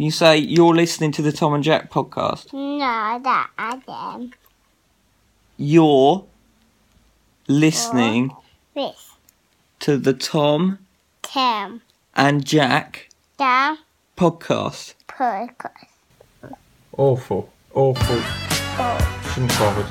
Can 0.00 0.06
you 0.06 0.10
say 0.12 0.38
you're 0.38 0.74
listening 0.74 1.12
to 1.12 1.20
the 1.20 1.30
Tom 1.30 1.52
and 1.52 1.62
Jack 1.62 1.90
podcast? 1.90 2.54
No, 2.54 3.20
that 3.22 3.50
I 3.58 3.78
am. 3.86 4.32
You're 5.58 6.24
listening 7.46 8.34
This 8.74 9.10
to 9.80 9.98
the 9.98 10.14
Tom 10.14 10.78
Tim 11.20 11.82
and 12.16 12.46
Jack 12.46 13.10
down 13.36 13.76
podcast. 14.16 14.94
podcast. 15.06 15.84
Awful. 16.96 17.52
Awful. 17.74 18.20
Oh, 18.82 19.20
Shouldn't 19.34 19.52
bother. 19.58 19.86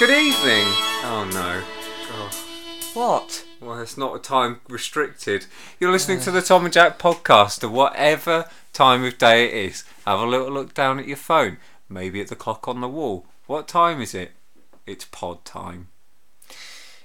Good 0.00 0.10
evening. 0.10 0.66
Oh 1.04 1.30
no. 1.32 1.62
God. 2.10 2.34
What? 2.94 3.44
Well, 3.60 3.80
it's 3.80 3.98
not 3.98 4.16
a 4.16 4.18
time 4.18 4.60
restricted. 4.68 5.44
You're 5.78 5.92
listening 5.92 6.20
to 6.20 6.30
the 6.30 6.40
Tom 6.40 6.64
and 6.64 6.72
Jack 6.72 6.98
podcast 6.98 7.62
at 7.62 7.70
whatever 7.70 8.48
time 8.72 9.04
of 9.04 9.18
day 9.18 9.44
it 9.46 9.52
is. 9.70 9.84
Have 10.06 10.20
a 10.20 10.26
little 10.26 10.50
look 10.50 10.72
down 10.72 10.98
at 10.98 11.06
your 11.06 11.18
phone. 11.18 11.58
Maybe 11.88 12.20
at 12.20 12.28
the 12.28 12.36
clock 12.36 12.66
on 12.68 12.80
the 12.80 12.88
wall. 12.88 13.26
What 13.46 13.68
time 13.68 14.00
is 14.00 14.14
it? 14.14 14.32
It's 14.86 15.04
pod 15.04 15.44
time. 15.44 15.88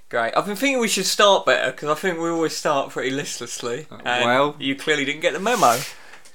Great. 0.07 0.33
I've 0.37 0.45
been 0.45 0.55
thinking 0.55 0.79
we 0.79 0.87
should 0.87 1.05
start 1.05 1.45
better 1.45 1.71
because 1.71 1.89
I 1.89 1.95
think 1.95 2.19
we 2.19 2.29
always 2.29 2.55
start 2.55 2.91
pretty 2.91 3.11
listlessly. 3.11 3.87
Uh, 3.91 3.97
and 4.05 4.25
well- 4.25 4.55
you 4.57 4.75
clearly 4.75 5.03
didn't 5.03 5.21
get 5.21 5.33
the 5.33 5.39
memo. 5.39 5.77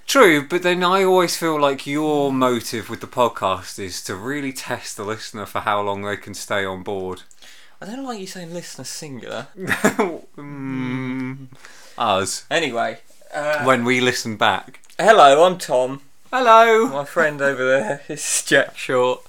True, 0.06 0.47
but 0.47 0.62
then 0.64 0.83
I 0.83 1.05
always 1.05 1.37
feel 1.37 1.59
like 1.61 1.87
your 1.87 2.33
motive 2.33 2.91
with 2.91 3.00
the 3.00 3.06
podcast 3.06 3.78
is 3.78 4.02
to 4.05 4.16
really 4.16 4.52
test 4.52 4.97
the 4.97 5.05
listener 5.05 5.47
for 5.47 5.61
how 5.61 5.80
long 5.80 6.02
they 6.02 6.16
can 6.16 6.34
stay 6.34 6.64
on 6.64 6.83
board. 6.83 7.23
I 7.80 7.87
don't 7.87 8.05
like 8.05 8.20
you 8.20 8.27
saying 8.27 8.52
listener 8.52 8.84
singular. 8.84 9.47
mm, 10.37 11.47
us. 11.97 12.45
Anyway, 12.51 12.98
uh, 13.34 13.65
When 13.65 13.84
we 13.84 14.01
listen 14.01 14.37
back. 14.37 14.80
hello, 14.98 15.45
I'm 15.45 15.56
Tom. 15.59 16.03
Hello. 16.31 16.89
My 16.89 17.05
friend 17.06 17.41
over 17.41 17.64
there 17.64 18.03
is 18.08 18.42
Jack 18.47 18.77
Short. 18.77 19.23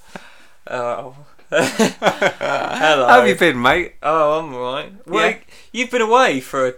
Oh. 0.66 1.16
hello. 1.50 3.06
How 3.08 3.20
have 3.20 3.28
you 3.28 3.34
been, 3.36 3.60
mate? 3.60 3.94
Oh, 4.02 4.38
I'm 4.40 4.54
alright. 4.54 4.92
Well, 5.06 5.30
Yeah. 5.30 5.38
you've 5.72 5.90
been 5.90 6.02
away 6.02 6.40
for 6.40 6.68
a 6.68 6.74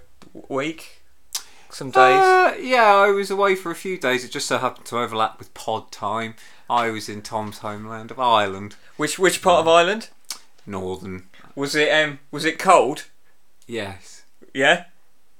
week, 0.49 1.03
some 1.71 1.91
days. 1.91 2.21
Uh, 2.21 2.55
yeah, 2.61 2.85
I 2.95 3.11
was 3.11 3.31
away 3.33 3.57
for 3.57 3.71
a 3.73 3.77
few 3.77 3.99
days. 3.99 4.25
It 4.25 4.31
just 4.31 4.47
so 4.47 4.59
happened 4.59 4.87
to 4.87 4.99
overlap 4.99 5.39
with 5.41 5.53
pod 5.55 5.91
time. 5.91 6.35
I 6.71 6.91
was 6.91 7.09
in 7.09 7.21
Tom's 7.23 7.59
homeland 7.59 8.11
of 8.13 8.19
Ireland, 8.21 8.77
which 8.97 9.19
which 9.19 9.43
part 9.43 9.61
of 9.61 9.69
Ireland 9.69 10.09
northern. 10.67 11.29
Was 11.57 11.75
it? 11.75 11.91
Um, 11.91 12.19
was 12.31 12.45
it 12.45 12.59
cold? 12.59 13.07
Yes. 13.67 14.25
Yeah. 14.53 14.85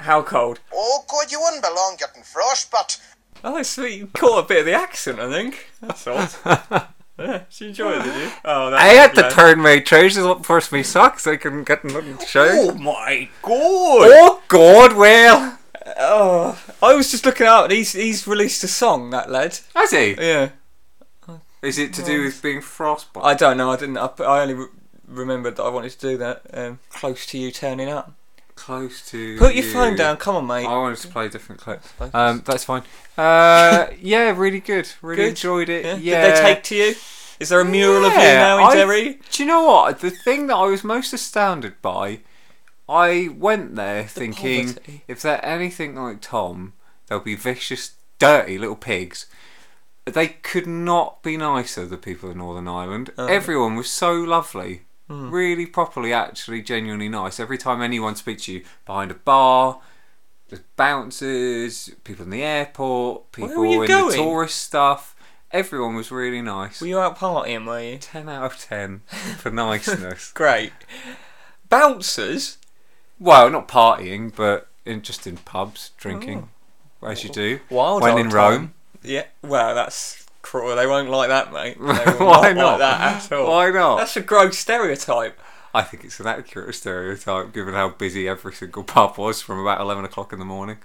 How 0.01 0.23
cold? 0.23 0.61
Oh, 0.73 1.05
good, 1.09 1.31
you 1.31 1.41
wouldn't 1.41 1.63
belong 1.63 1.97
getting 1.99 2.23
frostbite. 2.23 3.01
Oh, 3.43 3.63
sweet. 3.63 3.99
You 3.99 4.07
caught 4.09 4.45
a 4.45 4.49
bit 4.49 4.61
of 4.61 4.67
the 4.67 4.73
accent, 4.75 5.21
I 5.21 5.31
think. 5.31 5.71
That's 5.81 6.07
odd. 6.07 6.31
yeah, 7.19 7.43
did 7.51 7.61
you 7.61 7.69
enjoy 7.69 7.93
it, 7.93 8.03
did 8.05 8.15
you? 8.23 8.31
Oh, 8.45 8.71
that's 8.71 8.83
I 8.83 8.87
had 8.89 9.15
to 9.15 9.31
turn 9.31 9.61
my 9.61 9.79
trousers 9.81 10.25
up 10.25 10.45
first, 10.45 10.73
my 10.73 10.83
socks. 10.83 11.27
I 11.27 11.37
couldn't 11.37 11.65
get 11.65 11.85
nothing 11.85 12.19
to 12.19 12.27
show. 12.27 12.49
Oh 12.51 12.75
my 12.75 13.29
god! 13.43 14.09
Oh 14.11 14.43
God! 14.49 14.97
Well, 14.97 15.59
Oh, 15.99 16.59
I 16.83 16.95
was 16.95 17.11
just 17.11 17.27
looking 17.27 17.47
out. 17.47 17.71
He's 17.71 17.93
he's 17.93 18.27
released 18.27 18.65
a 18.65 18.69
song. 18.69 19.11
That 19.11 19.31
lad. 19.31 19.59
has 19.75 19.91
he? 19.91 20.15
Yeah. 20.15 20.51
Is 21.63 21.79
it 21.79 21.93
to 21.95 22.03
do 22.03 22.23
with 22.25 22.43
being 22.43 22.61
frostbite? 22.61 23.25
I 23.25 23.35
don't 23.35 23.57
know. 23.57 23.71
I 23.71 23.77
didn't. 23.77 23.97
I, 23.99 24.09
I 24.21 24.43
only 24.43 24.55
re- 24.55 24.67
remembered 25.09 25.57
that 25.57 25.63
I 25.63 25.69
wanted 25.69 25.91
to 25.93 25.99
do 25.99 26.17
that. 26.19 26.43
Um, 26.53 26.79
close 26.91 27.27
to 27.27 27.39
you 27.39 27.51
turning 27.51 27.89
up. 27.89 28.15
Close 28.55 29.05
to. 29.11 29.37
Put 29.39 29.55
your 29.55 29.65
you. 29.65 29.73
phone 29.73 29.97
down. 29.97 30.17
Come 30.17 30.37
on, 30.37 30.47
mate. 30.47 30.65
I 30.67 30.77
wanted 30.77 30.99
to 30.99 31.09
play 31.09 31.29
different 31.29 31.61
clips. 31.61 31.89
Focus. 31.89 32.15
Um, 32.15 32.43
that's 32.45 32.65
fine. 32.65 32.83
Uh, 33.19 33.89
yeah, 34.01 34.33
really 34.37 34.61
good. 34.61 34.89
Really 35.03 35.23
Good? 35.23 35.29
enjoyed 35.31 35.69
it. 35.69 35.85
Yeah. 35.85 35.97
Yeah. 35.97 36.25
Did 36.27 36.37
they 36.37 36.41
take 36.55 36.63
to 36.65 36.75
you? 36.77 36.95
Is 37.41 37.49
there 37.49 37.61
a 37.61 37.65
mural 37.65 38.05
of 38.05 38.13
you 38.13 38.19
Yeah, 38.21 38.35
now 38.39 38.59
in 38.59 38.65
I- 38.65 38.75
Derry? 38.75 39.19
Do 39.31 39.43
you 39.43 39.49
know 39.49 39.65
what? 39.67 39.99
The 39.99 40.11
thing 40.11 40.47
that 40.47 40.55
I 40.55 40.67
was 40.67 40.85
most 40.85 41.13
astounded 41.13 41.83
by, 41.83 42.21
I 42.89 43.29
went 43.37 43.75
there 43.75 44.05
thinking 44.05 44.69
poverty. 44.69 45.03
if 45.09 45.23
they're 45.23 45.45
anything 45.45 45.97
like 45.97 46.21
Tom, 46.21 46.75
they'll 47.09 47.19
be 47.19 47.35
vicious, 47.35 47.95
dirty 48.21 48.57
little 48.57 48.77
pigs. 48.77 49.27
They 50.05 50.29
could 50.29 50.67
not 50.69 51.23
be 51.25 51.37
nicer, 51.37 51.87
the 51.87 51.97
people 51.97 52.31
of 52.31 52.37
Northern 52.37 52.69
Ireland. 52.69 53.11
Uh. 53.19 53.25
Everyone 53.25 53.75
was 53.75 53.91
so 53.91 54.13
lovely. 54.15 54.83
Hmm. 55.09 55.31
Really, 55.31 55.67
properly, 55.67 56.13
actually, 56.13 56.63
genuinely 56.63 57.09
nice. 57.09 57.39
Every 57.39 57.59
time 57.59 57.83
anyone 57.83 58.17
speaks 58.17 58.47
to 58.47 58.55
you 58.55 58.65
behind 58.87 59.11
a 59.11 59.15
bar, 59.15 59.81
there's 60.49 60.63
bouncers, 60.77 61.91
people 62.05 62.25
in 62.25 62.31
the 62.31 62.43
airport, 62.43 63.33
people 63.33 63.63
in 63.63 63.87
going? 63.87 64.11
the 64.11 64.17
tourist 64.17 64.59
stuff. 64.63 65.15
Everyone 65.51 65.95
was 65.95 66.11
really 66.11 66.43
nice. 66.43 66.81
Were 66.81 66.87
you 66.87 66.99
out 66.99 67.19
partying? 67.19 67.67
Were 67.67 67.81
you? 67.81 67.99
10 67.99 68.29
out 68.29 68.45
of 68.45 68.59
10 68.59 69.01
for 69.39 69.51
niceness. 69.51 70.33
Great. 70.33 70.73
Bouncers. 71.69 72.59
well, 73.21 73.51
not 73.51 73.69
partying, 73.69 74.35
but 74.35 74.69
in 74.85 75.03
just 75.03 75.27
in 75.27 75.37
pubs, 75.37 75.91
drinking, 75.97 76.49
as 77.03 77.25
you 77.25 77.31
do. 77.31 77.61
Oh. 77.71 77.77
Wild 77.77 78.03
when 78.03 78.19
in 78.19 78.31
time. 78.31 78.35
Rome. 78.35 78.75
Yeah. 79.03 79.25
Well, 79.43 79.75
that's 79.75 80.24
cruel. 80.45 80.77
They 80.77 80.87
won't 80.87 81.11
like 81.11 81.29
that, 81.31 81.53
mate. 81.53 81.81
Why 81.81 82.53
not, 82.53 82.55
not? 82.55 82.71
like 82.73 82.79
that 82.79 83.25
at 83.25 83.33
all. 83.33 83.51
Why 83.51 83.71
not? 83.71 83.97
That's 83.97 84.17
a 84.17 84.21
gross 84.21 84.59
stereotype. 84.59 85.41
I 85.75 85.83
think 85.83 86.05
it's 86.05 86.21
an 86.21 86.29
accurate 86.29 86.75
stereotype 86.77 87.53
given 87.53 87.75
how 87.75 87.89
busy 87.89 88.29
every 88.29 88.53
single 88.55 88.85
pub 88.85 89.19
was 89.19 89.43
from 89.43 89.59
about 89.59 89.81
11 89.81 90.05
o'clock 90.05 90.33
in 90.33 90.39
the 90.39 90.45
morning. 90.45 90.77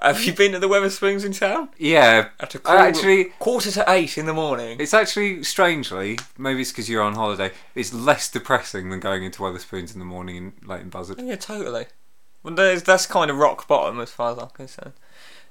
Have 0.00 0.22
you 0.22 0.32
been 0.32 0.52
to 0.52 0.60
the 0.60 0.68
Wetherspoons 0.68 1.24
in 1.24 1.32
town? 1.32 1.70
Yeah, 1.76 2.28
At 2.38 2.54
a 2.54 2.60
quarter, 2.60 2.80
actually, 2.80 3.24
quarter 3.40 3.72
to 3.72 3.84
eight 3.88 4.16
in 4.16 4.26
the 4.26 4.32
morning. 4.32 4.76
it's 4.78 4.94
actually 4.94 5.42
strangely, 5.42 6.20
maybe 6.38 6.60
it's 6.60 6.70
because 6.70 6.88
you're 6.88 7.02
on 7.02 7.16
holiday, 7.16 7.50
it's 7.74 7.92
less 7.92 8.30
depressing 8.30 8.90
than 8.90 9.00
going 9.00 9.24
into 9.24 9.40
Wetherspoons 9.42 9.92
in 9.92 9.98
the 9.98 10.04
morning 10.04 10.36
in 10.36 10.52
Leighton 10.64 10.88
Buzzard. 10.88 11.20
Yeah, 11.20 11.34
totally. 11.34 11.86
Well, 12.44 12.54
that's 12.54 13.06
kind 13.06 13.28
of 13.28 13.38
rock 13.38 13.66
bottom 13.66 13.98
as 13.98 14.12
far 14.12 14.30
as 14.30 14.38
I'm 14.38 14.50
concerned. 14.50 14.92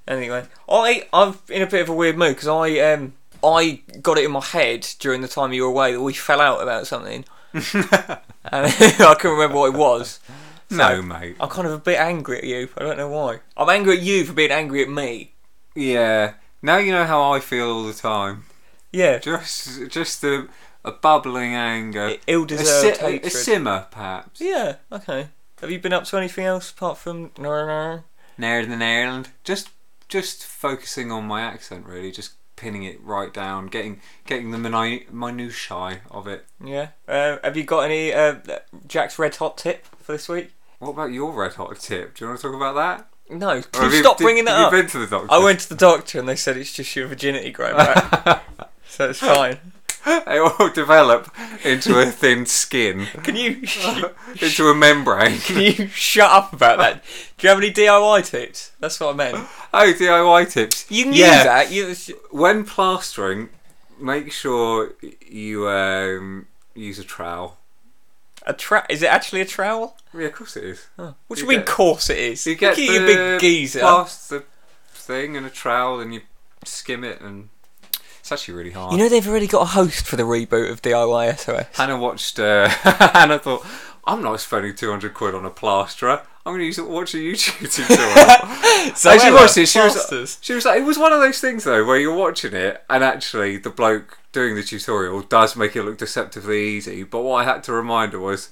Anyway, 0.08 0.44
I 0.68 1.06
I'm 1.12 1.38
in 1.50 1.62
a 1.62 1.66
bit 1.66 1.82
of 1.82 1.88
a 1.90 1.94
weird 1.94 2.16
mood 2.16 2.34
because 2.34 2.48
I 2.48 2.78
um 2.92 3.12
I 3.44 3.82
got 4.02 4.18
it 4.18 4.24
in 4.24 4.32
my 4.32 4.40
head 4.42 4.88
during 4.98 5.20
the 5.20 5.28
time 5.28 5.52
you 5.52 5.62
were 5.62 5.68
away 5.68 5.92
that 5.92 6.00
we 6.00 6.12
fell 6.14 6.40
out 6.40 6.60
about 6.62 6.86
something, 6.88 7.24
and 7.52 7.64
I 8.52 9.14
couldn't 9.18 9.36
remember 9.36 9.58
what 9.58 9.74
it 9.74 9.78
was. 9.78 10.18
No, 10.70 11.00
mate. 11.02 11.36
I'm 11.40 11.48
kind 11.48 11.66
of 11.66 11.72
a 11.74 11.78
bit 11.78 11.98
angry 11.98 12.38
at 12.38 12.44
you. 12.44 12.68
I 12.76 12.82
don't 12.82 12.96
know 12.96 13.08
why. 13.08 13.40
I'm 13.56 13.68
angry 13.70 13.98
at 13.98 14.02
you 14.02 14.24
for 14.24 14.32
being 14.32 14.50
angry 14.50 14.82
at 14.82 14.88
me. 14.88 15.32
Yeah, 15.74 16.34
now 16.62 16.78
you 16.78 16.90
know 16.92 17.04
how 17.06 17.32
I 17.32 17.40
feel 17.40 17.70
all 17.70 17.84
the 17.84 17.94
time. 17.94 18.44
Yeah, 18.92 19.18
Just, 19.18 19.88
just 19.90 20.24
a, 20.24 20.48
a 20.84 20.92
bubbling 20.92 21.54
anger. 21.54 22.06
a, 22.08 22.20
ill-deserved 22.26 22.96
si- 22.96 23.04
a, 23.04 23.20
a 23.20 23.30
simmer, 23.30 23.86
perhaps. 23.90 24.40
yeah, 24.40 24.76
okay. 24.90 25.28
Have 25.60 25.70
you 25.70 25.78
been 25.78 25.92
up 25.92 26.04
to 26.04 26.16
anything 26.16 26.44
else 26.46 26.70
apart 26.70 26.98
from 26.98 27.30
no, 27.38 27.66
no? 27.66 28.02
Northern 28.38 28.80
Ireland. 28.82 29.28
Just 29.44 29.68
just 30.08 30.44
focusing 30.44 31.10
on 31.12 31.24
my 31.24 31.40
accent 31.42 31.86
really, 31.86 32.10
just 32.10 32.32
pinning 32.56 32.82
it 32.82 33.00
right 33.02 33.32
down, 33.32 33.66
getting 33.66 34.00
getting 34.26 34.50
the 34.50 34.58
minu- 34.58 35.10
minutiae 35.10 36.00
of 36.10 36.26
it. 36.26 36.46
Yeah. 36.64 36.88
Uh, 37.06 37.36
have 37.44 37.56
you 37.56 37.64
got 37.64 37.80
any 37.80 38.12
uh, 38.12 38.36
Jack's 38.86 39.18
red 39.18 39.36
hot 39.36 39.58
tip 39.58 39.86
for 39.98 40.12
this 40.12 40.28
week? 40.28 40.52
What 40.78 40.90
about 40.90 41.12
your 41.12 41.32
red 41.32 41.54
hot 41.54 41.78
tip? 41.78 42.14
Do 42.16 42.24
you 42.24 42.28
want 42.28 42.40
to 42.40 42.46
talk 42.48 42.56
about 42.56 42.74
that? 42.74 43.08
No, 43.30 43.60
can 43.62 43.90
you 43.90 44.00
stop 44.00 44.16
did- 44.16 44.24
bringing 44.24 44.44
that 44.46 44.58
up? 44.58 44.72
you 44.72 44.78
been 44.80 44.88
to 44.90 44.98
the 44.98 45.06
doctor? 45.06 45.28
I 45.30 45.38
went 45.42 45.60
to 45.60 45.68
the 45.68 45.74
doctor 45.76 46.18
and 46.18 46.28
they 46.28 46.36
said 46.36 46.56
it's 46.56 46.72
just 46.72 46.94
your 46.96 47.06
virginity 47.08 47.50
growing 47.50 47.76
back, 47.76 48.44
so 48.88 49.10
it's 49.10 49.18
fine. 49.18 49.58
They 50.26 50.38
all 50.38 50.70
develop 50.70 51.30
into 51.64 51.98
a 52.00 52.06
thin 52.06 52.46
skin, 52.46 53.06
Can 53.22 53.36
you 53.36 53.62
into 54.40 54.68
a 54.68 54.74
membrane. 54.74 55.38
can 55.48 55.60
you 55.60 55.88
shut 55.88 56.30
up 56.30 56.52
about 56.52 56.78
that? 56.78 57.02
Do 57.36 57.46
you 57.46 57.48
have 57.50 57.58
any 57.58 57.70
DIY 57.72 58.24
tips? 58.26 58.72
That's 58.80 58.98
what 59.00 59.14
I 59.14 59.16
meant. 59.16 59.36
oh, 59.74 59.92
DIY 59.92 60.50
tips. 60.52 60.86
You 60.90 61.06
knew 61.06 61.20
Yeah. 61.24 61.44
that. 61.44 61.70
You 61.72 61.94
When 62.30 62.64
plastering, 62.64 63.48
make 64.00 64.32
sure 64.32 64.94
you 65.26 65.68
um, 65.68 66.46
use 66.74 66.98
a 66.98 67.04
trowel. 67.04 67.58
a 68.46 68.52
tra- 68.54 68.86
Is 68.88 69.02
it 69.02 69.10
actually 69.12 69.40
a 69.42 69.46
trowel? 69.46 69.96
Yeah, 70.14 70.26
of 70.26 70.32
course 70.34 70.56
it 70.56 70.64
is. 70.64 70.86
What 70.96 71.14
do 71.30 71.36
You 71.36 71.42
you 71.42 71.48
mean? 71.48 71.58
get- 71.60 71.66
course 71.66 72.08
it 72.10 72.18
is. 72.18 72.46
You 72.46 72.54
get 72.54 72.76
the 72.76 72.86
big 72.98 73.40
geezer. 73.40 73.80
past 73.80 74.30
the 74.30 74.44
thing 74.94 75.36
and 75.36 75.44
a 75.46 75.50
trowel, 75.50 76.00
and 76.00 76.14
you 76.14 76.22
skim 76.64 77.04
it, 77.04 77.20
and 77.20 77.48
it's 78.20 78.32
actually 78.32 78.54
really 78.54 78.70
hard. 78.72 78.92
You 78.92 78.98
know 78.98 79.08
they've 79.08 79.26
already 79.26 79.46
got 79.46 79.62
a 79.62 79.66
host 79.66 80.06
for 80.06 80.16
the 80.16 80.22
reboot 80.24 80.70
of 80.70 80.82
DIY 80.82 81.38
SOS. 81.38 81.66
Hannah 81.76 81.98
watched. 81.98 82.38
Uh, 82.38 82.68
Hannah 83.12 83.38
thought, 83.38 83.66
"I'm 84.04 84.22
not 84.22 84.40
spending 84.40 84.74
200 84.74 85.14
quid 85.14 85.34
on 85.34 85.44
a 85.44 85.50
plasterer. 85.50 86.22
I'm 86.46 86.52
going 86.52 86.60
to 86.60 86.66
use 86.66 86.78
it, 86.78 86.88
watch 86.88 87.14
a 87.14 87.18
YouTube 87.18 87.70
tutorial." 87.72 88.94
So 88.96 89.10
As 89.10 89.22
she 89.22 89.30
watched 89.30 89.56
it, 89.58 89.66
she 89.66 89.80
was, 89.80 90.38
she 90.40 90.54
was 90.54 90.64
like, 90.64 90.80
it 90.80 90.84
was 90.84 90.96
one 90.98 91.12
of 91.12 91.20
those 91.20 91.40
things 91.40 91.64
though 91.64 91.84
where 91.84 91.98
you're 91.98 92.16
watching 92.16 92.54
it 92.54 92.84
and 92.88 93.04
actually 93.04 93.56
the 93.58 93.70
bloke 93.70 94.18
doing 94.32 94.54
the 94.54 94.62
tutorial 94.62 95.20
does 95.22 95.56
make 95.56 95.76
it 95.76 95.82
look 95.82 95.98
deceptively 95.98 96.64
easy. 96.68 97.02
But 97.02 97.22
what 97.22 97.36
I 97.36 97.44
had 97.44 97.62
to 97.64 97.72
remind 97.72 98.12
her 98.12 98.20
was, 98.20 98.50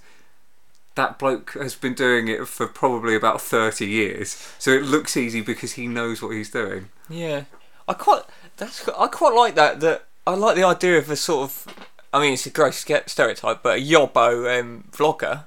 that 0.96 1.18
bloke 1.18 1.52
has 1.52 1.74
been 1.74 1.94
doing 1.94 2.26
it 2.28 2.48
for 2.48 2.66
probably 2.66 3.14
about 3.14 3.40
30 3.40 3.86
years. 3.86 4.52
So 4.58 4.72
it 4.72 4.82
looks 4.82 5.16
easy 5.16 5.40
because 5.42 5.72
he 5.74 5.86
knows 5.86 6.20
what 6.20 6.30
he's 6.30 6.50
doing. 6.50 6.88
Yeah, 7.08 7.44
I 7.86 7.92
quite 7.94 8.22
that's 8.56 8.88
I 8.88 9.06
quite 9.08 9.34
like 9.34 9.54
that. 9.54 9.80
That 9.80 10.06
I 10.26 10.34
like 10.34 10.56
the 10.56 10.64
idea 10.64 10.98
of 10.98 11.10
a 11.10 11.16
sort 11.16 11.50
of. 11.50 11.74
I 12.12 12.20
mean, 12.20 12.32
it's 12.32 12.46
a 12.46 12.50
gross 12.50 12.76
stereotype, 12.76 13.62
but 13.62 13.78
a 13.78 13.80
yobbo 13.80 14.60
um, 14.60 14.84
vlogger. 14.90 15.44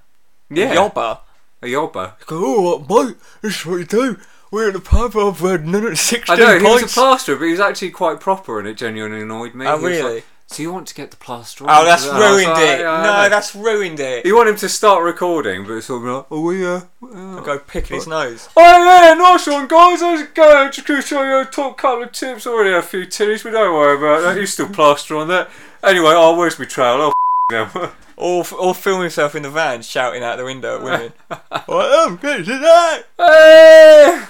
Yeah. 0.50 0.76
Yobber. 0.76 1.20
A 1.62 1.66
yobber. 1.66 2.14
Go, 2.26 2.86
oh, 2.88 3.06
mate, 3.06 3.18
this 3.42 3.60
is 3.60 3.66
what 3.66 3.78
you 3.78 3.86
do. 3.86 4.20
We're 4.52 4.68
in 4.68 4.74
the 4.74 4.80
pub. 4.80 5.16
I've 5.16 5.40
had 5.40 5.68
none 5.68 5.86
at 5.86 5.98
sixteen 5.98 6.40
I 6.40 6.40
know, 6.40 6.58
he 6.60 6.64
was 6.64 6.84
a 6.84 6.88
plasterer, 6.88 7.36
but 7.36 7.46
he 7.46 7.52
was 7.52 7.60
actually 7.60 7.92
quite 7.92 8.20
proper 8.20 8.60
and 8.60 8.68
it 8.68 8.78
genuinely 8.78 9.22
annoyed 9.22 9.54
me. 9.54 9.66
Oh, 9.68 9.78
He 9.78 9.86
really? 9.86 10.24
So 10.50 10.64
you 10.64 10.74
want 10.74 10.88
to 10.88 10.96
get 10.96 11.12
the 11.12 11.18
plaster 11.18 11.64
on? 11.64 11.70
Oh, 11.70 11.86
that's 11.86 12.06
ruined 12.08 12.50
like, 12.50 12.64
it. 12.64 12.80
"Yeah, 12.80 12.92
I 12.92 13.04
no, 13.04 13.30
that's 13.30 13.56
ruined 13.56 14.00
it. 14.00 14.26
You 14.26 14.36
want 14.36 14.50
him 14.50 14.56
to 14.56 14.68
start 14.68 15.04
recording, 15.04 15.64
but 15.64 15.74
it's 15.74 15.90
of 15.92 16.02
like, 16.02 16.26
oh 16.32 16.50
yeah. 16.50 16.82
I'll 17.04 17.42
go 17.44 17.60
picking 17.60 17.98
his 17.98 18.08
nose. 18.08 18.50
Oh 18.58 18.62
yeah, 18.62 19.14
nice 19.14 19.46
one, 19.46 19.68
guys. 19.68 20.02
How's 20.02 20.22
it 20.22 20.34
going? 20.34 20.72
Just 20.72 20.88
gonna 20.88 21.04
show 21.04 21.22
you 21.24 21.40
a 21.42 21.46
top 21.46 21.78
couple 21.78 22.04
of 22.04 22.12
tips. 22.14 22.48
Already 22.48 22.72
had 22.72 22.80
a 22.80 22.82
few 22.82 23.06
tinnies, 23.06 23.44
but 23.44 23.52
don't 23.52 23.76
worry 23.76 23.96
about 23.96 24.22
that. 24.24 24.40
You 24.40 24.48
still 24.48 24.70
plaster 24.70 25.18
on 25.18 25.28
that. 25.28 25.52
Anyway, 25.84 26.14
oh, 26.16 26.36
where's 26.36 26.58
my 26.58 26.66
trail? 26.66 27.12
Oh, 27.12 27.14
them. 27.50 27.92
Or, 28.22 28.44
or 28.60 28.76
film 28.76 29.00
himself 29.00 29.34
in 29.34 29.44
the 29.44 29.50
van 29.50 29.82
shouting 29.82 30.24
out 30.24 30.38
the 30.38 30.44
window 30.44 30.76
at 30.76 30.84
women. 30.84 31.14
I 31.30 32.04
am 32.06 32.10
um, 32.10 32.16
good 32.18 32.44
today. 32.44 33.02
hey! 33.18 34.26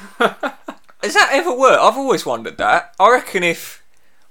Has 1.01 1.15
that 1.15 1.29
ever 1.31 1.57
worked? 1.57 1.81
I've 1.81 1.97
always 1.97 2.23
wondered 2.23 2.59
that. 2.59 2.93
I 2.99 3.09
reckon 3.09 3.41
if, 3.41 3.78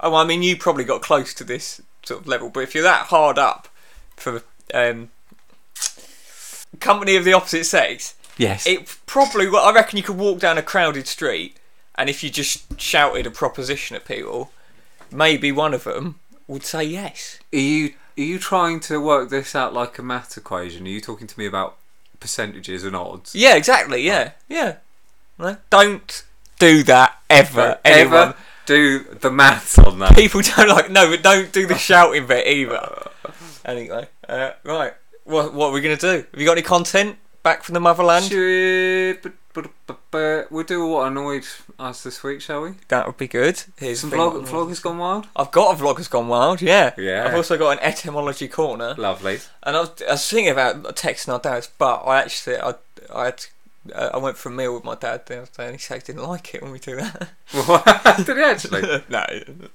oh, 0.00 0.14
I 0.14 0.24
mean, 0.24 0.42
you 0.42 0.56
probably 0.56 0.84
got 0.84 1.02
close 1.02 1.34
to 1.34 1.44
this 1.44 1.80
sort 2.04 2.20
of 2.20 2.26
level, 2.26 2.50
but 2.50 2.60
if 2.60 2.74
you're 2.74 2.84
that 2.84 3.06
hard 3.06 3.38
up 3.38 3.68
for 4.16 4.42
um, 4.74 5.10
company 6.80 7.16
of 7.16 7.24
the 7.24 7.32
opposite 7.32 7.64
sex, 7.64 8.14
yes. 8.36 8.66
it 8.66 8.98
probably. 9.06 9.48
Well, 9.48 9.64
I 9.64 9.72
reckon 9.72 9.96
you 9.96 10.02
could 10.02 10.18
walk 10.18 10.40
down 10.40 10.58
a 10.58 10.62
crowded 10.62 11.06
street, 11.06 11.56
and 11.94 12.08
if 12.08 12.22
you 12.22 12.30
just 12.30 12.80
shouted 12.80 13.26
a 13.26 13.30
proposition 13.30 13.96
at 13.96 14.04
people, 14.04 14.52
maybe 15.10 15.52
one 15.52 15.74
of 15.74 15.84
them 15.84 16.20
would 16.46 16.64
say 16.64 16.84
yes. 16.84 17.38
Are 17.52 17.58
you 17.58 17.94
are 18.16 18.22
you 18.22 18.38
trying 18.38 18.80
to 18.80 19.00
work 19.00 19.30
this 19.30 19.54
out 19.54 19.72
like 19.72 19.98
a 19.98 20.02
math 20.02 20.36
equation? 20.36 20.86
Are 20.86 20.90
you 20.90 21.00
talking 21.00 21.26
to 21.26 21.38
me 21.38 21.46
about 21.46 21.76
percentages 22.18 22.84
and 22.84 22.96
odds? 22.96 23.34
Yeah, 23.34 23.54
exactly. 23.54 24.02
Yeah, 24.02 24.32
yeah. 24.48 24.76
No, 25.38 25.56
don't 25.70 26.24
do 26.58 26.82
that 26.82 27.20
ever. 27.30 27.78
anyone. 27.84 28.34
Do 28.68 28.98
the 28.98 29.30
maths 29.30 29.78
on 29.78 29.98
that? 30.00 30.14
People 30.14 30.42
don't 30.56 30.68
like 30.68 30.90
no, 30.90 31.08
but 31.08 31.22
don't 31.22 31.50
do 31.50 31.66
the 31.66 31.78
shouting 31.78 32.26
bit 32.26 32.46
either. 32.46 33.08
Anyway, 33.64 34.08
uh, 34.28 34.50
right. 34.62 34.92
What 35.24 35.54
what 35.54 35.68
are 35.68 35.72
we 35.72 35.80
gonna 35.80 35.96
do? 35.96 36.26
Have 36.30 36.38
you 36.38 36.44
got 36.44 36.52
any 36.52 36.60
content 36.60 37.16
back 37.42 37.62
from 37.62 37.72
the 37.72 37.80
motherland? 37.80 38.30
We'll 40.12 40.64
do 40.64 40.86
what 40.86 41.06
annoyed 41.06 41.46
us 41.78 42.02
this 42.02 42.22
week, 42.22 42.42
shall 42.42 42.60
we? 42.60 42.72
That 42.88 43.06
would 43.06 43.16
be 43.16 43.26
good. 43.26 43.62
Here's 43.78 44.00
Some 44.00 44.10
vlog, 44.10 44.46
vlog 44.46 44.68
has 44.68 44.80
gone 44.80 44.98
wild. 44.98 45.28
I've 45.34 45.50
got 45.50 45.74
a 45.74 45.82
vlog 45.82 45.96
has 45.96 46.08
gone 46.08 46.28
wild. 46.28 46.60
Yeah. 46.60 46.92
Yeah. 46.98 47.24
I've 47.26 47.36
also 47.36 47.56
got 47.56 47.70
an 47.70 47.78
etymology 47.82 48.48
corner, 48.48 48.94
Lovely. 48.98 49.38
and 49.62 49.76
I 49.76 49.80
was, 49.80 49.92
I 50.06 50.12
was 50.12 50.28
thinking 50.28 50.52
about 50.52 50.82
texting 50.94 51.32
our 51.32 51.38
dads, 51.38 51.70
but 51.78 52.02
I 52.04 52.18
actually 52.20 52.58
I 52.58 52.74
I 53.14 53.24
had 53.24 53.38
to, 53.38 53.48
uh, 53.94 54.10
I 54.14 54.18
went 54.18 54.36
for 54.36 54.48
a 54.48 54.52
meal 54.52 54.74
with 54.74 54.84
my 54.84 54.94
dad 54.94 55.26
the 55.26 55.42
other 55.42 55.50
day, 55.56 55.66
and 55.66 55.74
he 55.74 55.78
said 55.78 56.02
he 56.02 56.12
didn't 56.12 56.28
like 56.28 56.54
it 56.54 56.62
when 56.62 56.72
we 56.72 56.78
do 56.78 56.96
that. 56.96 57.28
Did 58.26 58.36
he 58.36 58.42
actually? 58.42 58.82
no. 59.08 59.24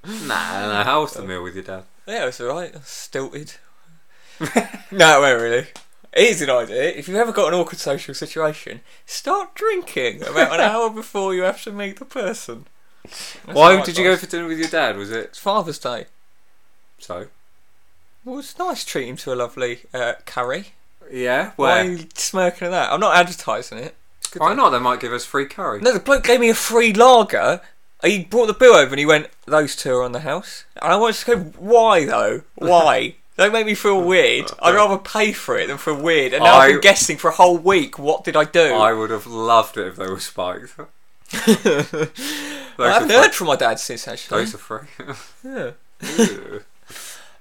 nah, 0.04 0.68
nah. 0.68 0.84
How 0.84 1.02
was 1.02 1.14
the 1.14 1.24
meal 1.24 1.44
with 1.44 1.56
your 1.56 1.64
dad? 1.64 1.84
Yeah, 2.08 2.24
it 2.24 2.26
was 2.28 2.42
alright. 2.42 2.76
Stilted. 2.86 3.54
no, 4.40 4.48
it 4.50 4.60
wasn't 4.92 5.42
really. 5.42 5.68
Here's 6.16 6.42
an 6.42 6.50
idea. 6.50 6.84
If 6.92 7.08
you've 7.08 7.18
ever 7.18 7.32
got 7.32 7.52
an 7.54 7.60
awkward 7.60 7.80
social 7.80 8.14
situation, 8.14 8.82
start 9.06 9.56
drinking 9.56 10.22
about 10.22 10.54
an 10.54 10.62
hour 10.62 10.90
before 10.90 11.34
you 11.34 11.42
have 11.42 11.64
to 11.64 11.72
meet 11.72 11.98
the 11.98 12.06
person. 12.06 12.66
That's 13.04 13.34
Why 13.46 13.82
did 13.82 13.98
you 13.98 14.04
go 14.04 14.16
for 14.16 14.28
dinner 14.28 14.48
with 14.48 14.60
your 14.60 14.70
dad? 14.70 14.96
Was 14.96 15.12
it 15.12 15.26
It's 15.26 15.40
Father's 15.40 15.80
Day. 15.80 16.06
so? 17.00 17.28
Well, 18.24 18.40
it's 18.40 18.58
nice 18.58 18.86
treating 18.86 19.12
him 19.12 19.18
to 19.18 19.34
a 19.34 19.36
lovely 19.36 19.82
uh, 19.94 20.14
curry. 20.26 20.68
Yeah. 21.12 21.52
Why 21.56 21.82
are 21.82 21.84
Where? 21.84 21.94
you 21.94 22.08
smirking 22.16 22.68
at 22.68 22.72
that? 22.72 22.92
I'm 22.94 23.00
not 23.00 23.18
advertising 23.18 23.80
it. 23.80 23.96
Why 24.42 24.54
not? 24.54 24.70
They 24.70 24.80
might 24.80 25.00
give 25.00 25.14
us 25.14 25.26
free 25.26 25.46
curry. 25.46 25.82
No, 25.82 25.92
the 25.94 26.00
bloke 26.00 26.24
gave 26.24 26.40
me 26.40 26.50
a 26.50 26.56
free 26.56 26.94
lager. 26.94 27.62
He 28.04 28.24
brought 28.24 28.48
the 28.48 28.54
bill 28.54 28.74
over 28.74 28.92
and 28.92 29.00
he 29.00 29.06
went, 29.06 29.28
"Those 29.46 29.76
two 29.76 29.96
are 29.96 30.04
on 30.04 30.12
the 30.12 30.22
house." 30.22 30.66
And 30.82 30.92
I 30.92 30.98
wanted 30.98 31.16
to 31.18 31.26
go, 31.26 31.38
"Why 31.58 32.06
though? 32.06 32.42
Why?" 32.56 33.16
Don't 33.38 33.52
make 33.52 33.66
me 33.66 33.74
feel 33.74 34.00
weird. 34.00 34.52
I'd 34.62 34.76
rather 34.76 35.00
pay 35.00 35.34
for 35.34 35.58
it 35.58 35.68
than 35.68 35.80
feel 35.80 36.00
weird. 36.00 36.34
And 36.34 36.44
now 36.44 36.58
I've 36.58 36.74
been 36.74 36.82
guessing 36.82 37.18
for 37.18 37.30
a 37.30 37.34
whole 37.34 37.58
week. 37.58 37.98
What 37.98 38.24
did 38.24 38.36
I 38.36 38.44
do? 38.44 38.76
I 38.76 38.94
would 38.94 39.10
have 39.10 39.26
loved 39.26 39.76
it 39.76 39.88
if 39.88 39.96
they 39.96 40.08
were 40.08 40.20
spiked. 40.20 40.76
I 41.34 42.10
haven't 42.78 43.10
heard 43.10 43.34
from 43.34 43.48
my 43.48 43.56
dad 43.56 43.80
since 43.80 44.08
actually. 44.08 44.46
Those 44.46 44.56
are 44.56 44.58
free. 44.60 44.88
Yeah. 45.44 45.72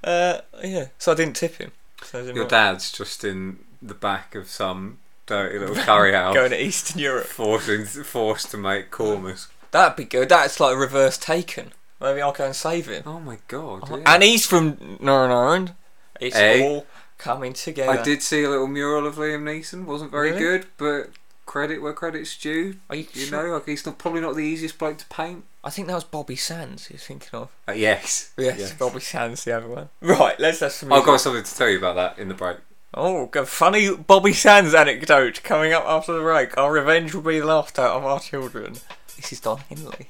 Uh, 0.05 0.41
yeah. 0.63 0.87
So 0.99 1.13
I 1.13 1.15
didn't 1.15 1.37
tip 1.37 1.57
him. 1.57 1.73
So 2.03 2.21
didn't 2.21 2.37
Your 2.37 2.47
dad's 2.47 2.91
just 2.91 3.25
in 3.25 3.59
the 3.81 3.95
back 3.95 4.35
of 4.35 4.49
some 4.49 4.99
dirty 5.27 5.59
little 5.59 5.75
curry 5.85 6.13
house, 6.13 6.35
going 6.35 6.51
to 6.51 6.63
Eastern 6.63 7.01
Europe. 7.01 7.27
forcing, 7.27 7.85
forced 7.85 8.51
to 8.53 8.57
make 8.57 8.91
kormas. 8.91 9.49
That'd 9.71 9.97
be 9.97 10.05
good. 10.05 10.29
That's 10.29 10.61
like 10.61 10.75
a 10.75 10.79
reverse 10.79 11.17
taken. 11.19 11.73
Maybe 12.01 12.21
I'll 12.21 12.33
go 12.33 12.47
and 12.47 12.57
save 12.57 12.89
him. 12.89 13.03
Oh 13.07 13.21
my 13.21 13.39
god! 13.49 13.89
yeah. 13.89 14.15
And 14.15 14.23
he's 14.23 14.45
from 14.47 14.99
Northern 15.01 15.31
Ireland. 15.31 15.75
It's 16.21 16.37
all 16.63 16.87
coming 17.19 17.53
together. 17.53 17.91
I 17.91 18.03
did 18.03 18.23
see 18.23 18.43
a 18.45 18.51
little 18.51 18.67
mural 18.67 19.07
of 19.07 19.17
Liam 19.17 19.43
Neeson. 19.45 19.85
wasn't 19.85 20.11
very 20.11 20.31
Really? 20.31 20.41
good, 20.43 20.67
but 20.77 21.11
credit 21.47 21.81
where 21.81 21.93
credit's 21.93 22.37
due. 22.37 22.77
Are 22.91 22.97
you, 22.97 23.07
You 23.13 23.27
sure? 23.27 23.47
know, 23.49 23.55
like 23.55 23.67
he's 23.67 23.85
not, 23.87 23.99
probably 23.99 24.21
not 24.21 24.35
the 24.35 24.43
easiest 24.45 24.79
bloke 24.79 24.99
to 24.99 25.07
paint. 25.07 25.45
I 25.65 25.71
think 25.71 25.87
that 25.89 25.95
was 25.95 26.03
Bobby 26.05 26.35
Sands 26.37 26.89
you're 26.91 26.99
thinking 26.99 27.31
of. 27.33 27.49
Uh, 27.69 27.73
yes. 27.73 28.33
Yes, 28.37 28.59
Yes. 28.59 28.73
Bobby 28.75 29.01
Sands, 29.01 29.45
the 29.45 29.57
other 29.57 29.69
one. 29.69 29.89
Right, 30.01 30.39
let's 30.41 30.59
have 30.61 30.73
some. 30.73 30.93
I've 30.93 31.05
got 31.05 31.21
something 31.21 31.45
to 31.45 31.55
tell 31.55 31.69
you 31.69 31.79
about 31.79 31.95
that 31.97 32.19
in 32.21 32.27
the 32.29 32.35
break. 32.35 32.57
Oh, 32.95 33.29
a 33.35 33.47
funny 33.47 33.95
Bobby 33.95 34.33
Sands 34.33 34.75
anecdote 34.75 35.43
coming 35.43 35.73
up 35.73 35.85
after 35.87 36.13
the 36.13 36.21
break. 36.21 36.57
Our 36.59 36.73
revenge 36.73 37.15
will 37.15 37.23
be 37.23 37.41
the 37.41 37.47
laughter 37.47 37.83
of 37.83 38.05
our 38.05 38.21
children. 38.21 38.75
This 39.17 39.33
is 39.33 39.41
Don 39.41 39.59
Henley. 39.59 40.09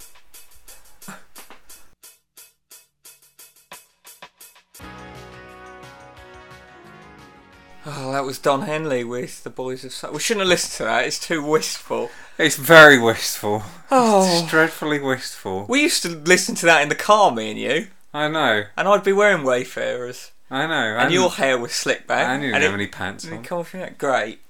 Oh, 7.84 8.12
that 8.12 8.24
was 8.24 8.38
Don 8.38 8.62
Henley 8.62 9.02
with 9.02 9.42
the 9.42 9.50
Boys 9.50 9.84
of 9.84 9.92
Su- 9.92 10.12
We 10.12 10.20
shouldn't 10.20 10.42
have 10.42 10.48
listened 10.48 10.76
to 10.78 10.84
that. 10.84 11.04
It's 11.04 11.18
too 11.18 11.42
wistful. 11.42 12.10
It's 12.38 12.54
very 12.56 12.96
wistful. 12.98 13.64
Oh, 13.90 14.38
It's 14.40 14.48
dreadfully 14.48 15.00
wistful. 15.00 15.66
we 15.68 15.82
used 15.82 16.02
to 16.04 16.08
listen 16.10 16.54
to 16.56 16.66
that 16.66 16.82
in 16.82 16.88
the 16.88 16.94
car, 16.94 17.32
me 17.32 17.50
and 17.50 17.58
you, 17.58 17.88
I 18.14 18.28
know. 18.28 18.64
and 18.76 18.86
I'd 18.88 19.02
be 19.02 19.12
wearing 19.12 19.42
Wayfarers, 19.44 20.30
I 20.52 20.66
know. 20.66 20.96
and 20.98 21.12
your 21.12 21.30
hair 21.30 21.58
was 21.58 21.72
slicked 21.72 22.06
back. 22.06 22.28
I 22.28 22.34
didn't 22.38 22.54
and 22.54 22.62
have 22.62 22.72
it- 22.72 22.74
any 22.74 22.86
pants 22.86 23.26
on. 23.28 23.42
come 23.42 23.58
off 23.58 23.72
your 23.72 23.82
neck? 23.82 23.98
Great. 23.98 24.40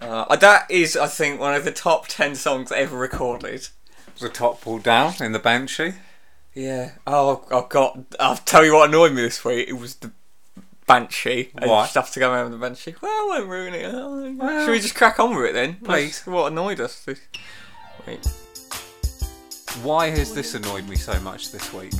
Uh, 0.00 0.34
that 0.36 0.70
is, 0.70 0.96
I 0.96 1.06
think, 1.06 1.40
one 1.40 1.54
of 1.54 1.64
the 1.64 1.70
top 1.72 2.06
ten 2.08 2.34
songs 2.34 2.70
ever 2.72 2.96
recorded. 2.96 3.68
The 4.20 4.28
top 4.28 4.60
pulled 4.60 4.82
down 4.82 5.14
in 5.20 5.32
the 5.32 5.38
Banshee. 5.38 5.94
Yeah. 6.54 6.92
Oh, 7.06 7.44
I've 7.50 7.68
got. 7.68 7.98
I'll 8.20 8.36
tell 8.36 8.64
you 8.64 8.74
what 8.74 8.88
annoyed 8.88 9.12
me 9.12 9.22
this 9.22 9.44
week. 9.44 9.68
It 9.68 9.72
was 9.74 9.96
the 9.96 10.12
Banshee 10.86 11.50
and 11.56 11.70
Why? 11.70 11.86
stuff 11.86 12.12
to 12.12 12.20
go 12.20 12.30
around 12.32 12.50
with 12.50 12.60
the 12.60 12.66
Banshee. 12.66 12.94
Well, 13.00 13.10
I 13.10 13.38
won't 13.38 13.48
ruin 13.48 13.74
it. 13.74 13.86
Oh, 13.92 14.32
Well- 14.38 14.64
Should 14.64 14.70
we 14.72 14.80
just 14.80 14.94
crack 14.94 15.18
on 15.18 15.34
with 15.34 15.46
it 15.46 15.52
then? 15.54 15.74
Please. 15.82 16.18
That's 16.18 16.26
what 16.28 16.52
annoyed 16.52 16.80
us. 16.80 17.00
This... 17.04 17.20
Wait. 18.06 18.24
Why 19.82 20.10
has 20.10 20.32
this 20.34 20.54
annoyed 20.54 20.88
me 20.88 20.94
so 20.96 21.18
much 21.20 21.50
this 21.50 21.72
week? 21.72 21.92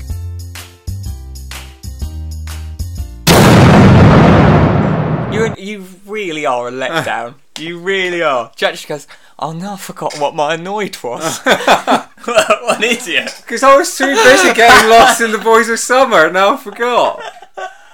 You 5.34 5.54
you 5.58 5.86
really 6.06 6.46
are 6.46 6.68
a 6.68 6.70
letdown. 6.70 7.34
you 7.58 7.78
really 7.78 8.22
are. 8.22 8.52
Jack 8.56 8.86
goes. 8.86 9.06
Oh 9.38 9.52
no, 9.52 9.74
I 9.74 9.76
forgot 9.76 10.18
what 10.18 10.34
my 10.34 10.54
annoyed 10.54 10.96
was. 11.02 11.38
what 11.44 12.76
an 12.78 12.84
idiot. 12.84 13.34
Because 13.42 13.62
I 13.62 13.76
was 13.76 13.96
too 13.96 14.14
busy 14.14 14.54
getting 14.54 14.90
lost 14.90 15.20
in 15.20 15.32
the 15.32 15.38
Boys 15.38 15.68
of 15.68 15.78
Summer, 15.78 16.26
and 16.26 16.34
now 16.34 16.54
I 16.54 16.56
forgot. 16.56 17.20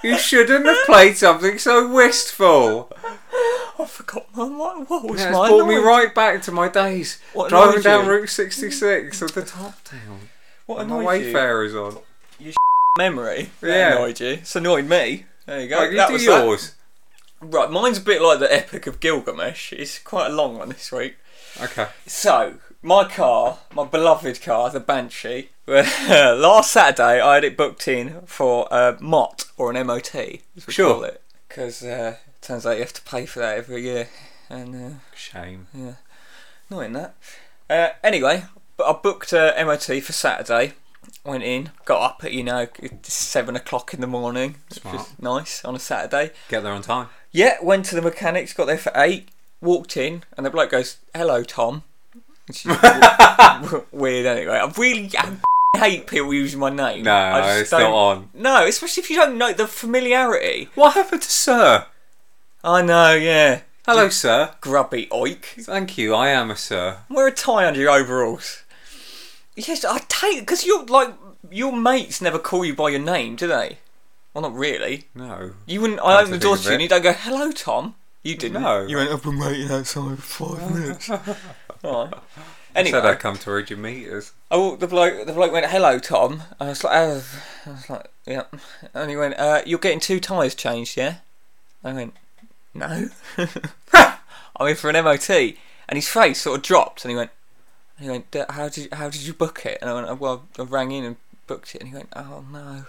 You 0.03 0.17
shouldn't 0.17 0.65
have 0.65 0.85
played 0.85 1.17
something 1.17 1.57
so 1.59 1.91
wistful. 1.91 2.91
I 3.77 3.85
forgot 3.85 4.27
my, 4.35 4.45
my 4.45 4.83
what 4.87 5.03
was 5.03 5.21
Yeah, 5.21 5.27
it's 5.27 5.37
my 5.37 5.49
brought 5.49 5.67
me 5.67 5.75
right 5.75 6.13
back 6.13 6.41
to 6.43 6.51
my 6.51 6.69
days 6.69 7.19
What 7.33 7.49
driving 7.49 7.81
down 7.81 8.05
you? 8.05 8.11
Route 8.11 8.29
66 8.29 9.21
with 9.21 9.33
the 9.33 9.43
top 9.43 9.75
down. 9.89 10.29
What 10.65 10.81
And 10.81 10.89
my 10.89 11.01
annoyed 11.01 11.21
you? 11.21 11.33
Wayfarers 11.33 11.75
on. 11.75 11.97
Memory. 12.97 13.49
That 13.61 13.93
annoyed 13.93 14.19
you. 14.19 14.27
It's 14.27 14.55
annoyed 14.55 14.85
me. 14.85 15.25
There 15.45 15.61
you 15.61 15.69
go. 15.69 15.79
Right, 15.79 15.91
you 15.91 15.97
that 15.97 16.07
do 16.07 16.13
was 16.13 16.25
that. 16.25 16.73
Right, 17.41 17.69
mine's 17.71 17.97
a 17.97 18.01
bit 18.01 18.21
like 18.21 18.39
the 18.39 18.53
Epic 18.53 18.85
of 18.87 18.99
Gilgamesh. 18.99 19.73
It's 19.73 19.97
quite 19.99 20.27
a 20.27 20.33
long 20.33 20.57
one 20.57 20.69
this 20.69 20.91
week. 20.91 21.15
Okay. 21.61 21.87
So, 22.05 22.55
my 22.83 23.05
car, 23.05 23.57
my 23.73 23.83
beloved 23.83 24.41
car, 24.41 24.69
the 24.69 24.79
Banshee, 24.79 25.49
last 25.67 26.71
Saturday 26.71 27.19
I 27.19 27.35
had 27.35 27.43
it 27.43 27.57
booked 27.57 27.87
in 27.87 28.21
for 28.25 28.67
a 28.71 28.97
MOT 29.01 29.45
or 29.57 29.71
an 29.71 29.87
MOT, 29.87 30.15
as 30.15 30.67
we 30.67 30.73
Sure. 30.73 30.93
call 30.93 31.03
it. 31.03 31.21
Because 31.47 31.83
uh, 31.83 32.17
turns 32.41 32.65
out 32.65 32.73
you 32.75 32.81
have 32.81 32.93
to 32.93 33.01
pay 33.01 33.25
for 33.25 33.39
that 33.39 33.57
every 33.57 33.81
year, 33.81 34.07
and 34.49 34.75
uh, 34.75 34.95
Shame. 35.15 35.67
yeah, 35.73 35.93
annoying 36.69 36.93
that. 36.93 37.15
Uh, 37.69 37.89
anyway, 38.03 38.45
but 38.77 38.85
I 38.87 38.93
booked 39.01 39.33
a 39.33 39.53
MOT 39.65 40.01
for 40.03 40.13
Saturday. 40.13 40.73
Went 41.25 41.43
in, 41.43 41.71
got 41.85 42.01
up 42.01 42.23
at 42.23 42.31
you 42.31 42.43
know 42.43 42.67
seven 43.03 43.55
o'clock 43.55 43.93
in 43.93 44.01
the 44.01 44.07
morning, 44.07 44.55
which 44.69 44.83
was 44.85 45.07
Smart. 45.07 45.21
nice 45.21 45.65
on 45.65 45.75
a 45.75 45.79
Saturday. 45.79 46.31
Get 46.47 46.61
there 46.63 46.71
on 46.73 46.81
time. 46.83 47.07
Yeah, 47.31 47.57
went 47.61 47.85
to 47.85 47.95
the 47.95 48.01
mechanics, 48.01 48.53
got 48.53 48.65
there 48.67 48.77
for 48.77 48.91
eight, 48.95 49.29
walked 49.61 49.95
in, 49.95 50.23
and 50.35 50.45
the 50.45 50.49
bloke 50.49 50.71
goes, 50.71 50.97
"Hello, 51.15 51.43
Tom." 51.43 51.83
Which 52.47 52.65
is 52.65 52.75
w- 52.77 53.85
weird 53.91 54.25
anyway. 54.25 54.57
I 54.57 54.71
really 54.77 55.09
I 55.17 55.37
hate 55.77 56.07
people 56.07 56.33
using 56.33 56.59
my 56.59 56.69
name. 56.69 57.03
No, 57.03 57.15
I 57.15 57.41
just 57.41 57.61
it's 57.61 57.71
not 57.71 57.79
don't- 57.79 57.93
on. 57.93 58.29
No, 58.33 58.65
especially 58.65 59.03
if 59.03 59.09
you 59.09 59.15
don't 59.15 59.37
know 59.37 59.53
the 59.53 59.67
familiarity. 59.67 60.69
What 60.75 60.95
happened 60.95 61.21
to 61.21 61.31
Sir? 61.31 61.85
I 62.63 62.81
know, 62.81 63.13
yeah. 63.15 63.61
Hello, 63.85 64.09
Sir. 64.09 64.51
Grubby 64.61 65.07
oik. 65.07 65.45
Thank 65.65 65.97
you. 65.97 66.13
I 66.13 66.29
am 66.29 66.51
a 66.51 66.55
Sir. 66.57 66.97
Wear 67.09 67.27
a 67.27 67.31
tie 67.31 67.65
under 67.67 67.79
your 67.79 67.91
overalls. 67.91 68.63
Yes, 69.55 69.83
I 69.85 69.99
take 70.09 70.39
because 70.41 70.65
you're 70.65 70.85
like 70.85 71.13
your 71.49 71.71
mates 71.71 72.21
never 72.21 72.39
call 72.39 72.63
you 72.65 72.75
by 72.75 72.89
your 72.89 72.99
name, 72.99 73.35
do 73.35 73.47
they? 73.47 73.77
Well, 74.33 74.41
not 74.43 74.53
really. 74.55 75.05
No. 75.13 75.51
You 75.65 75.81
wouldn't. 75.81 75.99
I 75.99 76.19
opened 76.21 76.33
the 76.35 76.39
door 76.39 76.57
to 76.57 76.63
you 76.63 76.71
and 76.71 76.81
you 76.81 76.87
don't 76.87 77.01
go, 77.01 77.13
"Hello, 77.13 77.51
Tom." 77.51 77.95
You 78.23 78.35
didn't. 78.37 78.61
No. 78.61 78.85
You 78.85 78.97
went, 78.97 79.09
"I've 79.11 79.23
been 79.23 79.39
waiting 79.39 79.69
outside 79.71 80.19
for 80.23 80.55
five 80.57 80.71
minutes." 80.75 81.09
Right. 81.83 82.13
Anyway. 82.75 82.91
Said 82.91 83.05
I'd 83.07 83.19
come 83.19 83.37
to 83.39 83.51
read 83.51 83.71
your 83.71 83.79
meters. 83.79 84.33
I 84.51 84.57
walked, 84.57 84.81
the 84.81 84.87
bloke. 84.87 85.25
The 85.25 85.33
bloke 85.33 85.51
went, 85.51 85.65
"Hello, 85.65 85.97
Tom." 85.97 86.43
I 86.59 86.67
was 86.67 86.83
like, 86.83 86.93
oh. 86.95 87.23
I 87.65 87.69
was 87.71 87.89
like, 87.89 88.07
"Yeah," 88.25 88.43
and 88.93 89.09
he 89.09 89.17
went, 89.17 89.33
uh, 89.39 89.63
"You're 89.65 89.79
getting 89.79 89.99
two 89.99 90.19
tyres 90.19 90.53
changed, 90.53 90.95
yeah?" 90.95 91.15
I 91.83 91.91
went, 91.93 92.13
"No." 92.75 93.09
I'm 93.93 94.67
in 94.67 94.75
for 94.75 94.91
an 94.91 95.03
MOT, 95.03 95.29
and 95.31 95.95
his 95.97 96.07
face 96.07 96.41
sort 96.41 96.57
of 96.57 96.63
dropped, 96.63 97.03
and 97.03 97.09
he 97.09 97.17
went, 97.17 97.31
and 97.97 98.05
he 98.05 98.11
went, 98.11 98.29
"D- 98.29 98.43
"How 98.47 98.69
did 98.69 98.93
how 98.93 99.09
did 99.09 99.23
you 99.23 99.33
book 99.33 99.65
it?" 99.65 99.79
And 99.81 99.89
I 99.89 99.93
went, 99.95 100.07
"Oh, 100.07 100.13
"Well, 100.15 100.43
I 100.59 100.61
rang 100.61 100.91
in 100.91 101.03
and 101.03 101.15
booked 101.47 101.73
it," 101.73 101.81
and 101.81 101.89
he 101.89 101.95
went, 101.95 102.09
"Oh 102.15 102.45
no." 102.51 102.85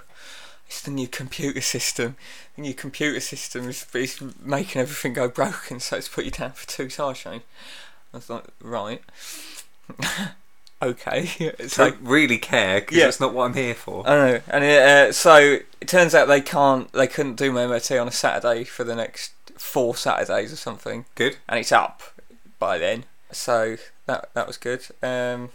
It's 0.66 0.80
the 0.80 0.90
new 0.90 1.06
computer 1.08 1.60
system. 1.60 2.16
The 2.56 2.62
new 2.62 2.74
computer 2.74 3.20
system 3.20 3.68
is, 3.68 3.86
is 3.94 4.22
making 4.42 4.80
everything 4.80 5.12
go 5.12 5.28
broken, 5.28 5.80
so 5.80 5.96
it's 5.96 6.08
put 6.08 6.24
you 6.24 6.30
down 6.30 6.52
for 6.52 6.66
two 6.66 6.88
tyre 6.88 7.12
change. 7.14 7.42
I 8.12 8.16
was 8.18 8.30
like, 8.30 8.44
right. 8.62 9.02
okay. 10.82 11.28
It's 11.58 11.78
like, 11.78 11.94
Don't 11.94 12.04
really 12.08 12.38
care 12.38 12.80
because 12.80 12.96
Yeah. 12.96 13.04
that's 13.04 13.20
not 13.20 13.34
what 13.34 13.44
I'm 13.44 13.54
here 13.54 13.74
for. 13.74 14.06
I 14.08 14.14
know, 14.16 14.40
and 14.48 14.64
it, 14.64 14.82
uh, 14.82 15.12
so 15.12 15.58
it 15.80 15.88
turns 15.88 16.14
out 16.14 16.26
they 16.28 16.40
can't, 16.40 16.90
they 16.92 17.06
couldn't 17.06 17.36
do 17.36 17.52
my 17.52 17.66
MOT 17.66 17.90
on 17.92 18.08
a 18.08 18.12
Saturday 18.12 18.64
for 18.64 18.84
the 18.84 18.94
next 18.94 19.32
four 19.56 19.94
Saturdays 19.96 20.52
or 20.52 20.56
something, 20.56 21.04
Good. 21.14 21.36
and 21.48 21.58
it's 21.58 21.72
up 21.72 22.02
by 22.58 22.78
then. 22.78 23.04
So 23.30 23.76
that 24.06 24.30
that 24.34 24.46
was 24.46 24.56
good. 24.58 24.84
Um, 25.02 25.50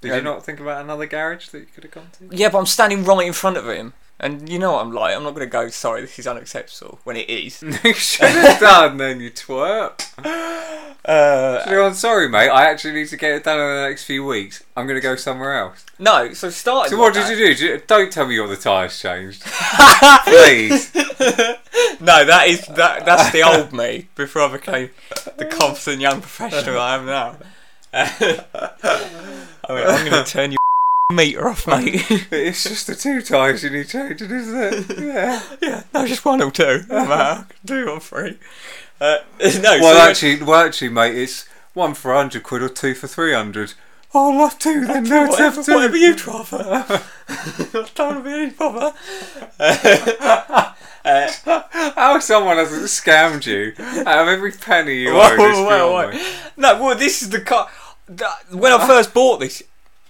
Did 0.00 0.14
you 0.14 0.22
not 0.22 0.44
think 0.44 0.60
about 0.60 0.80
another 0.82 1.06
garage 1.06 1.48
that 1.48 1.58
you 1.58 1.66
could 1.74 1.84
have 1.84 1.92
gone 1.92 2.08
to? 2.18 2.34
yeah, 2.36 2.48
but 2.48 2.58
I'm 2.58 2.66
standing 2.66 3.04
right 3.04 3.26
in 3.26 3.32
front 3.34 3.56
of 3.58 3.68
him, 3.68 3.92
and 4.20 4.48
you 4.48 4.58
know 4.58 4.72
what 4.72 4.82
I'm 4.84 4.92
like. 4.92 5.14
I'm 5.16 5.22
not 5.22 5.34
going 5.34 5.46
to 5.46 5.50
go. 5.50 5.68
Sorry, 5.68 6.00
this 6.02 6.18
is 6.18 6.26
unacceptable 6.26 6.98
when 7.04 7.16
it 7.16 7.28
is. 7.30 7.62
you 7.84 7.94
should 7.94 8.28
have 8.28 8.60
done 8.60 8.96
then, 8.96 9.20
you 9.20 9.30
twerp. 9.30 10.04
Uh, 11.04 11.60
Should 11.64 11.68
have 11.72 11.78
gone, 11.78 11.94
sorry, 11.94 12.28
mate. 12.28 12.50
I 12.50 12.66
actually 12.70 12.92
need 12.92 13.08
to 13.08 13.16
get 13.16 13.30
it 13.32 13.44
done 13.44 13.58
in 13.58 13.76
the 13.76 13.88
next 13.88 14.04
few 14.04 14.26
weeks. 14.26 14.62
I'm 14.76 14.86
going 14.86 14.96
to 14.98 15.00
go 15.00 15.16
somewhere 15.16 15.56
else. 15.56 15.86
no, 15.98 16.34
so 16.34 16.50
starting. 16.50 16.90
So 16.90 16.98
what 16.98 17.14
did 17.14 17.22
that- 17.22 17.30
you 17.30 17.36
do? 17.36 17.46
Did 17.54 17.60
you- 17.60 17.82
Don't 17.86 18.12
tell 18.12 18.26
me 18.26 18.34
you 18.34 18.42
got 18.42 18.50
the 18.50 18.56
tyres 18.60 19.00
changed, 19.00 19.42
please. 20.24 20.92
No, 22.00 22.26
that 22.26 22.44
is 22.48 22.66
that. 22.66 23.06
That's 23.06 23.30
the 23.32 23.42
old 23.42 23.72
me 23.72 24.08
before 24.16 24.42
I 24.42 24.52
became 24.52 24.90
the 25.38 25.46
confident 25.46 26.02
young 26.02 26.20
professional 26.20 26.78
I 26.78 26.96
am 26.96 27.06
now. 27.06 27.36
I 27.94 28.44
mean, 29.70 29.86
I'm 29.86 30.10
going 30.10 30.24
to 30.24 30.30
turn 30.30 30.50
your 30.52 30.58
meter 31.10 31.48
off, 31.48 31.66
mate. 31.66 32.04
It's 32.30 32.64
just 32.64 32.86
the 32.86 32.94
two 32.94 33.22
tyres 33.22 33.64
you 33.64 33.70
need 33.70 33.88
changing, 33.88 34.30
isn't 34.30 34.90
it? 34.90 34.98
Yeah. 34.98 35.42
yeah, 35.62 35.82
no, 35.94 36.06
just 36.06 36.22
one 36.22 36.42
or 36.42 36.50
two. 36.50 36.82
No 36.88 37.06
matter, 37.06 37.46
I 37.70 37.82
or 37.84 37.98
three. 37.98 38.38
Uh, 39.00 39.16
no, 39.40 39.78
Well, 39.80 39.94
so 39.94 40.00
actually, 40.10 40.42
well, 40.42 40.66
actually, 40.66 40.90
mate, 40.90 41.16
it's 41.16 41.48
one 41.72 41.94
for 41.94 42.12
hundred 42.12 42.42
quid 42.42 42.60
or 42.60 42.68
two 42.68 42.92
for 42.94 43.06
three 43.06 43.32
hundred. 43.32 43.72
Oh, 44.12 44.34
I'll 44.38 44.48
have 44.50 44.58
two 44.58 44.84
then. 44.86 45.04
No, 45.04 45.24
it's 45.24 45.30
whatever, 45.32 45.56
have 45.56 45.64
two. 45.64 45.74
whatever 45.74 45.96
you'd 45.96 46.26
rather. 46.26 46.84
I 47.28 47.88
don't 47.94 47.98
want 47.98 48.18
to 48.18 48.22
be 48.24 48.32
any 48.32 48.50
bother. 48.50 48.94
How 51.94 52.18
someone 52.18 52.58
hasn't 52.58 52.82
scammed 52.82 53.46
you 53.46 53.72
out 54.06 54.18
of 54.18 54.28
every 54.28 54.52
penny 54.52 55.04
you 55.04 55.10
owe? 55.12 55.36
beyond 55.36 55.66
whoa. 55.66 56.10
me. 56.10 56.22
No, 56.58 56.82
well, 56.82 56.98
this 56.98 57.22
is 57.22 57.30
the 57.30 57.40
car. 57.40 57.70
When 58.50 58.72
I 58.72 58.86
first 58.86 59.14
bought 59.14 59.40
this 59.40 59.62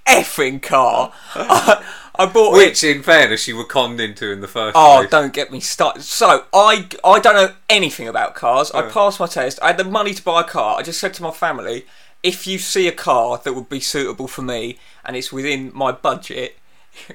effing 0.09 0.62
car, 0.62 1.12
I, 1.35 1.85
I 2.17 2.27
bought 2.27 2.55
it. 2.55 2.57
Which, 2.57 2.83
in 2.85 3.03
fairness, 3.03 3.47
you 3.47 3.57
were 3.57 3.65
conned 3.65 4.00
into 4.00 4.31
in 4.33 4.41
the 4.41 4.49
first 4.49 4.75
Oh, 4.77 4.99
place. 5.00 5.11
don't 5.11 5.33
get 5.33 5.53
me 5.53 5.61
started. 5.61 6.03
So 6.03 6.45
I 6.53 6.88
I 7.05 7.21
don't 7.21 7.35
know 7.35 7.55
anything 7.69 8.09
about 8.09 8.35
cars. 8.35 8.71
I 8.73 8.83
passed 8.88 9.21
my 9.21 9.27
test. 9.27 9.59
I 9.62 9.69
had 9.69 9.77
the 9.79 9.85
money 9.85 10.15
to 10.15 10.23
buy 10.23 10.41
a 10.41 10.45
car. 10.45 10.79
I 10.79 10.83
just 10.83 10.99
said 11.00 11.15
to 11.15 11.23
my 11.23 11.31
family, 11.31 11.87
if 12.23 12.47
you 12.47 12.59
see 12.59 12.88
a 12.88 12.93
car 12.93 13.38
that 13.45 13.53
would 13.55 13.69
be 13.69 13.81
suitable 13.81 14.27
for 14.27 14.43
me 14.43 14.79
and 15.05 15.17
it's 15.17 15.33
within 15.33 15.71
my 15.75 15.93
budget, 15.93 16.59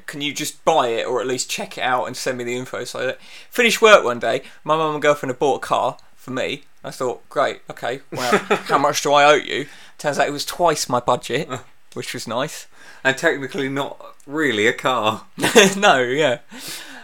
can 0.06 0.22
you 0.22 0.34
just 0.34 0.64
buy 0.64 0.88
it 0.88 1.06
or 1.06 1.20
at 1.20 1.28
least 1.28 1.50
check 1.50 1.78
it 1.78 1.82
out 1.84 2.06
and 2.06 2.16
send 2.16 2.38
me 2.38 2.46
the 2.46 2.56
info? 2.56 2.86
So 2.86 3.10
I 3.10 3.16
finished 3.50 3.82
work 3.82 4.06
one 4.06 4.20
day. 4.20 4.44
My 4.64 4.78
mum 4.78 4.94
and 4.94 5.02
girlfriend 5.02 5.32
had 5.32 5.40
bought 5.40 5.58
a 5.58 5.68
car 5.68 5.98
for 6.16 6.32
me. 6.32 6.64
I 6.86 6.92
thought, 6.92 7.28
great, 7.30 7.62
okay. 7.70 8.00
Well, 8.12 8.38
how 8.68 8.78
much 8.78 9.02
do 9.04 9.12
I 9.14 9.26
owe 9.26 9.34
you? 9.36 9.68
Turns 9.98 10.20
out 10.20 10.28
it 10.28 10.32
was 10.32 10.46
twice 10.46 10.88
my 10.88 11.00
budget, 11.02 11.50
uh. 11.50 11.60
which 11.94 12.14
was 12.14 12.28
nice. 12.28 12.68
And 13.04 13.18
technically 13.18 13.70
not 13.70 14.16
really 14.26 14.68
a 14.68 14.74
car. 14.74 15.26
no, 15.78 16.00
yeah. 16.02 16.40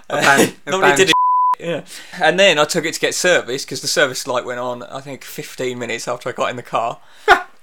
A 0.10 0.16
ban- 0.22 0.54
a 0.66 0.72
Nobody 0.72 0.90
ban- 0.92 0.98
did 0.98 1.10
it. 1.10 1.14
Yeah. 1.60 1.84
And 2.22 2.40
then 2.40 2.58
I 2.58 2.64
took 2.64 2.86
it 2.86 2.94
to 2.94 3.00
get 3.02 3.14
serviced 3.14 3.66
because 3.68 3.82
the 3.82 3.88
service 3.90 4.26
light 4.26 4.46
went 4.46 4.62
on, 4.62 4.82
I 4.84 5.02
think, 5.02 5.26
15 5.26 5.78
minutes 5.78 6.08
after 6.08 6.30
I 6.30 6.32
got 6.32 6.50
in 6.52 6.56
the 6.56 6.64
car. 6.64 7.00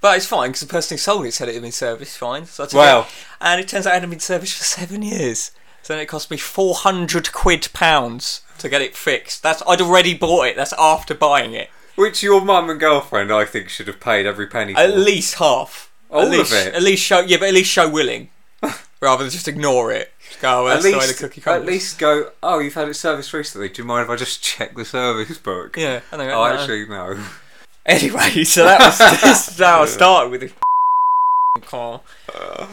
but 0.02 0.16
it's 0.18 0.26
fine 0.26 0.50
because 0.50 0.60
the 0.60 0.66
person 0.66 0.96
who 0.96 0.98
sold 0.98 1.24
it 1.24 1.32
said 1.32 1.48
it 1.48 1.54
had 1.54 1.62
been 1.62 1.72
serviced 1.72 2.18
fine. 2.18 2.44
So 2.44 2.64
I 2.64 2.66
took 2.66 2.78
Wow. 2.78 3.00
it, 3.00 3.06
and 3.40 3.58
it 3.58 3.68
turns 3.68 3.86
out 3.86 3.92
it 3.92 3.94
hadn't 3.94 4.10
been 4.10 4.20
serviced 4.20 4.58
for 4.58 4.64
seven 4.64 5.00
years. 5.00 5.50
So 5.82 5.94
then 5.94 6.02
it 6.02 6.06
cost 6.08 6.30
me 6.30 6.36
400 6.36 7.32
quid 7.32 7.68
pounds 7.72 8.42
to 8.58 8.68
get 8.68 8.82
it 8.82 8.94
fixed. 8.94 9.42
That's 9.42 9.62
I'd 9.66 9.80
already 9.80 10.12
bought 10.12 10.48
it. 10.48 10.56
That's 10.56 10.74
after 10.78 11.14
buying 11.14 11.54
it. 11.54 11.70
Which 11.94 12.22
your 12.22 12.42
mum 12.44 12.68
and 12.68 12.78
girlfriend, 12.78 13.32
I 13.32 13.46
think, 13.46 13.70
should 13.70 13.86
have 13.86 14.00
paid 14.00 14.26
every 14.26 14.46
penny 14.46 14.74
for. 14.74 14.80
At 14.80 14.94
least 14.98 15.36
half. 15.36 15.85
All 16.10 16.22
at 16.22 16.30
least, 16.30 16.52
it? 16.52 16.74
At 16.74 16.82
least 16.82 17.02
show, 17.04 17.20
yeah, 17.20 17.36
but 17.38 17.48
at 17.48 17.54
least 17.54 17.70
show 17.70 17.88
willing, 17.88 18.28
rather 19.00 19.24
than 19.24 19.30
just 19.30 19.48
ignore 19.48 19.92
it. 19.92 20.12
Just 20.28 20.40
go, 20.40 20.64
oh, 20.64 20.68
At 20.68 20.82
the 20.82 20.90
least, 20.92 21.18
the 21.20 21.28
cookie 21.28 21.42
at 21.50 21.64
least 21.64 21.98
go. 21.98 22.30
Oh, 22.42 22.58
you've 22.58 22.74
had 22.74 22.88
it 22.88 22.94
serviced 22.94 23.32
recently. 23.32 23.68
Do 23.68 23.82
you 23.82 23.86
mind 23.86 24.04
if 24.04 24.10
I 24.10 24.16
just 24.16 24.42
check 24.42 24.74
the 24.76 24.84
service 24.84 25.38
book? 25.38 25.76
yeah. 25.76 26.00
I 26.12 26.16
know, 26.16 26.24
Oh, 26.24 26.28
no. 26.48 26.54
actually, 26.60 26.86
no. 26.88 27.18
Anyway, 27.86 28.42
so 28.42 28.64
that 28.64 28.80
was 28.80 29.56
how 29.58 29.82
I 29.82 29.86
started 29.86 30.30
with 30.30 30.40
this 30.40 30.52
car. 31.62 32.00
Uh, 32.34 32.66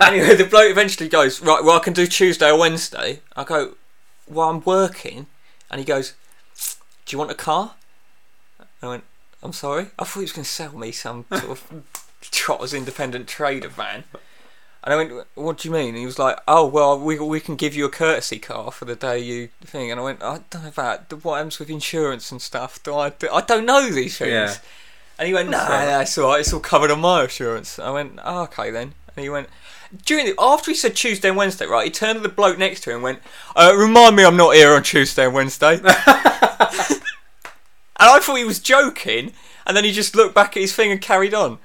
anyway, 0.00 0.34
the 0.34 0.44
bloke 0.44 0.72
eventually 0.72 1.08
goes, 1.08 1.40
Right, 1.40 1.62
well, 1.62 1.76
I 1.76 1.78
can 1.78 1.92
do 1.92 2.04
Tuesday 2.08 2.50
or 2.50 2.58
Wednesday. 2.58 3.20
I 3.36 3.44
go, 3.44 3.74
Well, 4.28 4.50
I'm 4.50 4.60
working. 4.64 5.26
And 5.70 5.78
he 5.78 5.84
goes, 5.84 6.14
Do 7.06 7.14
you 7.14 7.18
want 7.18 7.30
a 7.30 7.34
car? 7.36 7.74
I 8.82 8.88
went, 8.88 9.04
I'm 9.40 9.52
sorry? 9.52 9.86
I 10.00 10.04
thought 10.04 10.14
he 10.18 10.20
was 10.22 10.32
going 10.32 10.44
to 10.44 10.50
sell 10.50 10.76
me 10.76 10.90
some 10.90 11.26
sort 11.30 11.44
of 11.44 11.82
Trotter's 12.34 12.74
independent 12.74 13.28
trader 13.28 13.68
van. 13.68 14.04
And 14.82 14.92
I 14.92 14.96
went, 14.96 15.26
What 15.34 15.58
do 15.58 15.68
you 15.68 15.72
mean? 15.74 15.90
And 15.90 15.98
he 15.98 16.06
was 16.06 16.18
like, 16.18 16.38
Oh, 16.46 16.66
well, 16.66 16.98
we, 16.98 17.18
we 17.18 17.40
can 17.40 17.56
give 17.56 17.74
you 17.74 17.86
a 17.86 17.90
courtesy 17.90 18.38
car 18.38 18.70
for 18.70 18.84
the 18.84 18.94
day 18.96 19.18
you 19.18 19.48
thing. 19.64 19.90
And 19.90 19.98
I 19.98 20.02
went, 20.02 20.22
I 20.22 20.40
don't 20.50 20.62
know 20.64 20.68
about 20.68 21.24
what 21.24 21.36
happens 21.36 21.58
with 21.58 21.70
insurance 21.70 22.30
and 22.30 22.42
stuff. 22.42 22.82
Do 22.82 22.94
I, 22.94 23.10
do, 23.10 23.28
I 23.32 23.40
don't 23.40 23.64
know 23.64 23.88
these 23.88 24.18
things. 24.18 24.30
Yeah. 24.30 24.54
And 25.18 25.28
he 25.28 25.34
went, 25.34 25.48
Nah, 25.48 25.66
fair. 25.66 25.86
nah, 25.86 26.00
it's 26.00 26.18
all 26.18 26.30
right. 26.30 26.40
It's 26.40 26.52
all 26.52 26.60
covered 26.60 26.90
on 26.90 27.00
my 27.00 27.22
insurance. 27.22 27.78
I 27.78 27.90
went, 27.90 28.18
oh, 28.24 28.42
Okay 28.44 28.70
then. 28.70 28.94
And 29.16 29.22
he 29.22 29.30
went, 29.30 29.48
during 30.04 30.26
the, 30.26 30.34
after 30.38 30.70
he 30.70 30.76
said 30.76 30.96
Tuesday 30.96 31.28
and 31.28 31.36
Wednesday, 31.36 31.66
right? 31.66 31.84
He 31.84 31.90
turned 31.90 32.16
to 32.16 32.20
the 32.20 32.28
bloke 32.28 32.58
next 32.58 32.80
to 32.82 32.90
him 32.90 32.96
and 32.96 33.04
went, 33.04 33.18
uh, 33.54 33.72
"Remind 33.76 34.16
me, 34.16 34.24
I'm 34.24 34.36
not 34.36 34.54
here 34.54 34.74
on 34.74 34.82
Tuesday 34.82 35.24
and 35.24 35.34
Wednesday." 35.34 35.74
and 35.84 35.84
I 37.98 38.18
thought 38.20 38.36
he 38.36 38.44
was 38.44 38.58
joking, 38.58 39.32
and 39.66 39.76
then 39.76 39.84
he 39.84 39.92
just 39.92 40.16
looked 40.16 40.34
back 40.34 40.56
at 40.56 40.60
his 40.60 40.74
thing 40.74 40.90
and 40.90 41.00
carried 41.00 41.34
on. 41.34 41.58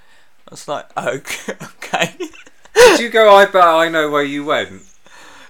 I 0.49 0.51
was 0.51 0.67
like, 0.67 0.97
"Okay, 0.97 1.53
okay." 1.63 2.15
Did 2.73 2.99
you 2.99 3.09
go? 3.09 3.33
I 3.35 3.45
bet 3.45 3.63
I 3.63 3.87
know 3.89 4.09
where 4.09 4.23
you 4.23 4.43
went. 4.45 4.83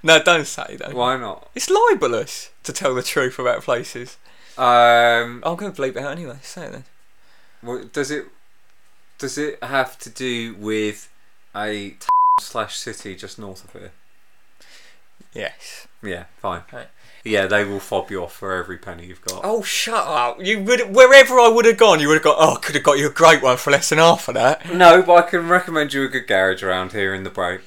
no, 0.04 0.22
don't 0.22 0.46
say 0.48 0.76
that. 0.78 0.94
Why 0.94 1.16
not? 1.18 1.50
It's 1.56 1.70
libelous 1.70 2.50
to 2.64 2.74
tell 2.74 2.94
the 2.96 3.04
truth 3.04 3.40
about 3.40 3.64
places. 3.64 4.18
Um, 4.58 5.42
I'm 5.46 5.56
going 5.56 5.72
to 5.72 5.82
bleep 5.82 5.92
it 5.96 5.98
out 5.98 6.12
anyway. 6.12 6.38
Say 6.42 6.66
it 6.66 6.72
then. 6.74 6.84
what- 7.62 7.94
does 7.94 8.12
it? 8.12 8.26
Does 9.18 9.38
it 9.38 9.62
have 9.64 9.98
to 10.00 10.10
do 10.10 10.54
with 10.56 11.10
a 11.56 11.92
t- 11.92 12.08
slash 12.42 12.78
city 12.78 13.16
just 13.16 13.38
north 13.40 13.64
of 13.66 13.72
here? 13.80 13.92
Yes. 15.34 15.88
Yeah, 16.02 16.26
fine. 16.38 16.64
Right. 16.72 16.88
Yeah, 17.24 17.48
they 17.48 17.64
will 17.66 17.80
fob 17.80 18.10
you 18.12 18.24
off 18.24 18.34
for 18.34 18.54
every 18.54 18.78
penny 18.78 19.08
you've 19.08 19.22
got. 19.24 19.42
Oh, 19.44 19.62
shut 19.62 20.08
up! 20.08 20.44
You 20.44 20.62
would 20.64 20.96
wherever 20.96 21.40
I 21.40 21.50
would 21.50 21.66
have 21.66 21.78
gone, 21.78 22.00
you 22.00 22.08
would 22.08 22.16
have 22.16 22.24
got. 22.24 22.38
Oh, 22.40 22.56
I 22.56 22.60
could 22.60 22.76
have 22.76 22.84
got 22.84 22.98
you 22.98 23.08
a 23.08 23.12
great 23.12 23.42
one 23.42 23.58
for 23.58 23.72
less 23.72 23.90
than 23.90 23.98
half 24.00 24.28
of 24.28 24.36
that. 24.36 24.74
No, 24.74 25.02
but 25.02 25.14
I 25.14 25.22
can 25.30 25.50
recommend 25.50 25.94
you 25.94 26.04
a 26.06 26.08
good 26.08 26.28
garage 26.28 26.64
around 26.64 26.94
here 26.94 27.14
in 27.14 27.24
the 27.24 27.30
break. 27.30 27.62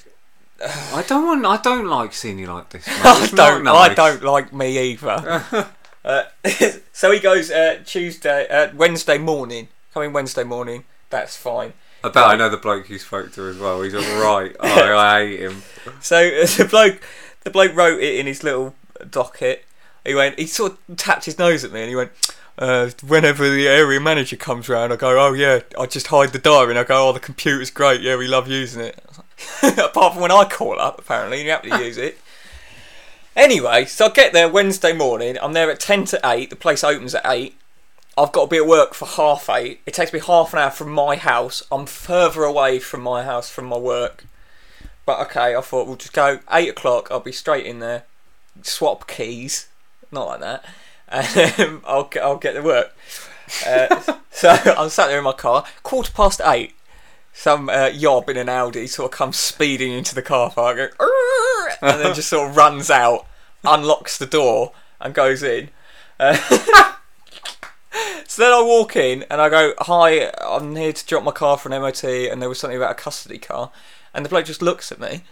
I 0.64 1.02
don't 1.06 1.26
want. 1.26 1.44
I 1.44 1.60
don't 1.62 1.86
like 1.86 2.12
seeing 2.14 2.38
you 2.38 2.46
like 2.46 2.70
this. 2.70 2.86
I 2.88 3.24
It's 3.24 3.32
not 3.32 3.64
don't. 3.64 3.68
I 3.68 3.94
don't 3.94 4.22
like 4.22 4.52
me 4.52 4.78
either. 4.92 5.44
uh, 6.04 6.22
so 6.92 7.10
he 7.10 7.18
goes 7.18 7.50
uh, 7.50 7.80
Tuesday, 7.84 8.46
uh, 8.48 8.74
Wednesday 8.74 9.18
morning. 9.18 9.68
Coming 9.92 10.12
Wednesday 10.12 10.44
morning. 10.44 10.84
That's 11.10 11.36
fine. 11.36 11.74
I 12.04 12.08
bet 12.08 12.24
I 12.24 12.36
know 12.36 12.48
the 12.48 12.56
bloke 12.56 12.88
you 12.88 12.98
spoke 12.98 13.32
to 13.32 13.46
as 13.48 13.58
well. 13.58 13.82
He's 13.82 13.94
all 13.94 14.00
right. 14.22 14.56
oh, 14.58 14.96
I 14.96 15.26
hate 15.26 15.40
him. 15.40 15.62
So 16.00 16.16
uh, 16.16 16.46
the 16.46 16.66
bloke, 16.68 17.00
the 17.42 17.50
bloke 17.50 17.74
wrote 17.76 18.00
it 18.00 18.16
in 18.16 18.26
his 18.26 18.42
little 18.42 18.74
docket. 19.10 19.64
He 20.04 20.14
went. 20.14 20.38
He 20.38 20.46
sort 20.46 20.72
of 20.72 20.96
tapped 20.96 21.24
his 21.24 21.38
nose 21.38 21.64
at 21.64 21.72
me, 21.72 21.80
and 21.80 21.88
he 21.88 21.96
went. 21.96 22.12
Uh, 22.58 22.90
whenever 23.06 23.48
the 23.48 23.66
area 23.66 23.98
manager 23.98 24.36
comes 24.36 24.68
round, 24.68 24.92
I 24.92 24.96
go, 24.96 25.18
"Oh 25.18 25.32
yeah," 25.32 25.60
I 25.78 25.86
just 25.86 26.08
hide 26.08 26.32
the 26.32 26.38
diary, 26.38 26.70
and 26.70 26.78
I 26.78 26.84
go, 26.84 27.08
"Oh, 27.08 27.12
the 27.12 27.20
computer's 27.20 27.70
great. 27.70 28.00
Yeah, 28.00 28.16
we 28.16 28.28
love 28.28 28.48
using 28.48 28.82
it." 28.82 29.02
Apart 29.62 30.14
from 30.14 30.22
when 30.22 30.30
I 30.30 30.44
call 30.44 30.78
up, 30.78 30.98
apparently 30.98 31.42
you 31.42 31.50
have 31.50 31.62
to 31.62 31.78
use 31.78 31.96
it. 31.96 32.18
Anyway, 33.34 33.86
so 33.86 34.06
I 34.06 34.10
get 34.10 34.32
there 34.32 34.48
Wednesday 34.48 34.92
morning. 34.92 35.38
I'm 35.40 35.54
there 35.54 35.70
at 35.70 35.80
ten 35.80 36.04
to 36.06 36.20
eight. 36.24 36.50
The 36.50 36.56
place 36.56 36.84
opens 36.84 37.14
at 37.14 37.24
eight. 37.24 37.56
I've 38.16 38.32
got 38.32 38.44
to 38.44 38.50
be 38.50 38.58
at 38.58 38.66
work 38.66 38.92
for 38.92 39.06
half 39.06 39.48
eight. 39.48 39.80
It 39.86 39.94
takes 39.94 40.12
me 40.12 40.20
half 40.20 40.52
an 40.52 40.58
hour 40.58 40.70
from 40.70 40.90
my 40.90 41.16
house. 41.16 41.62
I'm 41.72 41.86
further 41.86 42.44
away 42.44 42.78
from 42.78 43.00
my 43.00 43.24
house 43.24 43.48
from 43.48 43.64
my 43.66 43.78
work. 43.78 44.26
But 45.06 45.20
okay, 45.28 45.56
I 45.56 45.60
thought 45.62 45.86
we'll 45.86 45.96
just 45.96 46.12
go 46.12 46.40
eight 46.50 46.68
o'clock. 46.68 47.08
I'll 47.10 47.20
be 47.20 47.32
straight 47.32 47.64
in 47.64 47.78
there, 47.78 48.04
swap 48.62 49.08
keys, 49.08 49.68
not 50.10 50.26
like 50.26 50.40
that, 50.40 50.64
um, 51.12 51.82
I'll 51.86 52.04
get 52.04 52.22
I'll 52.22 52.36
get 52.36 52.52
to 52.52 52.62
work. 52.62 52.94
Uh, 53.66 54.00
so 54.30 54.48
I'm 54.78 54.88
sat 54.88 55.08
there 55.08 55.18
in 55.18 55.24
my 55.24 55.32
car. 55.32 55.64
Quarter 55.82 56.12
past 56.12 56.40
eight, 56.44 56.74
some 57.32 57.68
uh, 57.68 57.90
yob 57.92 58.28
in 58.28 58.36
an 58.36 58.48
Audi 58.48 58.86
sort 58.86 59.12
of 59.12 59.16
comes 59.16 59.36
speeding 59.36 59.92
into 59.92 60.14
the 60.14 60.22
car 60.22 60.50
park, 60.50 60.94
and 61.80 62.00
then 62.00 62.14
just 62.14 62.28
sort 62.28 62.50
of 62.50 62.56
runs 62.56 62.90
out, 62.90 63.26
unlocks 63.64 64.18
the 64.18 64.26
door, 64.26 64.72
and 65.00 65.14
goes 65.14 65.42
in. 65.42 65.70
Uh, 66.18 66.36
so 68.26 68.42
then 68.42 68.52
I 68.52 68.62
walk 68.62 68.96
in 68.96 69.24
and 69.30 69.40
I 69.40 69.48
go, 69.50 69.74
"Hi, 69.80 70.32
I'm 70.40 70.74
here 70.76 70.92
to 70.92 71.06
drop 71.06 71.24
my 71.24 71.32
car 71.32 71.58
for 71.58 71.68
an 71.70 71.80
MOT," 71.80 72.04
and 72.04 72.40
there 72.40 72.48
was 72.48 72.58
something 72.58 72.76
about 72.76 72.92
a 72.92 72.94
custody 72.94 73.38
car, 73.38 73.70
and 74.14 74.24
the 74.24 74.30
bloke 74.30 74.46
just 74.46 74.62
looks 74.62 74.90
at 74.90 74.98
me, 75.00 75.24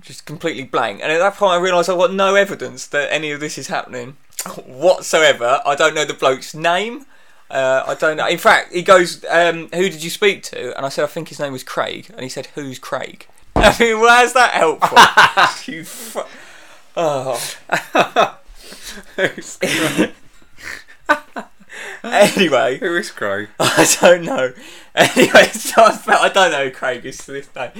just 0.00 0.24
completely 0.26 0.64
blank. 0.64 1.00
And 1.02 1.12
at 1.12 1.18
that 1.18 1.34
point, 1.34 1.52
I 1.52 1.56
realise 1.56 1.88
I've 1.88 1.98
got 1.98 2.12
no 2.12 2.34
evidence 2.34 2.86
that 2.88 3.12
any 3.12 3.30
of 3.30 3.40
this 3.40 3.58
is 3.58 3.68
happening 3.68 4.16
whatsoever. 4.66 5.60
I 5.64 5.74
don't 5.74 5.94
know 5.94 6.04
the 6.04 6.14
bloke's 6.14 6.54
name. 6.54 7.06
Uh, 7.50 7.84
I 7.86 7.94
don't 7.94 8.16
know. 8.16 8.26
In 8.26 8.38
fact, 8.38 8.72
he 8.72 8.82
goes, 8.82 9.24
um, 9.30 9.68
"Who 9.74 9.90
did 9.90 10.02
you 10.02 10.10
speak 10.10 10.42
to?" 10.44 10.74
And 10.76 10.86
I 10.86 10.88
said, 10.88 11.04
"I 11.04 11.08
think 11.08 11.28
his 11.28 11.38
name 11.38 11.52
was 11.52 11.62
Craig." 11.62 12.06
And 12.10 12.22
he 12.22 12.28
said, 12.30 12.46
"Who's 12.54 12.78
Craig?" 12.78 13.26
I 13.56 13.76
mean, 13.78 14.00
where's 14.00 14.32
that 14.32 14.52
helpful? 14.52 14.98
you 15.72 15.84
fu- 15.84 16.22
oh. 16.96 17.38
anyway, 22.04 22.78
Who 22.78 22.96
is 22.96 23.10
Craig? 23.10 23.48
I 23.60 23.86
don't 24.00 24.24
know. 24.24 24.52
Anyway, 24.94 25.44
so 25.48 25.84
I, 25.84 25.92
felt, 25.92 26.20
I 26.22 26.28
don't 26.28 26.52
know 26.52 26.64
who 26.64 26.70
Craig 26.70 27.04
is 27.04 27.18
to 27.18 27.32
this 27.32 27.48
day. 27.48 27.70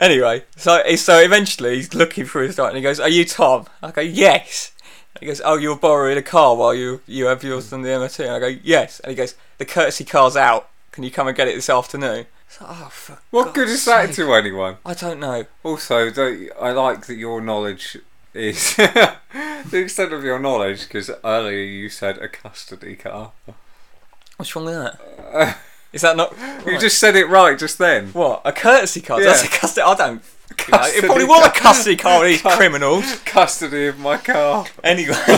Anyway, 0.00 0.44
so 0.56 0.76
eh, 0.86 0.96
so 0.96 1.18
eventually 1.18 1.76
he's 1.76 1.94
looking 1.94 2.24
for 2.24 2.42
his 2.42 2.56
diary 2.56 2.70
and 2.70 2.76
he 2.78 2.82
goes, 2.82 2.98
"Are 2.98 3.08
you 3.08 3.24
Tom?" 3.26 3.66
I 3.82 3.90
go, 3.90 4.00
"Yes." 4.00 4.72
And 5.14 5.20
he 5.20 5.26
goes, 5.26 5.42
"Oh, 5.44 5.56
you're 5.56 5.76
borrowing 5.76 6.16
a 6.16 6.22
car 6.22 6.56
while 6.56 6.74
you 6.74 7.02
you 7.06 7.26
have 7.26 7.44
yours 7.44 7.72
on 7.72 7.82
the 7.82 7.90
MOT." 7.98 8.18
And 8.20 8.30
I 8.32 8.38
go, 8.38 8.46
"Yes." 8.62 9.00
And 9.00 9.10
he 9.10 9.16
goes, 9.16 9.34
"The 9.58 9.66
courtesy 9.66 10.04
car's 10.04 10.36
out. 10.36 10.70
Can 10.92 11.04
you 11.04 11.10
come 11.10 11.28
and 11.28 11.36
get 11.36 11.48
it 11.48 11.54
this 11.54 11.68
afternoon?" 11.68 12.26
So, 12.48 12.64
oh, 12.68 12.90
What 13.30 13.44
God's 13.44 13.54
good 13.54 13.68
is 13.68 13.84
that 13.84 14.06
sake. 14.06 14.16
to 14.26 14.34
anyone? 14.34 14.78
I 14.84 14.94
don't 14.94 15.20
know. 15.20 15.44
Also, 15.62 16.10
don't, 16.10 16.48
I 16.60 16.72
like 16.72 17.06
that 17.06 17.14
your 17.14 17.40
knowledge 17.40 17.96
is 18.34 18.74
the 18.76 19.16
extent 19.72 20.12
of 20.12 20.24
your 20.24 20.38
knowledge 20.40 20.80
because 20.82 21.10
earlier 21.22 21.62
you 21.62 21.88
said 21.88 22.18
a 22.18 22.26
custody 22.28 22.96
car. 22.96 23.30
What's 24.36 24.56
wrong 24.56 24.64
with 24.64 24.74
that? 24.74 25.58
Is 25.92 26.02
that 26.02 26.16
not? 26.16 26.34
You 26.66 26.78
just 26.78 26.98
said 26.98 27.16
it 27.16 27.26
right 27.28 27.58
just 27.58 27.78
then. 27.78 28.08
what 28.08 28.42
a 28.44 28.52
courtesy 28.52 29.00
car? 29.00 29.20
Yeah. 29.20 29.28
That's 29.28 29.44
a 29.44 29.48
custody. 29.48 29.82
I 29.82 29.94
don't. 29.94 30.22
You 30.68 30.72
know, 30.76 30.82
it 30.84 31.04
probably 31.04 31.24
was 31.24 31.46
a 31.46 31.50
custody 31.50 31.96
car 31.96 32.20
with 32.20 32.42
these 32.42 32.42
criminals. 32.56 33.04
Custody 33.24 33.86
of 33.86 33.98
my 33.98 34.18
car. 34.18 34.66
Anyway. 34.84 35.14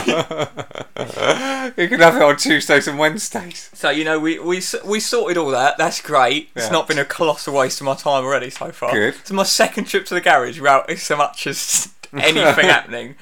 you 1.77 1.88
can 1.88 2.01
have 2.01 2.17
it 2.17 2.23
on 2.23 2.37
Tuesdays 2.37 2.88
and 2.88 2.99
Wednesdays. 2.99 3.71
So 3.73 3.91
you 3.91 4.05
know 4.05 4.19
we 4.19 4.38
we 4.38 4.61
we 4.85 5.01
sorted 5.01 5.37
all 5.37 5.51
that. 5.51 5.79
That's 5.79 6.01
great. 6.01 6.51
It's 6.57 6.67
Yeah. 6.67 6.73
not 6.73 6.88
been 6.88 6.99
a 6.99 7.05
colossal 7.05 7.55
waste 7.55 7.81
of 7.81 7.85
my 7.85 7.95
time 7.95 8.25
already 8.25 8.51
so 8.51 8.73
far. 8.73 8.93
Good. 8.93 9.15
It's 9.15 9.31
my 9.31 9.43
second 9.45 9.85
trip 9.85 10.07
to 10.07 10.15
the 10.15 10.21
garage 10.21 10.59
without 10.59 10.91
so 10.99 11.17
much 11.17 11.47
as 11.47 11.88
anything 12.12 12.67
happening. 12.67 13.15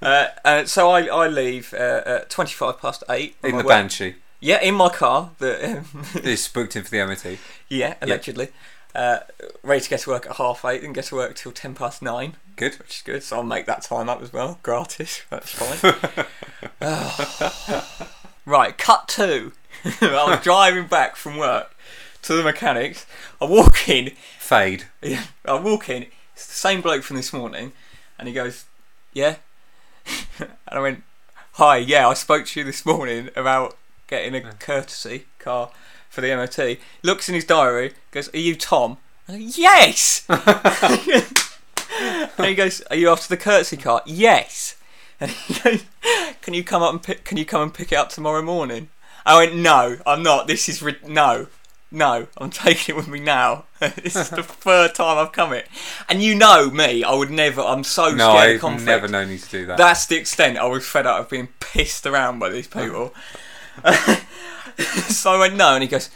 Uh, 0.00 0.28
and 0.44 0.68
so 0.68 0.90
I 0.90 1.06
I 1.06 1.28
leave 1.28 1.74
uh, 1.74 2.02
at 2.06 2.30
twenty 2.30 2.52
five 2.54 2.78
past 2.80 3.02
eight 3.10 3.36
In 3.42 3.52
the 3.58 3.64
way- 3.64 3.68
Banshee. 3.68 4.14
Yeah, 4.44 4.60
in 4.60 4.74
my 4.74 4.90
car. 4.90 5.30
The 5.38 5.84
It's 6.16 6.46
booked 6.48 6.76
in 6.76 6.84
for 6.84 6.90
the 6.90 7.02
MOT. 7.06 7.38
yeah, 7.70 7.94
allegedly. 8.02 8.48
Uh, 8.94 9.20
ready 9.62 9.80
to 9.80 9.88
get 9.88 10.00
to 10.00 10.10
work 10.10 10.26
at 10.26 10.36
half 10.36 10.66
eight, 10.66 10.82
and 10.82 10.94
get 10.94 11.06
to 11.06 11.14
work 11.14 11.34
till 11.34 11.50
ten 11.50 11.74
past 11.74 12.02
nine, 12.02 12.36
Good. 12.54 12.74
which 12.74 12.96
is 12.96 13.02
good. 13.02 13.22
So 13.22 13.36
I'll 13.38 13.42
make 13.42 13.64
that 13.64 13.80
time 13.82 14.10
up 14.10 14.20
as 14.20 14.34
well, 14.34 14.58
gratis. 14.62 15.22
That's 15.30 15.50
fine. 15.50 16.26
Oh. 16.82 18.08
Right, 18.46 18.76
cut 18.76 19.08
two. 19.08 19.52
I'm 20.02 20.38
driving 20.42 20.86
back 20.86 21.16
from 21.16 21.38
work 21.38 21.74
to 22.20 22.34
the 22.36 22.42
mechanics. 22.42 23.06
I 23.40 23.46
walk 23.46 23.88
in. 23.88 24.10
Fade. 24.38 24.84
Yeah, 25.00 25.24
I 25.46 25.58
walk 25.58 25.88
in. 25.88 26.08
It's 26.34 26.46
the 26.48 26.52
same 26.52 26.82
bloke 26.82 27.04
from 27.04 27.16
this 27.16 27.32
morning, 27.32 27.72
and 28.18 28.28
he 28.28 28.34
goes, 28.34 28.66
"Yeah," 29.14 29.36
and 30.38 30.50
I 30.68 30.78
went, 30.78 31.04
"Hi, 31.52 31.78
yeah, 31.78 32.06
I 32.06 32.12
spoke 32.12 32.44
to 32.48 32.60
you 32.60 32.66
this 32.66 32.84
morning 32.84 33.30
about 33.34 33.78
getting 34.06 34.34
a 34.34 34.52
courtesy 34.54 35.26
car 35.38 35.70
for 36.10 36.20
the 36.20 36.34
MOT." 36.34 36.78
Looks 37.02 37.28
in 37.28 37.34
his 37.34 37.44
diary, 37.44 37.92
goes, 38.10 38.32
"Are 38.34 38.38
you 38.38 38.56
Tom?" 38.56 38.98
Go, 39.28 39.34
"Yes." 39.34 40.24
and 40.28 41.32
he 42.46 42.54
goes, 42.54 42.80
"Are 42.90 42.96
you 42.96 43.08
after 43.10 43.28
the 43.28 43.36
courtesy 43.36 43.76
car?" 43.76 44.02
"Yes." 44.06 44.76
And 45.20 45.30
he 45.30 45.54
goes, 45.60 45.84
"Can 46.42 46.54
you 46.54 46.64
come 46.64 46.82
up 46.82 46.92
and 46.92 47.02
pick? 47.02 47.24
Can 47.24 47.38
you 47.38 47.44
come 47.44 47.62
and 47.62 47.74
pick 47.74 47.92
it 47.92 47.96
up 47.96 48.08
tomorrow 48.10 48.42
morning?" 48.42 48.88
I 49.26 49.38
went, 49.38 49.56
"No, 49.56 49.96
I'm 50.06 50.22
not. 50.22 50.46
This 50.46 50.68
is 50.68 50.82
rid- 50.82 51.08
no." 51.08 51.46
No, 51.90 52.26
I'm 52.38 52.50
taking 52.50 52.94
it 52.94 52.96
with 52.96 53.06
me 53.06 53.20
now. 53.20 53.66
this 53.78 54.16
is 54.16 54.28
the 54.30 54.42
third 54.42 54.96
time 54.96 55.16
I've 55.16 55.30
come 55.30 55.52
it, 55.52 55.68
and 56.08 56.20
you 56.20 56.34
know 56.34 56.68
me. 56.68 57.04
I 57.04 57.14
would 57.14 57.30
never. 57.30 57.60
I'm 57.60 57.84
so 57.84 58.10
No, 58.10 58.34
scared 58.36 58.50
of 58.50 58.54
I've 58.56 58.60
conflict. 58.60 58.86
never 58.86 59.06
known 59.06 59.30
you 59.30 59.38
to 59.38 59.48
do 59.48 59.66
that. 59.66 59.78
That's 59.78 60.04
the 60.06 60.16
extent 60.16 60.58
I 60.58 60.64
was 60.64 60.84
fed 60.84 61.06
up 61.06 61.20
of 61.20 61.28
being 61.30 61.50
pissed 61.60 62.04
around 62.04 62.40
by 62.40 62.48
these 62.48 62.66
people. 62.66 63.14
so 65.08 65.32
I 65.32 65.38
went 65.38 65.56
no, 65.56 65.74
and 65.74 65.82
he 65.82 65.88
goes, 65.88 66.10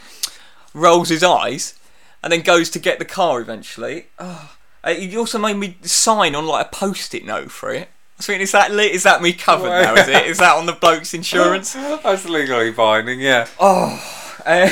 rolls 0.74 1.08
his 1.08 1.22
eyes, 1.24 1.78
and 2.22 2.32
then 2.32 2.42
goes 2.42 2.70
to 2.70 2.78
get 2.78 2.98
the 2.98 3.04
car 3.04 3.40
eventually. 3.40 4.06
Oh. 4.18 4.52
Uh, 4.84 4.94
He 4.94 5.16
also 5.16 5.38
made 5.38 5.56
me 5.56 5.76
sign 5.82 6.34
on 6.34 6.46
like 6.46 6.66
a 6.66 6.70
post-it 6.70 7.24
note 7.24 7.50
for 7.50 7.72
it. 7.72 7.88
I 7.88 8.18
was 8.18 8.26
thinking, 8.26 8.42
is 8.42 8.52
that 8.52 8.72
li- 8.72 8.92
is 8.92 9.02
that 9.04 9.22
me 9.22 9.32
covered 9.32 9.68
now? 9.68 9.94
Is 9.94 10.08
it? 10.08 10.26
Is 10.26 10.38
that 10.38 10.56
on 10.56 10.66
the 10.66 10.72
bloke's 10.72 11.14
insurance? 11.14 11.72
That's 11.74 12.28
legally 12.28 12.72
binding, 12.72 13.20
yeah. 13.20 13.46
Oh, 13.60 14.02
uh, 14.44 14.70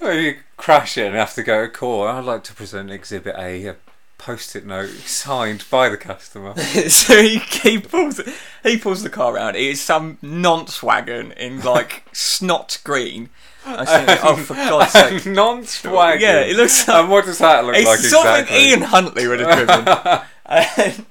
you 0.12 0.36
crash 0.56 0.98
it 0.98 1.06
and 1.06 1.14
have 1.14 1.34
to 1.34 1.42
go 1.42 1.62
to 1.62 1.68
court. 1.72 2.10
I'd 2.14 2.24
like 2.24 2.42
to 2.44 2.54
present 2.54 2.90
Exhibit 2.90 3.36
A, 3.38 3.66
a 3.66 3.76
post-it 4.22 4.64
note 4.64 4.88
signed 5.04 5.64
by 5.70 5.88
the 5.88 5.96
customer. 5.96 6.56
so 6.88 7.20
he, 7.20 7.38
he 7.38 7.78
pulls 7.78 8.20
he 8.62 8.78
pulls 8.78 9.02
the 9.02 9.10
car 9.10 9.34
around. 9.34 9.56
It 9.56 9.62
is 9.62 9.80
some 9.80 10.18
nonce 10.22 10.82
wagon 10.82 11.32
in 11.32 11.60
like 11.60 12.04
snot 12.12 12.78
green. 12.84 13.30
I 13.64 13.84
thinking, 13.84 14.16
oh, 14.24 14.36
for 14.36 14.54
God's 14.54 14.92
sake! 14.92 15.24
Non-swag. 15.26 16.20
Yeah, 16.20 16.40
it 16.40 16.56
looks 16.56 16.88
like- 16.88 16.96
And 16.96 17.08
what 17.08 17.26
does 17.26 17.38
that 17.38 17.64
look 17.64 17.76
It's 17.76 17.86
like 17.86 18.00
something 18.00 18.40
exactly? 18.42 18.68
Ian 18.70 18.82
Huntley 18.82 19.28
would 19.28 19.38
have 19.38 19.56
driven. 19.56 20.24
And 20.44 21.06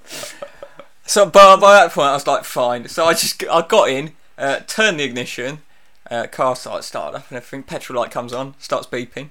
so, 1.05 1.25
but 1.27 1.61
by 1.61 1.73
that 1.75 1.93
point, 1.93 2.07
I 2.09 2.13
was 2.13 2.27
like, 2.27 2.43
fine. 2.43 2.89
So 2.89 3.05
I 3.05 3.13
just 3.13 3.41
I 3.49 3.65
got 3.65 3.89
in, 3.89 4.11
uh, 4.37 4.59
turned 4.67 4.99
the 4.99 5.05
ignition, 5.05 5.59
uh, 6.09 6.27
car 6.27 6.57
started 6.57 6.83
started 6.83 7.17
up 7.19 7.29
and 7.29 7.37
everything. 7.37 7.63
Petrol 7.63 7.97
light 8.01 8.11
comes 8.11 8.33
on, 8.33 8.55
starts 8.59 8.85
beeping. 8.85 9.29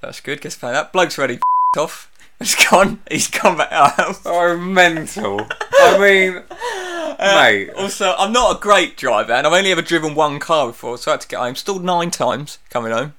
That's 0.00 0.20
good. 0.20 0.40
Gets 0.40 0.56
found 0.56 0.74
out. 0.76 0.92
Bloke's 0.92 1.16
ready. 1.16 1.38
Off. 1.76 2.10
It's 2.40 2.70
gone. 2.70 3.00
He's 3.10 3.26
come 3.26 3.56
back 3.56 3.72
out. 3.72 4.20
Oh, 4.24 4.56
mental. 4.56 5.44
I 5.72 5.98
mean, 5.98 6.34
mate. 7.18 7.70
Also, 7.70 8.14
I'm 8.16 8.32
not 8.32 8.56
a 8.56 8.60
great 8.60 8.96
driver, 8.96 9.32
and 9.32 9.44
I've 9.44 9.52
only 9.52 9.72
ever 9.72 9.82
driven 9.82 10.14
one 10.14 10.38
car 10.38 10.68
before, 10.68 10.98
so 10.98 11.10
I 11.10 11.14
had 11.14 11.22
to 11.22 11.28
get 11.28 11.40
home. 11.40 11.56
Still 11.56 11.80
nine 11.80 12.12
times 12.12 12.58
coming 12.70 12.92
home, 12.92 13.14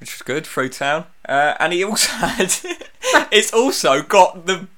which 0.00 0.14
was 0.14 0.22
good 0.22 0.46
through 0.46 0.70
town. 0.70 1.04
Uh, 1.28 1.54
and 1.60 1.74
he 1.74 1.84
also 1.84 2.10
had, 2.12 2.56
it's 3.30 3.52
also 3.52 4.02
got 4.02 4.46
the 4.46 4.68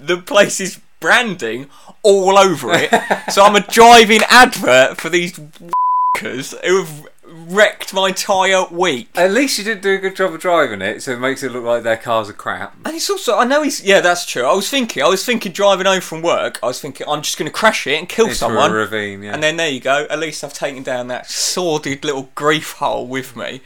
the 0.00 0.16
place's 0.16 0.80
branding 0.98 1.68
all 2.02 2.38
over 2.38 2.70
it. 2.72 2.90
so 3.30 3.42
I'm 3.42 3.56
a 3.56 3.60
driving 3.60 4.20
advert 4.30 4.98
for 4.98 5.10
these 5.10 5.36
who 5.36 6.84
have 6.84 7.06
wrecked 7.46 7.92
my 7.94 8.08
entire 8.08 8.64
week. 8.70 9.08
At 9.14 9.30
least 9.32 9.58
you 9.58 9.64
didn't 9.64 9.82
do 9.82 9.94
a 9.94 9.98
good 9.98 10.16
job 10.16 10.34
of 10.34 10.40
driving 10.40 10.82
it, 10.82 11.02
so 11.02 11.12
it 11.12 11.20
makes 11.20 11.42
it 11.42 11.52
look 11.52 11.64
like 11.64 11.82
their 11.82 11.96
cars 11.96 12.28
are 12.28 12.32
crap. 12.34 12.76
And 12.84 12.94
it's 12.94 13.08
also, 13.10 13.36
I 13.38 13.44
know 13.44 13.62
he's, 13.62 13.82
yeah, 13.82 14.00
that's 14.00 14.26
true. 14.26 14.44
I 14.44 14.54
was 14.54 14.68
thinking, 14.68 15.02
I 15.02 15.08
was 15.08 15.24
thinking 15.24 15.52
driving 15.52 15.86
home 15.86 16.00
from 16.00 16.22
work, 16.22 16.58
I 16.62 16.66
was 16.66 16.80
thinking, 16.80 17.06
I'm 17.08 17.22
just 17.22 17.38
going 17.38 17.50
to 17.50 17.52
crash 17.52 17.86
it 17.86 17.98
and 17.98 18.08
kill 18.08 18.26
Into 18.26 18.36
someone. 18.36 18.70
a 18.70 18.74
ravine, 18.74 19.22
yeah. 19.22 19.34
And 19.34 19.42
then 19.42 19.56
there 19.56 19.68
you 19.68 19.80
go. 19.80 20.06
At 20.10 20.18
least 20.18 20.42
I've 20.44 20.52
taken 20.54 20.82
down 20.82 21.08
that 21.08 21.30
sordid 21.30 22.04
little 22.04 22.30
grief 22.34 22.72
hole 22.72 23.06
with 23.06 23.36
me. 23.36 23.60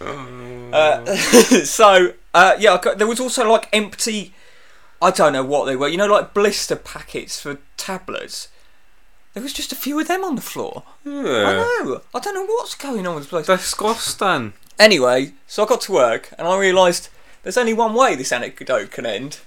uh, 0.00 1.04
so 1.64 2.12
uh, 2.34 2.56
yeah, 2.58 2.74
I 2.74 2.78
got, 2.80 2.98
there 2.98 3.06
was 3.06 3.20
also 3.20 3.48
like 3.50 3.68
empty. 3.72 4.34
I 5.00 5.10
don't 5.10 5.32
know 5.32 5.44
what 5.44 5.66
they 5.66 5.76
were. 5.76 5.88
You 5.88 5.96
know, 5.98 6.06
like 6.06 6.34
blister 6.34 6.76
packets 6.76 7.40
for 7.40 7.58
tablets. 7.76 8.48
There 9.34 9.42
was 9.42 9.52
just 9.52 9.72
a 9.72 9.76
few 9.76 9.98
of 10.00 10.06
them 10.06 10.24
on 10.24 10.36
the 10.36 10.40
floor. 10.40 10.84
I 11.04 11.10
know. 11.10 12.00
I 12.14 12.20
don't 12.20 12.34
know 12.34 12.46
what's 12.46 12.76
going 12.76 13.04
on 13.06 13.16
with 13.16 13.24
this 13.24 13.30
place. 13.30 13.46
Disgusting. 13.46 14.52
Anyway, 14.78 15.32
so 15.46 15.64
I 15.64 15.66
got 15.66 15.80
to 15.82 15.92
work 15.92 16.32
and 16.38 16.46
I 16.46 16.56
realised 16.58 17.08
there's 17.42 17.56
only 17.56 17.74
one 17.74 17.94
way 17.94 18.14
this 18.14 18.32
anecdote 18.32 18.92
can 18.92 19.06
end. 19.06 19.40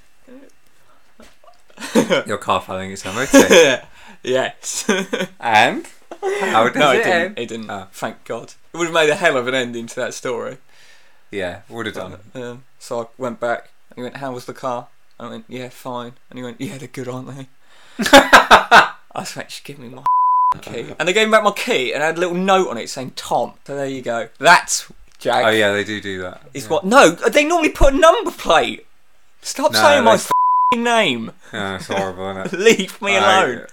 Your 2.28 2.38
car 2.38 2.62
failing 2.62 2.92
its 2.92 3.06
MOT. 3.06 3.30
yes. 4.24 4.90
and? 5.40 5.88
How 6.22 6.68
does 6.68 6.76
no, 6.76 6.92
it 6.92 6.98
it 6.98 7.04
didn't. 7.04 7.14
end? 7.14 7.40
It 7.40 7.48
didn't. 7.48 7.70
Oh. 7.70 7.88
Thank 7.92 8.26
God. 8.26 8.54
It 8.74 8.78
would 8.78 8.86
have 8.86 8.94
made 8.94 9.10
a 9.10 9.16
hell 9.16 9.38
of 9.38 9.48
an 9.48 9.56
ending 9.56 9.88
to 9.88 9.96
that 9.96 10.14
story. 10.14 10.58
Yeah, 11.32 11.62
would 11.70 11.86
have 11.86 11.96
done. 11.96 12.18
Um, 12.34 12.64
so 12.80 13.02
I 13.02 13.06
went 13.18 13.40
back 13.40 13.70
and 13.90 13.98
he 13.98 14.04
went, 14.04 14.18
How 14.18 14.34
was 14.34 14.46
the 14.46 14.54
car? 14.54 14.88
And 15.20 15.28
I 15.28 15.32
went, 15.32 15.46
Yeah, 15.48 15.70
fine. 15.70 16.14
And 16.30 16.40
he 16.40 16.44
went, 16.44 16.60
Yeah, 16.60 16.78
they're 16.78 16.88
good, 16.88 17.08
aren't 17.08 17.28
they? 17.36 17.48
I 19.18 19.22
was 19.22 19.36
like, 19.36 19.50
Just 19.50 19.64
give 19.66 19.80
me 19.80 19.90
my 19.90 20.04
key. 20.62 20.86
And 20.98 21.10
they 21.10 21.14
gave 21.14 21.28
me 21.28 21.32
back 21.32 21.44
my 21.44 21.52
key 21.52 21.92
and 21.94 22.02
I 22.02 22.06
had 22.08 22.18
a 22.18 22.20
little 22.20 22.36
note 22.36 22.70
on 22.70 22.78
it 22.78 22.88
saying 22.90 23.12
Tom. 23.16 23.54
So 23.66 23.76
there 23.76 23.88
you 23.88 24.02
go. 24.02 24.30
That's 24.38 24.90
Jack. 25.20 25.46
Oh 25.46 25.50
yeah, 25.50 25.74
they 25.74 25.84
do 25.84 26.00
do 26.00 26.22
that. 26.22 26.44
Is 26.54 26.64
yeah. 26.66 26.70
what? 26.70 26.86
No, 26.86 27.10
they 27.12 27.44
normally 27.44 27.70
put 27.70 27.94
a 27.94 27.98
number 27.98 28.32
plate. 28.32 28.86
Stop 29.42 29.74
No, 29.74 29.80
saying 29.82 30.04
my 30.04 30.14
f***ing 30.16 30.84
name. 30.84 31.32
Yeah, 31.52 31.76
it's 31.78 31.88
horrible, 31.88 32.30
isn't 32.46 32.54
it? 32.54 32.60
Leave 32.80 33.02
me 33.02 33.18
I- 33.18 33.44
alone. 33.44 33.66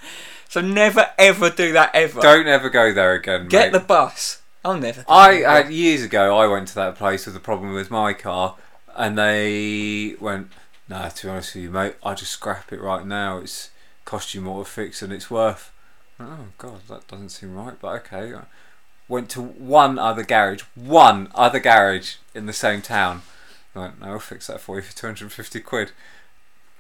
So 0.49 0.61
never 0.61 1.07
ever 1.19 1.51
do 1.51 1.73
that 1.73 1.91
ever. 1.95 2.21
Don't 2.21 2.47
ever 2.47 2.71
go 2.71 2.93
there 2.93 3.13
again, 3.15 3.49
Get 3.49 3.73
mate. 3.73 3.79
the 3.79 3.85
bus. 3.85 4.41
I'll 4.65 4.79
never. 4.79 5.05
I 5.09 5.35
had 5.41 5.71
years 5.71 6.03
ago. 6.03 6.37
I 6.39 6.47
went 6.47 6.69
to 6.69 6.75
that 6.77 6.97
place 6.97 7.27
with 7.27 7.37
a 7.37 7.41
problem 7.41 7.75
with 7.75 7.91
my 7.91 8.13
car, 8.15 8.57
and 8.97 9.19
they 9.19 10.15
went, 10.21 10.51
"Nah, 10.89 11.09
to 11.09 11.27
be 11.27 11.31
honest 11.31 11.55
with 11.55 11.65
you, 11.65 11.71
mate, 11.71 11.97
I 12.03 12.15
just 12.15 12.31
scrap 12.33 12.73
it 12.73 12.81
right 12.81 13.05
now. 13.05 13.39
It's 13.39 13.69
cost 14.05 14.35
you 14.35 14.41
more 14.41 14.65
to 14.65 14.71
fix 14.71 15.01
than 15.01 15.13
it's 15.13 15.31
worth." 15.31 15.71
Oh 16.21 16.47
God, 16.59 16.81
that 16.89 17.09
doesn't 17.09 17.31
seem 17.31 17.55
right, 17.55 17.75
but 17.81 18.07
okay. 18.07 18.35
Went 19.09 19.29
to 19.31 19.43
one 19.43 19.99
other 19.99 20.23
garage, 20.23 20.63
one 20.75 21.29
other 21.35 21.61
garage 21.61 22.17
in 22.35 22.47
the 22.47 22.53
same 22.53 22.81
town. 22.83 23.23
I 23.75 23.81
went, 23.81 24.01
"No, 24.01 24.13
I'll 24.13 24.19
fix 24.19 24.47
that 24.47 24.61
for 24.61 24.77
you 24.77 24.83
for 24.83 24.97
two 24.97 25.07
hundred 25.07 25.25
and 25.25 25.33
fifty 25.33 25.61
quid." 25.61 25.93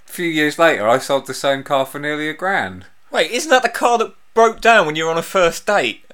A 0.06 0.10
few 0.10 0.26
years 0.26 0.58
later, 0.58 0.88
I 0.88 0.98
sold 0.98 1.26
the 1.26 1.34
same 1.34 1.62
car 1.64 1.86
for 1.86 1.98
nearly 1.98 2.28
a 2.28 2.34
grand. 2.34 2.86
Wait, 3.10 3.30
isn't 3.30 3.50
that 3.50 3.62
the 3.62 3.68
car 3.68 3.98
that 3.98 4.14
broke 4.34 4.60
down 4.60 4.86
when 4.86 4.96
you 4.96 5.04
were 5.04 5.10
on 5.10 5.18
a 5.18 5.22
first 5.22 5.66
date? 5.66 6.04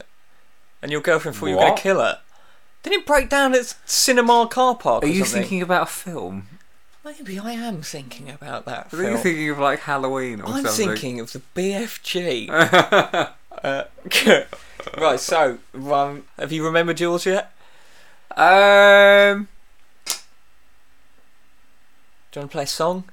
And 0.82 0.90
your 0.90 1.00
girlfriend 1.00 1.36
thought 1.36 1.46
you 1.46 1.56
were 1.56 1.62
going 1.62 1.76
to 1.76 1.82
kill 1.82 2.00
her? 2.00 2.20
Didn't 2.82 3.00
it 3.00 3.06
break 3.06 3.28
down 3.28 3.54
at 3.54 3.74
cinema 3.84 4.48
car 4.50 4.74
park? 4.74 5.04
Are 5.04 5.06
you 5.06 5.24
something? 5.24 5.42
thinking 5.42 5.62
about 5.62 5.82
a 5.82 5.86
film? 5.86 6.46
Maybe 7.04 7.38
I 7.38 7.52
am 7.52 7.82
thinking 7.82 8.28
about 8.30 8.66
that. 8.66 8.92
Are 8.92 8.96
you 8.98 9.02
film. 9.10 9.18
thinking 9.22 9.50
of 9.50 9.58
like 9.58 9.80
Halloween 9.80 10.40
or 10.42 10.48
I'm 10.48 10.64
something? 10.66 10.88
thinking 10.88 11.20
of 11.20 11.32
the 11.32 11.40
BFG. 11.54 12.48
uh, 13.64 13.84
right, 15.00 15.20
so 15.20 15.58
um, 15.74 16.24
have 16.38 16.52
you 16.52 16.64
remembered 16.64 17.00
yours 17.00 17.24
yet? 17.26 17.52
Um, 18.36 19.48
Do 20.06 20.12
you 22.36 22.40
want 22.42 22.50
to 22.50 22.54
play 22.54 22.62
a 22.64 22.66
song? 22.66 23.04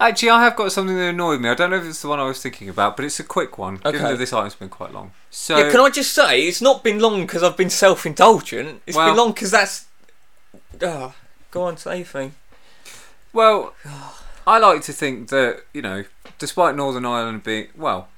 actually, 0.00 0.28
I 0.30 0.42
have 0.44 0.54
got 0.56 0.70
something 0.72 0.96
that 0.96 1.08
annoyed 1.10 1.40
me. 1.40 1.48
I 1.48 1.54
don't 1.54 1.70
know 1.70 1.76
if 1.76 1.84
it's 1.84 2.02
the 2.02 2.08
one 2.08 2.18
I 2.20 2.24
was 2.24 2.42
thinking 2.42 2.68
about, 2.68 2.96
but 2.96 3.04
it's 3.06 3.18
a 3.20 3.24
quick 3.24 3.56
one. 3.58 3.76
Given 3.76 4.00
Okay. 4.02 4.10
that 4.12 4.18
this 4.18 4.32
item's 4.32 4.54
been 4.54 4.68
quite 4.68 4.92
long. 4.92 5.12
So, 5.30 5.56
yeah, 5.56 5.70
can 5.70 5.80
I 5.80 5.88
just 5.88 6.12
say 6.12 6.42
it's 6.42 6.60
not 6.60 6.82
been 6.84 6.98
long 6.98 7.22
because 7.22 7.42
I've 7.42 7.56
been 7.56 7.70
self-indulgent. 7.70 8.82
It's 8.86 8.96
Well- 8.96 9.06
been 9.08 9.16
long 9.16 9.32
because 9.32 9.50
that's. 9.52 9.86
Oh, 10.82 11.14
go 11.50 11.62
on, 11.62 11.76
say 11.78 11.98
your 11.98 12.06
thing. 12.06 12.34
Well, 13.34 13.74
I 14.46 14.58
like 14.58 14.82
to 14.82 14.92
think 14.92 15.28
that 15.28 15.64
you 15.74 15.82
know, 15.82 16.04
despite 16.38 16.76
Northern 16.76 17.04
Ireland 17.04 17.42
being 17.42 17.68
well, 17.76 18.08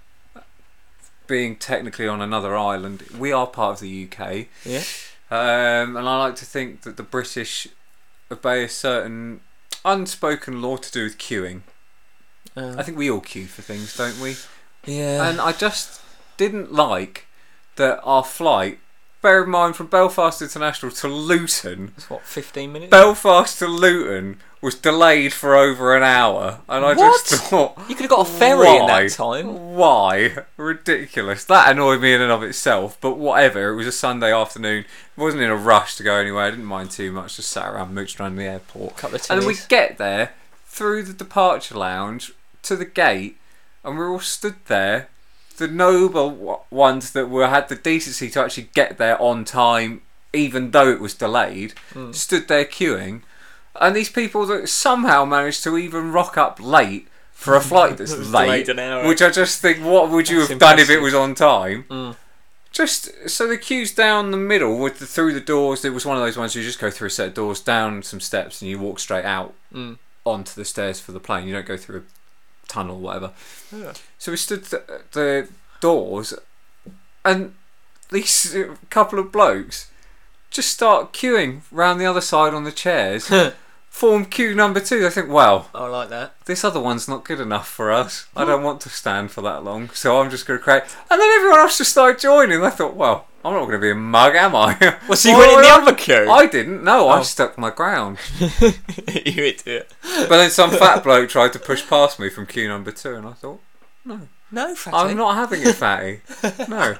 being 1.26 1.56
technically 1.56 2.06
on 2.06 2.20
another 2.20 2.56
island, 2.56 3.02
we 3.18 3.32
are 3.32 3.46
part 3.46 3.74
of 3.74 3.80
the 3.80 4.08
UK. 4.08 4.46
Yeah. 4.64 4.82
Um, 5.28 5.96
and 5.96 6.08
I 6.08 6.18
like 6.18 6.36
to 6.36 6.44
think 6.44 6.82
that 6.82 6.96
the 6.96 7.02
British 7.02 7.66
obey 8.30 8.64
a 8.64 8.68
certain 8.68 9.40
unspoken 9.84 10.62
law 10.62 10.76
to 10.76 10.92
do 10.92 11.04
with 11.04 11.18
queuing. 11.18 11.62
Uh, 12.56 12.74
I 12.78 12.82
think 12.82 12.96
we 12.96 13.10
all 13.10 13.20
queue 13.20 13.46
for 13.46 13.62
things, 13.62 13.96
don't 13.96 14.20
we? 14.20 14.36
yeah. 14.84 15.28
And 15.28 15.40
I 15.40 15.52
just 15.52 16.00
didn't 16.36 16.72
like 16.72 17.26
that 17.76 18.00
our 18.02 18.24
flight, 18.24 18.78
bear 19.20 19.44
in 19.44 19.50
mind 19.50 19.76
from 19.76 19.88
Belfast 19.88 20.40
International 20.40 20.92
to 20.92 21.08
Luton, 21.08 21.92
it's 21.96 22.08
what 22.08 22.22
15 22.22 22.72
minutes. 22.72 22.90
Belfast 22.90 23.58
to 23.58 23.66
Luton 23.66 24.40
was 24.62 24.74
delayed 24.74 25.32
for 25.32 25.54
over 25.54 25.96
an 25.96 26.02
hour. 26.02 26.60
And 26.68 26.84
I 26.84 26.94
just 26.94 27.26
thought. 27.26 27.78
you 27.88 27.94
could 27.94 28.02
have 28.04 28.10
got 28.10 28.26
a 28.26 28.30
ferry 28.30 28.68
in 28.76 28.86
that 28.86 29.10
time. 29.10 29.74
Why? 29.74 30.36
Ridiculous. 30.56 31.44
That 31.44 31.70
annoyed 31.70 32.00
me 32.00 32.14
in 32.14 32.22
and 32.22 32.32
of 32.32 32.42
itself, 32.42 32.96
but 33.00 33.16
whatever. 33.18 33.70
It 33.70 33.76
was 33.76 33.86
a 33.86 33.92
Sunday 33.92 34.32
afternoon. 34.32 34.84
I 35.16 35.20
wasn't 35.20 35.42
in 35.42 35.50
a 35.50 35.56
rush 35.56 35.96
to 35.96 36.02
go 36.02 36.14
anywhere. 36.16 36.44
I 36.44 36.50
didn't 36.50 36.64
mind 36.64 36.90
too 36.90 37.12
much. 37.12 37.36
Just 37.36 37.50
sat 37.50 37.68
around, 37.68 37.94
mooched 37.94 38.18
around 38.18 38.36
the 38.36 38.44
airport. 38.44 38.96
Couple 38.96 39.16
of 39.16 39.26
And 39.30 39.40
then 39.40 39.46
we 39.46 39.56
get 39.68 39.98
there 39.98 40.32
through 40.66 41.04
the 41.04 41.12
departure 41.12 41.74
lounge 41.76 42.32
to 42.62 42.76
the 42.76 42.84
gate, 42.84 43.38
and 43.84 43.96
we're 43.96 44.10
all 44.10 44.20
stood 44.20 44.56
there. 44.66 45.08
The 45.58 45.68
noble 45.68 46.66
ones 46.70 47.12
that 47.12 47.30
were 47.30 47.48
had 47.48 47.68
the 47.68 47.76
decency 47.76 48.28
to 48.30 48.40
actually 48.42 48.68
get 48.74 48.98
there 48.98 49.20
on 49.22 49.44
time, 49.44 50.02
even 50.34 50.70
though 50.72 50.90
it 50.90 51.00
was 51.00 51.14
delayed, 51.14 51.72
Hmm. 51.92 52.12
stood 52.12 52.48
there 52.48 52.64
queuing. 52.66 53.22
And 53.80 53.94
these 53.94 54.08
people 54.10 54.46
that 54.46 54.68
somehow 54.68 55.24
managed 55.24 55.62
to 55.64 55.76
even 55.78 56.12
rock 56.12 56.36
up 56.38 56.58
late 56.60 57.08
for 57.32 57.54
a 57.54 57.60
flight 57.60 57.96
that's 57.98 58.16
late, 58.16 58.66
delayed 58.66 58.68
an 58.70 58.78
hour. 58.78 59.06
which 59.08 59.20
I 59.22 59.30
just 59.30 59.60
think, 59.60 59.84
what 59.84 60.10
would 60.10 60.28
you 60.28 60.38
That's 60.38 60.50
have 60.50 60.58
done 60.58 60.78
if 60.78 60.90
it 60.90 61.00
was 61.00 61.14
on 61.14 61.34
time? 61.34 61.84
Mm. 61.90 62.16
Just 62.72 63.28
so 63.30 63.46
the 63.46 63.56
queue's 63.56 63.94
down 63.94 64.30
the 64.32 64.36
middle 64.36 64.78
with 64.78 64.98
the 64.98 65.06
through 65.06 65.32
the 65.32 65.40
doors. 65.40 65.84
It 65.84 65.94
was 65.94 66.04
one 66.04 66.16
of 66.16 66.22
those 66.22 66.36
ones 66.36 66.54
you 66.54 66.62
just 66.62 66.78
go 66.78 66.90
through 66.90 67.06
a 67.08 67.10
set 67.10 67.28
of 67.28 67.34
doors, 67.34 67.60
down 67.60 68.02
some 68.02 68.20
steps, 68.20 68.60
and 68.60 68.70
you 68.70 68.78
walk 68.78 68.98
straight 68.98 69.24
out 69.24 69.54
Mm. 69.74 69.98
onto 70.24 70.52
the 70.54 70.64
stairs 70.64 71.00
for 71.00 71.12
the 71.12 71.20
plane. 71.20 71.46
You 71.48 71.54
don't 71.54 71.66
go 71.66 71.76
through 71.76 72.00
a 72.00 72.02
tunnel, 72.70 72.96
or 72.96 73.00
whatever. 73.00 73.30
Yeah. 73.74 73.92
So 74.18 74.30
we 74.32 74.36
stood 74.36 74.72
at 74.74 75.12
the 75.12 75.48
doors, 75.80 76.34
and 77.24 77.54
these 78.10 78.56
couple 78.90 79.18
of 79.18 79.32
blokes 79.32 79.90
just 80.50 80.70
start 80.70 81.12
queuing 81.12 81.62
round 81.72 82.00
the 82.00 82.06
other 82.06 82.20
side 82.20 82.52
on 82.54 82.64
the 82.64 82.72
chairs. 82.72 83.30
Form 83.96 84.26
queue 84.26 84.54
number 84.54 84.78
two. 84.78 85.00
They 85.00 85.08
think, 85.08 85.30
well, 85.30 85.70
I 85.74 85.86
like 85.86 86.10
that. 86.10 86.34
this 86.44 86.64
other 86.64 86.78
one's 86.80 87.08
not 87.08 87.24
good 87.24 87.40
enough 87.40 87.66
for 87.66 87.90
us. 87.90 88.28
I 88.36 88.44
don't 88.44 88.62
want 88.62 88.82
to 88.82 88.90
stand 88.90 89.30
for 89.30 89.40
that 89.40 89.64
long, 89.64 89.88
so 89.94 90.20
I'm 90.20 90.28
just 90.28 90.44
going 90.46 90.58
to 90.58 90.62
create. 90.62 90.82
And 91.10 91.18
then 91.18 91.30
everyone 91.38 91.60
else 91.60 91.78
just 91.78 91.92
started 91.92 92.20
joining. 92.20 92.62
I 92.62 92.68
thought, 92.68 92.94
well, 92.94 93.26
I'm 93.42 93.54
not 93.54 93.60
going 93.60 93.72
to 93.72 93.78
be 93.78 93.90
a 93.92 93.94
mug, 93.94 94.34
am 94.34 94.54
I? 94.54 94.76
Well, 95.08 95.16
so 95.16 95.30
you 95.30 95.38
went 95.38 95.50
in 95.52 95.62
the 95.62 95.68
other 95.70 95.94
queue? 95.94 96.30
I 96.30 96.44
didn't. 96.46 96.84
No, 96.84 97.08
I 97.08 97.20
Oh. 97.20 97.22
stuck 97.22 97.56
my 97.56 97.70
ground. 97.70 98.18
you 98.38 99.44
idiot. 99.44 99.90
But 100.02 100.28
then 100.28 100.50
some 100.50 100.72
fat 100.72 101.02
bloke 101.02 101.30
tried 101.30 101.54
to 101.54 101.58
push 101.58 101.88
past 101.88 102.20
me 102.20 102.28
from 102.28 102.44
queue 102.44 102.68
number 102.68 102.90
two, 102.90 103.14
and 103.14 103.26
I 103.26 103.32
thought, 103.32 103.60
No, 104.04 104.20
No, 104.52 104.74
fatty. 104.74 104.94
I'm 105.12 105.16
not 105.16 105.36
having 105.36 105.62
it, 105.62 105.74
fatty. 105.74 106.20
No, 106.68 106.96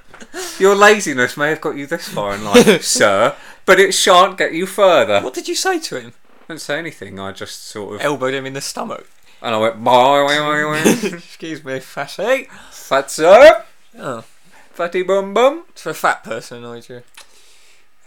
your 0.58 0.74
laziness 0.74 1.36
may 1.36 1.50
have 1.50 1.60
got 1.60 1.76
you 1.76 1.86
this 1.86 2.08
far 2.08 2.34
in 2.34 2.42
life, 2.42 2.82
sir, 3.00 3.36
but 3.66 3.78
it 3.78 3.92
shan't 3.92 4.38
get 4.38 4.54
you 4.54 4.64
further. 4.64 5.20
What 5.20 5.34
did 5.34 5.46
you 5.46 5.54
say 5.54 5.78
to 5.78 6.00
him? 6.00 6.14
I 6.48 6.52
didn't 6.52 6.60
say 6.62 6.78
anything. 6.78 7.18
I 7.18 7.32
just 7.32 7.64
sort 7.64 7.96
of, 7.96 8.00
Elbowed 8.02 8.34
him 8.34 8.46
in 8.46 8.52
the 8.52 8.60
stomach. 8.60 9.08
and 9.42 9.54
I 9.54 9.58
went, 9.58 9.82
bye, 9.82 10.24
bye, 10.26 10.38
bye, 10.38 10.84
bye. 11.10 11.16
Excuse 11.16 11.64
me, 11.64 11.80
fatty. 11.80 12.48
fat 12.70 13.10
sir, 13.10 13.64
Oh, 13.98 14.24
fatty 14.72 15.02
bum 15.02 15.34
bum. 15.34 15.64
so 15.74 15.90
a 15.90 15.94
fat 15.94 16.22
person 16.22 16.58
annoyed 16.58 16.88
you. 16.88 17.02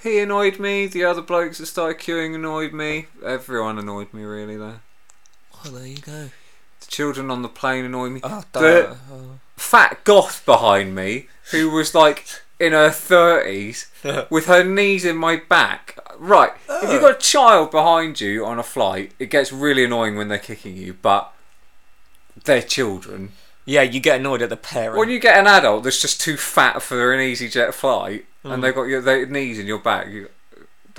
He 0.01 0.19
annoyed 0.19 0.59
me. 0.59 0.87
The 0.87 1.03
other 1.03 1.21
blokes 1.21 1.57
that 1.57 1.65
started 1.65 1.99
queuing 1.99 2.33
annoyed 2.33 2.71
me. 2.71 3.07
Everyone 3.25 3.77
annoyed 3.77 4.13
me 4.13 4.23
really 4.23 4.55
there. 4.55 4.79
Oh, 5.65 5.69
there 5.71 5.85
you 5.87 5.97
go. 5.97 6.29
The 6.79 6.85
children 6.87 7.29
on 7.29 7.41
the 7.41 7.49
plane 7.49 7.83
annoyed 7.83 8.13
me. 8.13 8.21
Oh, 8.23 8.43
The- 8.53 8.95
Oh. 9.11 9.39
Fat 9.57 10.05
goth 10.05 10.45
behind 10.45 10.95
me, 10.95 11.27
who 11.51 11.69
was 11.69 11.93
like 11.93 12.25
in 12.61 12.71
her 12.71 12.89
thirties, 12.91 13.87
with 14.29 14.45
her 14.45 14.63
knees 14.63 15.03
in 15.03 15.17
my 15.17 15.35
back. 15.35 15.97
Right, 16.21 16.51
if 16.69 16.91
you've 16.91 17.01
got 17.01 17.15
a 17.15 17.19
child 17.19 17.71
behind 17.71 18.19
you 18.19 18.45
on 18.45 18.59
a 18.59 18.63
flight, 18.63 19.13
it 19.19 19.29
gets 19.29 19.53
really 19.53 19.85
annoying 19.85 20.17
when 20.17 20.27
they're 20.27 20.37
kicking 20.37 20.75
you. 20.75 20.93
But 20.93 21.31
their 22.43 22.61
children. 22.61 23.31
Yeah, 23.65 23.83
you 23.83 23.99
get 23.99 24.19
annoyed 24.19 24.41
at 24.41 24.49
the 24.49 24.57
parent. 24.57 24.97
When 24.97 25.09
you 25.09 25.19
get 25.19 25.37
an 25.37 25.47
adult 25.47 25.83
that's 25.83 26.01
just 26.01 26.19
too 26.19 26.35
fat 26.37 26.81
for 26.81 27.13
an 27.13 27.19
EasyJet 27.19 27.73
flight, 27.73 28.25
Mm. 28.43 28.53
and 28.53 28.63
they've 28.63 28.73
got 28.75 28.83
your 28.83 29.01
their 29.01 29.25
knees 29.25 29.59
in 29.59 29.67
your 29.67 29.79
back, 29.79 30.07
you, 30.07 30.29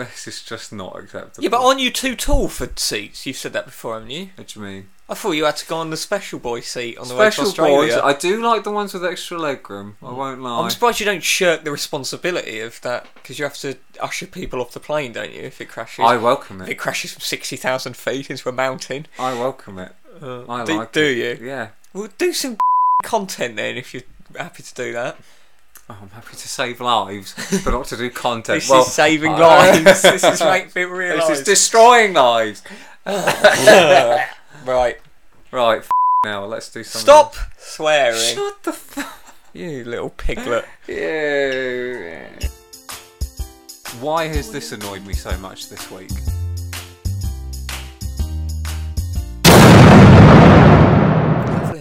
this 0.04 0.26
is 0.28 0.42
just 0.42 0.72
not 0.72 0.96
acceptable. 0.98 1.42
yeah, 1.42 1.50
but 1.50 1.62
aren't 1.64 1.80
you 1.80 1.90
too 1.90 2.14
tall 2.16 2.48
for 2.48 2.68
seats? 2.76 3.26
You've 3.26 3.36
said 3.36 3.52
that 3.52 3.66
before, 3.66 3.94
haven't 3.94 4.10
you? 4.10 4.30
What 4.36 4.48
do 4.48 4.60
you 4.60 4.66
mean? 4.66 4.88
I 5.08 5.14
thought 5.14 5.32
you 5.32 5.44
had 5.44 5.56
to 5.56 5.66
go 5.66 5.76
on 5.78 5.90
the 5.90 5.96
special 5.96 6.38
boy 6.38 6.60
seat 6.60 6.96
on 6.96 7.08
the 7.08 7.16
way 7.16 7.24
to 7.26 7.32
Special 7.32 7.48
Australia. 7.48 7.94
boys, 7.94 8.00
I 8.02 8.12
do 8.12 8.40
like 8.40 8.62
the 8.62 8.70
ones 8.70 8.94
with 8.94 9.04
extra 9.04 9.38
legroom. 9.38 9.94
I 10.02 10.12
won't 10.12 10.40
lie. 10.40 10.62
I'm 10.62 10.70
surprised 10.70 11.00
you 11.00 11.06
don't 11.06 11.22
shirk 11.24 11.64
the 11.64 11.72
responsibility 11.72 12.60
of 12.60 12.80
that 12.82 13.06
because 13.14 13.36
you 13.38 13.44
have 13.44 13.56
to 13.58 13.76
usher 14.00 14.26
people 14.26 14.60
off 14.60 14.70
the 14.70 14.78
plane, 14.78 15.12
don't 15.12 15.32
you? 15.32 15.42
If 15.42 15.60
it 15.60 15.68
crashes, 15.68 16.04
I 16.04 16.16
welcome 16.16 16.60
if 16.62 16.68
it. 16.68 16.72
it 16.72 16.74
crashes 16.76 17.12
from 17.12 17.22
sixty 17.22 17.56
thousand 17.56 17.96
feet 17.96 18.30
into 18.30 18.48
a 18.48 18.52
mountain. 18.52 19.06
I 19.18 19.32
welcome 19.34 19.80
it. 19.80 19.92
Uh, 20.22 20.44
I 20.48 20.64
do, 20.64 20.76
like 20.78 20.92
do 20.92 21.02
it. 21.04 21.40
you? 21.40 21.46
Yeah. 21.46 21.68
Well, 21.92 22.08
do 22.16 22.32
some 22.32 22.56
content 23.02 23.56
then 23.56 23.76
if 23.76 23.92
you're 23.92 24.04
happy 24.36 24.62
to 24.62 24.74
do 24.74 24.92
that. 24.92 25.16
Oh, 25.90 25.98
I'm 26.02 26.10
happy 26.10 26.36
to 26.36 26.48
save 26.48 26.80
lives, 26.80 27.34
but 27.64 27.72
not 27.72 27.86
to 27.86 27.96
do 27.96 28.10
content. 28.10 28.60
This 28.60 28.70
well, 28.70 28.82
is 28.82 28.92
saving 28.92 29.32
lives. 29.36 30.02
this 30.02 30.22
is 30.22 30.40
making 30.44 30.70
people 30.70 30.92
realise. 30.92 31.26
This 31.26 31.38
is 31.40 31.44
destroying 31.44 32.14
lives. 32.14 32.62
right. 33.06 34.26
Right, 35.50 35.78
f- 35.78 35.90
now 36.24 36.44
let's 36.44 36.70
do 36.70 36.84
something. 36.84 37.06
Stop 37.06 37.34
swearing. 37.58 38.36
Shut 38.36 38.62
the 38.62 38.70
f- 38.70 39.48
You 39.52 39.82
little 39.84 40.10
piglet. 40.10 40.64
Yeah. 40.86 42.28
Why 43.98 44.28
has 44.28 44.52
this 44.52 44.70
annoyed 44.70 45.04
me 45.04 45.14
so 45.14 45.36
much 45.38 45.70
this 45.70 45.90
week? 45.90 46.12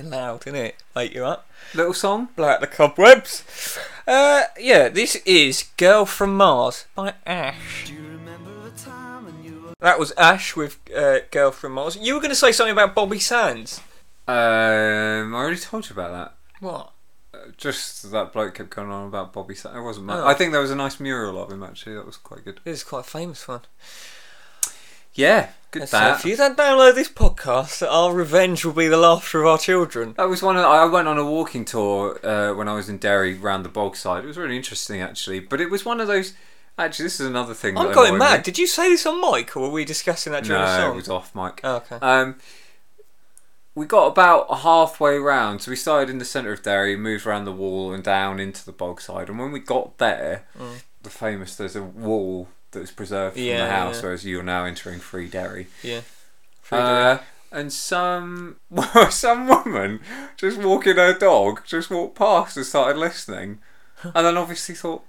Lovely 0.03 0.17
loud, 0.17 0.41
isn't 0.47 0.55
it? 0.55 0.75
Wake 0.95 1.13
you 1.13 1.25
up. 1.25 1.47
Little 1.73 1.93
song? 1.93 2.29
Blow 2.35 2.47
out 2.49 2.61
the 2.61 2.67
cobwebs. 2.67 3.77
Uh, 4.07 4.43
yeah, 4.59 4.89
this 4.89 5.15
is 5.25 5.69
Girl 5.77 6.05
from 6.05 6.35
Mars 6.37 6.85
by 6.95 7.13
Ash. 7.25 7.91
That 9.81 9.97
was 9.99 10.11
Ash 10.17 10.55
with 10.55 10.77
uh, 10.95 11.19
Girl 11.31 11.51
from 11.51 11.73
Mars. 11.73 11.97
You 11.97 12.13
were 12.15 12.19
going 12.19 12.31
to 12.31 12.35
say 12.35 12.51
something 12.51 12.73
about 12.73 12.95
Bobby 12.95 13.19
Sands. 13.19 13.79
Um, 14.27 14.35
I 15.33 15.37
already 15.37 15.57
told 15.57 15.89
you 15.89 15.93
about 15.93 16.11
that. 16.11 16.35
What? 16.59 16.91
Uh, 17.33 17.51
Just 17.57 18.11
that 18.11 18.33
bloke 18.33 18.55
kept 18.55 18.69
going 18.71 18.89
on 18.89 19.07
about 19.07 19.31
Bobby. 19.33 19.55
Sa- 19.55 19.75
it 19.77 19.81
wasn't 19.81 20.07
much. 20.07 20.17
Oh. 20.17 20.27
I 20.27 20.33
think 20.33 20.51
there 20.51 20.61
was 20.61 20.71
a 20.71 20.75
nice 20.75 20.99
mural 20.99 21.41
of 21.41 21.51
him 21.51 21.63
actually. 21.63 21.95
That 21.95 22.05
was 22.05 22.17
quite 22.17 22.43
good. 22.43 22.59
This 22.63 22.79
is 22.79 22.83
quite 22.83 23.01
a 23.01 23.09
famous 23.09 23.47
one. 23.47 23.61
Yeah, 25.19 25.49
good 25.71 25.89
So 25.89 25.99
that. 25.99 26.19
if 26.19 26.25
you 26.25 26.37
don't 26.37 26.57
download 26.57 26.95
this 26.95 27.09
podcast, 27.09 27.85
our 27.85 28.13
revenge 28.13 28.63
will 28.63 28.71
be 28.71 28.87
the 28.87 28.95
laughter 28.95 29.41
of 29.41 29.47
our 29.47 29.57
children. 29.57 30.13
That 30.15 30.29
was 30.29 30.41
one. 30.41 30.55
Of, 30.55 30.63
I 30.63 30.85
went 30.85 31.09
on 31.09 31.17
a 31.17 31.25
walking 31.25 31.65
tour 31.65 32.25
uh, 32.25 32.53
when 32.53 32.69
I 32.69 32.73
was 32.73 32.87
in 32.87 32.99
Derry, 32.99 33.33
round 33.33 33.65
the 33.65 33.69
Bogside. 33.69 34.23
It 34.23 34.27
was 34.27 34.37
really 34.37 34.55
interesting, 34.55 35.01
actually. 35.01 35.41
But 35.41 35.59
it 35.59 35.69
was 35.69 35.83
one 35.83 35.99
of 35.99 36.07
those. 36.07 36.35
Actually, 36.77 37.03
this 37.03 37.19
is 37.19 37.27
another 37.27 37.53
thing. 37.53 37.77
I'm 37.77 37.93
going 37.93 38.17
mad. 38.17 38.37
me. 38.37 38.43
Did 38.43 38.57
you 38.57 38.65
say 38.65 38.87
this 38.87 39.05
on 39.05 39.19
mic, 39.19 39.57
or 39.57 39.63
were 39.63 39.69
we 39.69 39.83
discussing 39.83 40.31
that 40.31 40.45
during 40.45 40.61
the 40.61 40.77
No, 40.77 40.93
it 40.93 40.95
was 40.95 41.09
off, 41.09 41.35
Mike. 41.35 41.59
Oh, 41.65 41.75
okay. 41.75 41.97
Um, 41.97 42.37
we 43.75 43.85
got 43.85 44.07
about 44.07 44.59
halfway 44.59 45.17
round, 45.17 45.63
so 45.63 45.71
we 45.71 45.75
started 45.75 46.09
in 46.09 46.19
the 46.19 46.25
centre 46.25 46.53
of 46.53 46.63
Derry, 46.63 46.95
moved 46.95 47.25
around 47.27 47.43
the 47.43 47.51
wall 47.51 47.91
and 47.91 48.05
down 48.05 48.39
into 48.39 48.65
the 48.65 48.71
Bogside. 48.71 49.27
And 49.27 49.37
when 49.37 49.51
we 49.51 49.59
got 49.59 49.97
there, 49.97 50.45
the 51.03 51.09
famous 51.09 51.57
there's 51.57 51.75
a 51.75 51.83
wall 51.83 52.47
that's 52.71 52.91
preserved 52.91 53.35
from. 53.35 53.43
Yeah, 53.43 53.65
the 53.65 53.71
house, 53.71 53.97
yeah. 53.97 54.03
whereas 54.03 54.25
you're 54.25 54.43
now 54.43 54.65
entering 54.65 54.99
Free 54.99 55.27
Derry. 55.27 55.67
yeah. 55.83 56.01
Uh, 56.71 57.17
and 57.51 57.73
some 57.73 58.57
some 59.09 59.47
woman 59.47 60.01
just 60.37 60.59
walking 60.59 60.97
her 60.97 61.17
dog 61.17 61.61
just 61.65 61.89
walked 61.89 62.15
past 62.15 62.55
and 62.57 62.65
started 62.65 62.99
listening, 62.99 63.59
and 64.03 64.25
then 64.25 64.37
obviously 64.37 64.75
thought, 64.75 65.03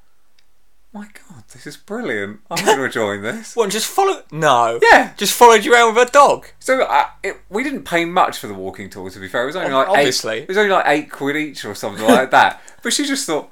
"My 0.93 1.03
God, 1.29 1.45
this 1.53 1.67
is 1.67 1.77
brilliant! 1.77 2.41
I'm 2.51 2.65
going 2.65 2.79
to 2.83 2.89
join 2.89 3.21
this." 3.23 3.55
what? 3.55 3.69
Just 3.71 3.89
follow? 3.89 4.23
No. 4.33 4.79
Yeah. 4.91 5.13
Just 5.19 5.35
followed 5.35 5.67
you 5.67 5.75
around 5.75 5.95
with 5.95 6.09
a 6.09 6.11
dog. 6.11 6.47
So 6.61 6.81
uh, 6.81 7.09
it, 7.23 7.37
we 7.51 7.63
didn't 7.63 7.85
pay 7.85 8.07
much 8.07 8.39
for 8.39 8.47
the 8.47 8.55
walking 8.55 8.89
tour. 8.89 9.11
To 9.11 9.19
be 9.21 9.29
fair, 9.29 9.43
it 9.43 9.47
was 9.47 9.57
only 9.57 9.73
like 9.73 9.89
obviously. 9.89 10.39
eight, 10.39 10.43
it 10.45 10.49
was 10.49 10.57
only 10.57 10.71
like 10.71 10.87
eight 10.87 11.11
quid 11.11 11.37
each 11.37 11.67
or 11.67 11.75
something 11.75 12.07
like 12.07 12.31
that. 12.31 12.63
But 12.83 12.95
she 12.95 13.05
just 13.05 13.27
thought, 13.27 13.51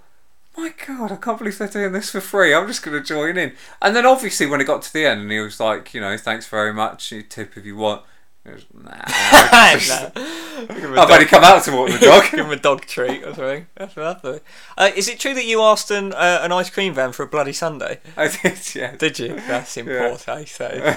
"My 0.58 0.74
God, 0.86 1.12
I 1.12 1.16
can't 1.16 1.38
believe 1.38 1.56
they're 1.58 1.68
doing 1.68 1.92
this 1.92 2.10
for 2.10 2.20
free. 2.20 2.52
I'm 2.52 2.66
just 2.66 2.82
going 2.82 2.96
to 3.00 3.04
join 3.06 3.36
in." 3.38 3.52
And 3.80 3.94
then 3.94 4.04
obviously 4.06 4.46
when 4.46 4.60
it 4.60 4.64
got 4.64 4.82
to 4.82 4.92
the 4.92 5.06
end, 5.06 5.22
and 5.22 5.30
he 5.30 5.38
was 5.40 5.60
like, 5.60 5.94
"You 5.94 6.00
know, 6.00 6.16
thanks 6.16 6.46
very 6.46 6.72
much. 6.72 7.12
You 7.12 7.22
tip 7.22 7.56
if 7.56 7.64
you 7.64 7.76
want." 7.76 8.02
It 8.44 8.54
was, 8.54 8.64
nah, 8.72 9.72
just- 9.78 10.10
I've 10.70 11.10
only 11.10 11.26
come 11.26 11.44
out 11.44 11.62
to 11.64 11.72
walk 11.72 11.90
the 11.90 11.98
dog. 11.98 12.24
Give 12.30 12.46
him 12.46 12.50
a 12.50 12.56
dog 12.56 12.82
treat 12.86 13.22
or 13.22 13.34
something. 13.34 13.66
That's 13.76 13.96
lovely. 13.96 14.40
Uh, 14.76 14.90
is 14.96 15.06
it 15.08 15.20
true 15.20 15.34
that 15.34 15.44
you 15.44 15.60
asked 15.60 15.90
an, 15.90 16.12
uh, 16.14 16.40
an 16.42 16.50
ice 16.50 16.70
cream 16.70 16.94
van 16.94 17.12
for 17.12 17.24
a 17.24 17.26
bloody 17.26 17.52
Sunday? 17.52 18.00
I 18.16 18.28
did, 18.28 18.74
yeah. 18.74 18.96
Did 18.96 19.18
you? 19.18 19.34
That's 19.34 19.76
important. 19.76 20.48
So 20.48 20.96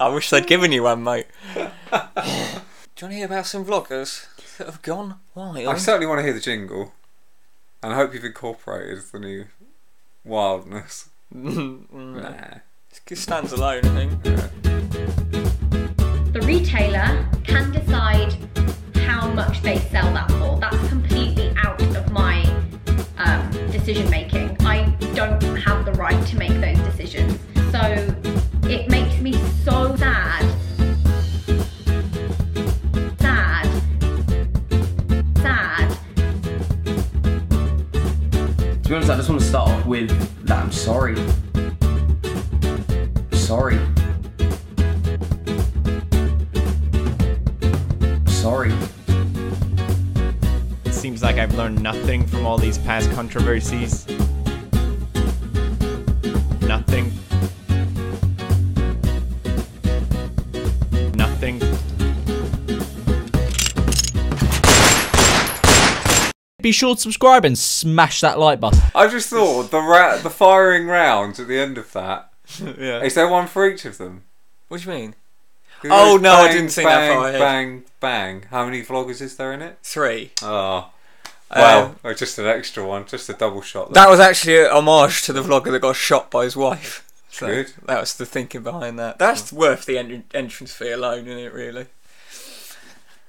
I 0.00 0.08
wish 0.08 0.30
they'd 0.30 0.46
given 0.46 0.72
you 0.72 0.84
one, 0.84 1.02
mate. 1.04 1.26
Do 1.54 1.60
you 1.60 1.68
want 1.98 2.60
to 2.96 3.08
hear 3.10 3.26
about 3.26 3.46
some 3.46 3.64
vloggers 3.64 4.26
that 4.58 4.66
have 4.66 4.80
gone 4.82 5.16
wild? 5.34 5.58
I 5.68 5.76
certainly 5.76 6.06
want 6.06 6.18
to 6.20 6.22
hear 6.24 6.32
the 6.32 6.40
jingle, 6.40 6.92
and 7.82 7.92
I 7.92 7.96
hope 7.96 8.14
you've 8.14 8.24
incorporated 8.24 8.98
the 9.12 9.18
new 9.18 9.44
wildness. 10.24 11.08
Mm, 11.34 11.90
Nah. 11.90 12.58
it 13.08 13.16
stands 13.18 13.52
alone, 13.52 13.84
I 13.84 14.06
think. 14.06 14.22
the 16.32 16.40
retailer 16.44 17.26
can 17.44 17.70
decide 17.72 18.34
how 19.06 19.28
much 19.32 19.62
they 19.62 19.78
sell 19.78 20.12
that 20.12 20.30
for. 20.32 20.58
That's 20.60 20.88
completely 20.88 21.52
out 21.58 21.80
of 21.96 22.10
my 22.12 22.42
um, 23.18 23.50
decision 23.70 24.08
making. 24.10 24.56
I 24.60 24.84
don't 25.14 25.42
have 25.56 25.84
the 25.84 25.92
right 25.92 26.26
to 26.28 26.36
make 26.36 26.52
those 26.60 26.78
decisions. 26.90 27.38
So 27.72 27.80
it 28.68 28.88
makes 28.90 29.20
me 29.20 29.32
so 29.64 29.94
sad. 29.96 29.98
Sad. 29.98 30.09
Be 38.90 38.96
honest, 38.96 39.10
I 39.12 39.16
just 39.18 39.28
want 39.28 39.40
to 39.40 39.46
start 39.46 39.68
off 39.68 39.86
with 39.86 40.10
that 40.46 40.64
I'm 40.64 40.72
sorry. 40.72 41.14
Sorry. 43.30 43.78
Sorry. 48.26 48.74
It 50.84 50.92
seems 50.92 51.22
like 51.22 51.36
I've 51.36 51.54
learned 51.54 51.80
nothing 51.80 52.26
from 52.26 52.44
all 52.44 52.58
these 52.58 52.78
past 52.78 53.12
controversies. 53.12 54.08
Nothing. 56.62 57.12
Nothing. 61.14 61.60
Be 66.62 66.72
sure 66.72 66.94
to 66.94 67.00
subscribe 67.00 67.44
and 67.44 67.58
smash 67.58 68.20
that 68.20 68.38
like 68.38 68.60
button. 68.60 68.80
I 68.94 69.06
just 69.08 69.30
thought 69.30 69.70
the 69.70 69.80
ra- 69.80 70.16
the 70.18 70.30
firing 70.30 70.86
rounds 70.86 71.38
at 71.40 71.48
the 71.48 71.58
end 71.58 71.78
of 71.78 71.92
that. 71.92 72.30
yeah. 72.60 73.02
Is 73.02 73.14
there 73.14 73.28
one 73.28 73.46
for 73.46 73.68
each 73.68 73.84
of 73.84 73.98
them? 73.98 74.24
What 74.68 74.80
do 74.82 74.90
you 74.90 74.96
mean? 74.96 75.14
'Cause 75.82 75.90
Oh, 75.94 76.10
there's 76.18 76.22
no, 76.22 76.32
I 76.34 76.52
didn't 76.52 76.68
think 76.68 76.88
that 76.88 76.98
bang, 76.98 77.16
far 77.18 77.28
ahead. 77.28 77.40
Bang, 77.40 77.84
bang. 78.00 78.44
How 78.50 78.64
many 78.66 78.82
vloggers 78.82 79.22
is 79.22 79.36
there 79.36 79.52
in 79.52 79.62
it? 79.62 79.78
Three. 79.82 80.30
Oh, 80.42 80.90
well, 81.54 81.84
Um, 81.86 81.96
oh, 82.04 82.12
just 82.12 82.38
an 82.38 82.46
extra 82.46 82.84
one, 82.84 83.06
just 83.06 83.28
a 83.30 83.32
double 83.32 83.62
shot. 83.62 83.92
That 83.94 84.08
was 84.10 84.20
actually 84.20 84.58
a 84.58 84.70
homage 84.74 85.22
to 85.22 85.32
the 85.32 85.42
vlogger 85.42 85.72
that 85.72 85.80
got 85.80 85.96
shot 85.96 86.30
by 86.30 86.44
his 86.44 86.54
wife. 86.56 87.06
So 87.30 87.46
Good. 87.46 87.72
That 87.86 87.98
was 88.00 88.14
the 88.14 88.26
thinking 88.26 88.62
behind 88.62 88.98
that. 88.98 89.18
That's 89.18 89.52
worth 89.52 89.86
the 89.86 89.96
en- 89.98 90.24
entrance 90.34 90.74
fee 90.74 90.90
alone, 90.90 91.26
isn't 91.26 91.38
it? 91.38 91.52
Really? 91.54 91.86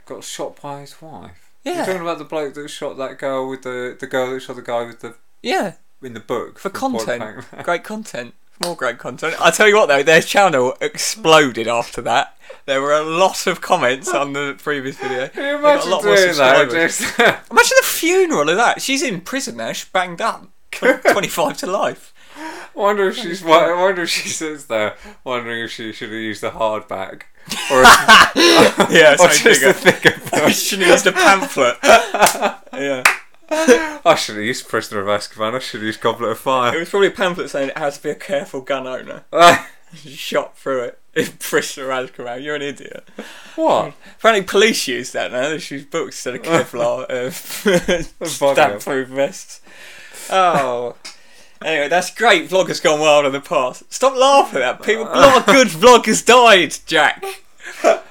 got 0.05 0.23
shot 0.23 0.59
by 0.61 0.81
his 0.81 1.01
wife. 1.01 1.40
Yeah. 1.63 1.75
You're 1.77 1.85
talking 1.85 2.01
about 2.01 2.17
the 2.17 2.25
bloke 2.25 2.53
that 2.55 2.67
shot 2.69 2.97
that 2.97 3.17
girl 3.19 3.47
with 3.49 3.61
the 3.63 3.95
the 3.99 4.07
girl 4.07 4.31
that 4.31 4.39
shot 4.41 4.55
the 4.55 4.61
guy 4.61 4.83
with 4.83 4.99
the 5.01 5.15
Yeah. 5.43 5.73
in 6.01 6.13
the 6.13 6.19
book 6.19 6.57
For 6.59 6.69
content. 6.69 7.45
Great 7.63 7.83
content. 7.83 8.33
More 8.63 8.75
great 8.75 8.99
content. 8.99 9.35
I 9.41 9.49
tell 9.49 9.67
you 9.67 9.75
what 9.75 9.87
though, 9.87 10.03
their 10.03 10.21
channel 10.21 10.77
exploded 10.81 11.67
after 11.67 11.99
that. 12.03 12.37
There 12.67 12.79
were 12.79 12.93
a 12.93 13.01
lot 13.01 13.47
of 13.47 13.59
comments 13.59 14.13
on 14.13 14.33
the 14.33 14.55
previous 14.61 14.97
video. 14.97 15.27
Can 15.33 15.55
you 15.57 15.61
got 15.63 15.83
a 15.83 15.89
lot 15.89 16.03
more 16.03 16.15
doing 16.15 16.27
that? 16.37 16.69
subscribers. 16.69 17.01
Imagine 17.49 17.77
the 17.81 17.85
funeral 17.87 18.47
of 18.49 18.57
that. 18.57 18.79
She's 18.79 19.01
in 19.01 19.21
prison 19.21 19.57
now. 19.57 19.71
She's 19.71 19.89
banged 19.89 20.21
up. 20.21 20.47
25 20.71 21.57
to 21.57 21.65
life. 21.65 22.13
wonder 22.75 23.07
if 23.09 23.17
she's. 23.17 23.43
I 23.43 23.73
wonder 23.73 24.03
if 24.03 24.09
she 24.09 24.29
sits 24.29 24.65
there 24.65 24.95
wondering 25.23 25.63
if 25.63 25.71
she 25.71 25.91
should 25.91 26.09
have 26.09 26.17
used 26.19 26.41
the 26.41 26.51
hardback 26.51 27.23
or, 27.71 27.83
if, 28.35 28.89
Yeah, 28.91 29.13
or 29.19 29.27
just 29.27 29.43
the 29.43 29.73
thicker 29.73 30.19
book. 30.31 30.51
She 30.53 30.77
used 30.77 31.07
a 31.07 31.11
pamphlet. 31.11 31.77
yeah. 32.73 33.03
I 34.05 34.15
should 34.15 34.35
have 34.37 34.45
used 34.45 34.67
Prisoner 34.69 35.01
of 35.01 35.07
Azkaban. 35.07 35.55
I 35.55 35.59
should 35.59 35.81
have 35.81 35.85
used 35.85 35.99
Goblet 36.01 36.31
of 36.31 36.39
Fire. 36.39 36.69
It 36.69 36.71
Fire. 36.71 36.79
was 36.79 36.89
probably 36.89 37.07
a 37.09 37.11
pamphlet 37.11 37.49
saying 37.49 37.69
it 37.69 37.77
has 37.77 37.97
to 37.97 38.03
be 38.03 38.09
a 38.09 38.15
careful 38.15 38.61
gun 38.61 38.87
owner. 38.87 39.25
She 39.93 40.11
shot 40.11 40.57
through 40.57 40.83
it. 41.13 41.39
Prisoner 41.39 41.91
of 41.91 42.09
Azkaban. 42.09 42.41
You're 42.41 42.55
an 42.55 42.61
idiot. 42.61 43.05
What? 43.57 43.93
Apparently, 44.17 44.45
police 44.47 44.87
use 44.87 45.11
that 45.11 45.33
now. 45.33 45.49
They 45.49 45.55
use 45.55 45.83
books 45.83 46.25
instead 46.25 46.35
of 46.35 46.41
Kevlar 46.43 47.09
uh, 47.11 48.25
stamp-proof 48.25 49.09
vests. 49.09 49.59
Oh. 50.29 50.95
Anyway, 51.63 51.87
that's 51.87 52.13
great. 52.13 52.49
Vlog 52.49 52.67
has 52.69 52.79
gone 52.79 52.99
wild 52.99 53.25
in 53.25 53.33
the 53.33 53.39
past. 53.39 53.83
Stop 53.93 54.15
laughing 54.15 54.61
at 54.61 54.79
that. 54.79 54.85
People, 54.85 55.03
a 55.03 55.13
lot 55.13 55.37
of 55.37 55.45
good 55.45 55.67
vloggers 55.67 56.25
died, 56.25 56.75
Jack. 56.85 57.23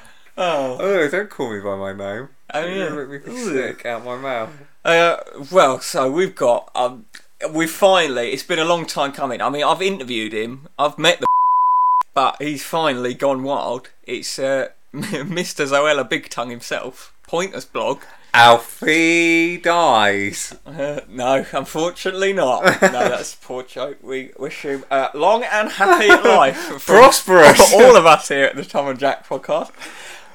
Oh. 0.42 0.78
Oh, 0.80 1.08
don't 1.08 1.28
call 1.28 1.52
me 1.52 1.60
by 1.60 1.76
my 1.76 1.92
name. 1.92 2.30
Oh, 2.54 2.64
yeah. 2.64 2.74
You're 2.74 2.88
gonna 2.88 3.06
make 3.08 3.26
me 3.26 3.36
sick 3.36 3.84
out 3.84 4.06
my 4.06 4.16
mouth. 4.16 4.48
Uh, 4.82 5.16
well, 5.52 5.80
so 5.80 6.10
we've 6.10 6.34
got 6.34 6.70
um, 6.74 7.04
we 7.52 7.66
finally. 7.66 8.30
It's 8.30 8.42
been 8.42 8.58
a 8.58 8.64
long 8.64 8.86
time 8.86 9.12
coming. 9.12 9.42
I 9.42 9.50
mean, 9.50 9.64
I've 9.64 9.82
interviewed 9.82 10.32
him. 10.32 10.68
I've 10.78 10.98
met 10.98 11.20
the, 11.20 11.26
but 12.14 12.40
he's 12.40 12.64
finally 12.64 13.12
gone 13.12 13.42
wild. 13.42 13.90
It's 14.04 14.38
uh, 14.38 14.68
Mr. 14.94 15.66
Zoella 15.66 16.08
Big 16.08 16.30
Tongue 16.30 16.48
himself. 16.48 17.12
Pointless 17.22 17.66
blog. 17.66 18.00
Alfie 18.32 19.56
dies. 19.58 20.56
Uh, 20.66 21.00
no, 21.08 21.44
unfortunately 21.52 22.32
not. 22.32 22.64
No, 22.82 22.90
that's 22.90 23.34
a 23.34 23.38
poor 23.38 23.62
joke. 23.62 23.98
We 24.02 24.30
wish 24.38 24.62
him 24.62 24.84
uh, 24.90 25.08
long 25.14 25.42
and 25.44 25.68
happy 25.70 26.08
life. 26.28 26.84
Prosperous. 26.86 27.70
For 27.72 27.82
all 27.82 27.96
of 27.96 28.06
us 28.06 28.28
here 28.28 28.44
at 28.46 28.56
the 28.56 28.64
Tom 28.64 28.88
and 28.88 28.98
Jack 28.98 29.26
podcast. 29.26 29.70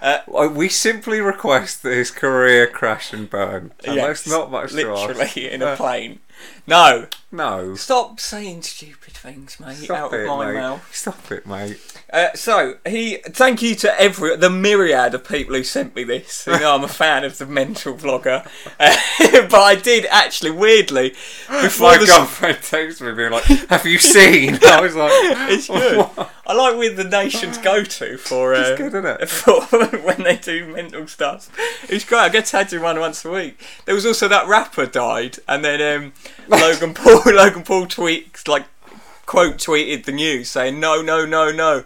Uh, 0.01 0.19
We 0.53 0.69
simply 0.69 1.19
request 1.19 1.81
that 1.83 1.93
his 1.93 2.11
career 2.11 2.67
crash 2.67 3.13
and 3.13 3.29
burn. 3.29 3.71
And 3.85 3.95
Yes, 3.95 4.23
that's 4.23 4.27
not 4.27 4.51
much. 4.51 4.71
Literally 4.73 5.49
in 5.49 5.61
a 5.61 5.75
plane. 5.75 6.19
No, 6.67 7.07
No. 7.31 7.75
stop 7.75 8.19
saying 8.19 8.63
stupid 8.63 9.13
things, 9.13 9.59
mate. 9.59 9.75
Stop 9.75 9.97
out 9.97 10.13
it, 10.13 10.21
of 10.21 10.27
my 10.37 10.47
mate. 10.47 10.53
mouth. 10.55 10.95
Stop 10.95 11.31
it, 11.31 11.45
mate. 11.45 11.79
Uh, 12.11 12.29
so 12.33 12.75
he, 12.87 13.17
thank 13.25 13.61
you 13.61 13.75
to 13.75 14.01
every 14.01 14.35
the 14.35 14.49
myriad 14.49 15.13
of 15.13 15.27
people 15.27 15.53
who 15.55 15.63
sent 15.63 15.95
me 15.95 16.03
this. 16.03 16.47
You 16.47 16.59
know, 16.59 16.73
I'm 16.75 16.83
a 16.83 16.87
fan 16.87 17.23
of 17.23 17.37
the 17.37 17.45
mental 17.45 17.93
vlogger, 17.95 18.45
uh, 18.79 18.97
but 19.49 19.61
I 19.61 19.75
did 19.75 20.05
actually 20.07 20.51
weirdly 20.51 21.09
before 21.61 21.91
My 21.91 21.97
the 21.97 22.05
girlfriend 22.07 22.57
texted 22.59 23.01
me 23.01 23.13
being 23.13 23.31
like, 23.31 23.43
"Have 23.69 23.85
you 23.85 23.99
seen?" 23.99 24.57
I 24.63 24.81
was 24.81 24.95
like, 24.95 25.11
it's 25.51 25.67
good. 25.67 26.07
I 26.47 26.53
like 26.53 26.77
with 26.77 26.95
the 26.95 27.03
nation's 27.03 27.57
go 27.57 27.83
to 27.83 28.17
for 28.17 28.53
uh, 28.53 28.59
It's 28.59 28.77
good, 28.77 28.93
isn't 28.93 29.05
it? 29.05 29.29
for 29.29 29.61
when 29.97 30.23
they 30.23 30.35
do 30.37 30.67
mental 30.67 31.07
stuff. 31.07 31.49
It's 31.89 32.05
great. 32.05 32.19
I 32.19 32.29
get 32.29 32.45
tagged 32.45 32.71
in 32.73 32.81
one 32.81 32.99
once 32.99 33.25
a 33.25 33.31
week. 33.31 33.59
There 33.85 33.95
was 33.95 34.05
also 34.05 34.27
that 34.27 34.47
rapper 34.47 34.85
died, 34.85 35.39
and 35.47 35.65
then 35.65 35.81
um, 35.81 36.13
Logan 36.47 36.93
Paul 36.93 37.21
Logan 37.25 37.63
Paul 37.63 37.87
tweets 37.87 38.47
like 38.47 38.65
quote 39.25 39.57
tweeted 39.57 40.05
the 40.05 40.11
news 40.11 40.49
saying 40.49 40.79
no 40.79 41.01
no 41.01 41.25
no 41.25 41.51
no. 41.51 41.83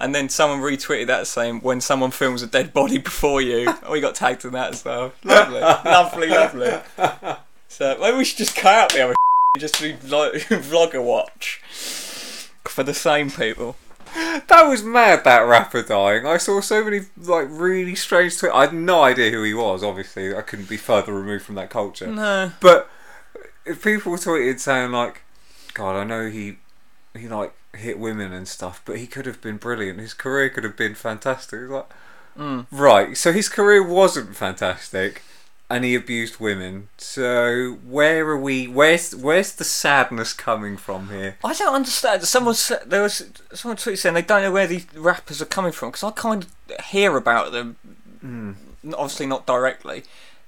And 0.00 0.14
then 0.14 0.30
someone 0.30 0.60
retweeted 0.60 1.08
that 1.08 1.26
saying, 1.26 1.60
"When 1.60 1.82
someone 1.82 2.10
films 2.10 2.42
a 2.42 2.46
dead 2.46 2.72
body 2.72 2.96
before 2.96 3.42
you," 3.42 3.66
oh, 3.82 3.92
we 3.92 4.00
got 4.00 4.14
tagged 4.14 4.46
in 4.46 4.52
that 4.52 4.72
as 4.72 4.84
well. 4.84 5.12
Lovely, 5.22 5.60
lovely, 5.60 6.28
lovely. 6.28 6.80
So 7.68 7.96
maybe 8.00 8.16
we 8.16 8.24
should 8.24 8.38
just 8.38 8.56
cut 8.56 8.74
out 8.74 8.92
the 8.92 9.04
other 9.04 9.14
just 9.58 9.78
do 9.78 9.90
like 10.04 10.32
vlogger 10.48 11.04
watch 11.04 11.60
for 12.64 12.82
the 12.82 12.94
same 12.94 13.30
people. 13.30 13.76
That 14.14 14.66
was 14.68 14.82
mad. 14.82 15.24
That 15.24 15.40
rapper 15.40 15.82
dying. 15.82 16.26
I 16.26 16.36
saw 16.36 16.60
so 16.60 16.82
many 16.84 17.00
like 17.16 17.46
really 17.50 17.94
strange. 17.94 18.38
Twi- 18.38 18.50
I 18.54 18.62
had 18.62 18.74
no 18.74 19.02
idea 19.02 19.30
who 19.30 19.42
he 19.42 19.54
was. 19.54 19.82
Obviously, 19.84 20.34
I 20.34 20.42
couldn't 20.42 20.68
be 20.68 20.76
further 20.76 21.12
removed 21.12 21.44
from 21.44 21.54
that 21.56 21.70
culture. 21.70 22.06
No. 22.06 22.52
But 22.60 22.90
if 23.64 23.82
people 23.84 24.12
tweeted 24.14 24.58
saying 24.60 24.90
like, 24.92 25.22
"God, 25.74 25.96
I 25.96 26.04
know 26.04 26.28
he 26.28 26.58
he 27.16 27.28
like 27.28 27.52
hit 27.74 27.98
women 27.98 28.32
and 28.32 28.48
stuff, 28.48 28.82
but 28.84 28.98
he 28.98 29.06
could 29.06 29.26
have 29.26 29.40
been 29.40 29.56
brilliant. 29.56 30.00
His 30.00 30.14
career 30.14 30.48
could 30.50 30.64
have 30.64 30.76
been 30.76 30.94
fantastic." 30.94 31.68
Like, 31.68 31.86
Mm. 32.38 32.66
right. 32.70 33.16
So 33.16 33.32
his 33.32 33.48
career 33.48 33.82
wasn't 33.82 34.36
fantastic, 34.36 35.22
and 35.70 35.84
he 35.84 35.94
abused 35.94 36.40
women. 36.40 36.88
So 36.98 37.78
where 37.84 38.28
are 38.28 38.36
we? 38.36 38.66
Where's 38.66 39.14
where's 39.14 39.54
the 39.54 39.64
sadness 39.64 40.32
coming 40.32 40.76
from 40.76 41.08
here? 41.08 41.36
I 41.44 41.54
don't 41.54 41.74
understand. 41.74 42.24
Someone 42.24 42.56
said 42.56 42.82
there 42.86 43.02
was 43.02 43.30
someone 43.54 43.76
tweeted 43.76 43.98
saying 43.98 44.14
they 44.14 44.22
don't 44.22 44.42
know 44.42 44.52
where 44.52 44.66
these 44.66 44.92
rappers 44.94 45.40
are 45.40 45.46
coming 45.46 45.72
from 45.72 45.90
because 45.90 46.02
I 46.02 46.10
kind 46.10 46.44
of 46.44 46.84
hear 46.86 47.16
about 47.16 47.52
them, 47.52 47.76
hmm. 48.20 48.52
obviously 48.94 49.26
not 49.26 49.46
directly, 49.46 50.02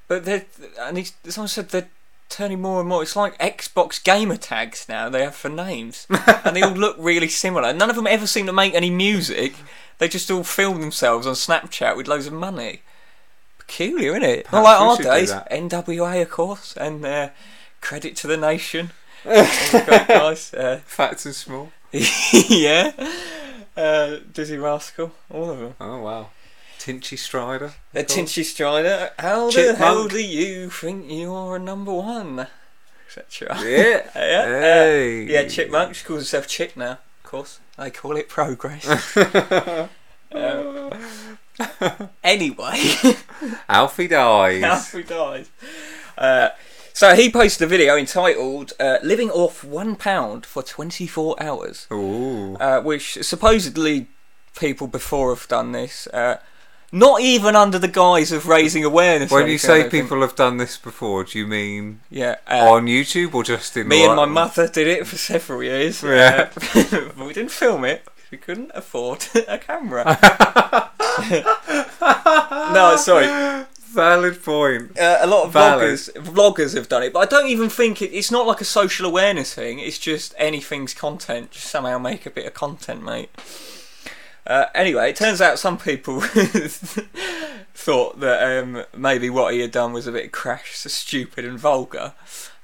but 0.08 0.24
they 0.24 0.46
and 0.80 0.98
he, 0.98 1.06
someone 1.30 1.48
said 1.48 1.68
they're 1.68 1.88
turning 2.28 2.60
more 2.60 2.80
and 2.80 2.88
more. 2.88 3.02
It's 3.02 3.14
like 3.14 3.38
Xbox 3.38 4.02
gamer 4.02 4.36
tags 4.36 4.86
now 4.88 5.08
they 5.08 5.22
have 5.22 5.36
for 5.36 5.48
names, 5.48 6.08
and 6.44 6.56
they 6.56 6.62
all 6.62 6.72
look 6.72 6.96
really 6.98 7.28
similar. 7.28 7.72
None 7.72 7.90
of 7.90 7.96
them 7.96 8.08
ever 8.08 8.26
seem 8.26 8.46
to 8.46 8.52
make 8.52 8.74
any 8.74 8.90
music. 8.90 9.54
They 9.98 10.08
just 10.08 10.32
all 10.32 10.42
film 10.42 10.80
themselves 10.80 11.28
on 11.28 11.34
Snapchat 11.34 11.96
with 11.96 12.08
loads 12.08 12.26
of 12.26 12.32
money. 12.32 12.82
Peculiar, 13.72 14.10
isn't 14.10 14.22
it? 14.22 14.52
Not 14.52 14.64
like 14.64 14.80
our 14.80 14.96
days. 14.98 15.32
NWA, 15.32 16.20
of 16.20 16.30
course, 16.30 16.76
and 16.76 17.02
uh, 17.06 17.30
credit 17.80 18.16
to 18.16 18.26
the 18.26 18.36
nation. 18.36 18.90
All 19.24 19.32
the 19.32 19.82
great 19.86 20.08
guys. 20.08 20.52
Uh, 20.52 20.80
Fats 20.84 21.24
and 21.24 21.34
small. 21.34 21.72
yeah. 21.90 22.92
Uh, 23.74 24.18
Dizzee 24.30 24.62
Rascal, 24.62 25.12
all 25.30 25.50
of 25.50 25.58
them. 25.58 25.74
Oh 25.80 26.02
wow. 26.02 26.28
Tinchy 26.78 27.16
Stryder. 27.16 27.72
Uh, 27.94 28.00
Tinchy 28.00 28.42
Stryder, 28.42 29.12
how 29.18 29.46
the 29.46 29.52
Chipmunk. 29.52 29.78
hell 29.78 30.08
do 30.08 30.22
you 30.22 30.68
think 30.68 31.06
you're 31.08 31.56
a 31.56 31.58
number 31.58 31.94
one? 31.94 32.46
Etc. 33.06 33.56
Yeah. 33.62 33.64
yeah. 34.14 34.44
Hey. 34.44 35.24
Uh, 35.24 35.30
yeah, 35.30 35.48
Chipmunk. 35.48 35.94
She 35.94 36.04
calls 36.04 36.20
herself 36.20 36.46
Chip 36.46 36.76
now, 36.76 36.90
of 36.92 37.22
course. 37.22 37.58
They 37.78 37.90
call 37.90 38.18
it 38.18 38.28
progress. 38.28 39.16
Um, 40.34 42.08
anyway, 42.24 42.94
Alfie 43.68 44.08
dies. 44.08 44.62
Alfie 44.62 45.02
dies. 45.02 45.50
Uh, 46.16 46.50
so 46.92 47.14
he 47.14 47.30
posted 47.30 47.64
a 47.64 47.68
video 47.68 47.96
entitled 47.96 48.72
uh, 48.78 48.98
"Living 49.02 49.30
Off 49.30 49.64
One 49.64 49.96
Pound 49.96 50.44
for 50.46 50.62
24 50.62 51.42
Hours." 51.42 51.86
Ooh. 51.92 52.56
uh, 52.56 52.80
which 52.80 53.18
supposedly 53.22 54.08
people 54.58 54.86
before 54.86 55.34
have 55.34 55.48
done 55.48 55.72
this. 55.72 56.06
Uh, 56.08 56.38
not 56.94 57.22
even 57.22 57.56
under 57.56 57.78
the 57.78 57.88
guise 57.88 58.32
of 58.32 58.46
raising 58.46 58.84
awareness. 58.84 59.30
When 59.30 59.48
you 59.48 59.56
say 59.56 59.88
people 59.88 60.20
have 60.20 60.36
done 60.36 60.58
this 60.58 60.76
before, 60.76 61.24
do 61.24 61.38
you 61.38 61.46
mean 61.46 62.00
yeah, 62.10 62.36
uh, 62.46 62.70
on 62.70 62.84
YouTube 62.84 63.34
or 63.34 63.42
just 63.42 63.74
in 63.78 63.88
me 63.88 64.04
and 64.04 64.16
my 64.16 64.26
mother 64.26 64.68
did 64.68 64.86
it 64.86 65.06
for 65.06 65.16
several 65.16 65.62
years. 65.62 66.02
Yeah. 66.02 66.50
uh, 66.54 66.84
but 67.16 67.26
we 67.26 67.32
didn't 67.32 67.50
film 67.50 67.86
it. 67.86 68.06
We 68.32 68.38
couldn't 68.38 68.72
afford 68.74 69.26
a 69.46 69.58
camera. 69.58 70.04
no, 72.72 72.96
sorry. 72.96 73.26
Valid 73.92 74.42
point. 74.42 74.98
Uh, 74.98 75.18
a 75.20 75.26
lot 75.26 75.44
of 75.44 75.52
Valid. 75.52 75.98
vloggers 75.98 76.12
vloggers 76.14 76.74
have 76.74 76.88
done 76.88 77.02
it, 77.02 77.12
but 77.12 77.20
I 77.20 77.26
don't 77.26 77.48
even 77.48 77.68
think 77.68 78.00
it, 78.00 78.10
it's 78.10 78.30
not 78.30 78.46
like 78.46 78.62
a 78.62 78.64
social 78.64 79.04
awareness 79.04 79.52
thing. 79.52 79.80
It's 79.80 79.98
just 79.98 80.34
anything's 80.38 80.94
content. 80.94 81.50
Just 81.50 81.66
somehow 81.66 81.98
make 81.98 82.24
a 82.24 82.30
bit 82.30 82.46
of 82.46 82.54
content, 82.54 83.04
mate. 83.04 83.28
Uh, 84.46 84.64
anyway, 84.74 85.10
it 85.10 85.16
turns 85.16 85.42
out 85.42 85.58
some 85.58 85.76
people 85.76 86.20
thought 87.74 88.18
that 88.20 88.62
um, 88.62 88.84
maybe 88.96 89.28
what 89.28 89.52
he 89.52 89.60
had 89.60 89.70
done 89.70 89.92
was 89.92 90.06
a 90.06 90.12
bit 90.12 90.32
crash, 90.32 90.74
so 90.74 90.88
stupid 90.88 91.44
and 91.44 91.58
vulgar, 91.58 92.14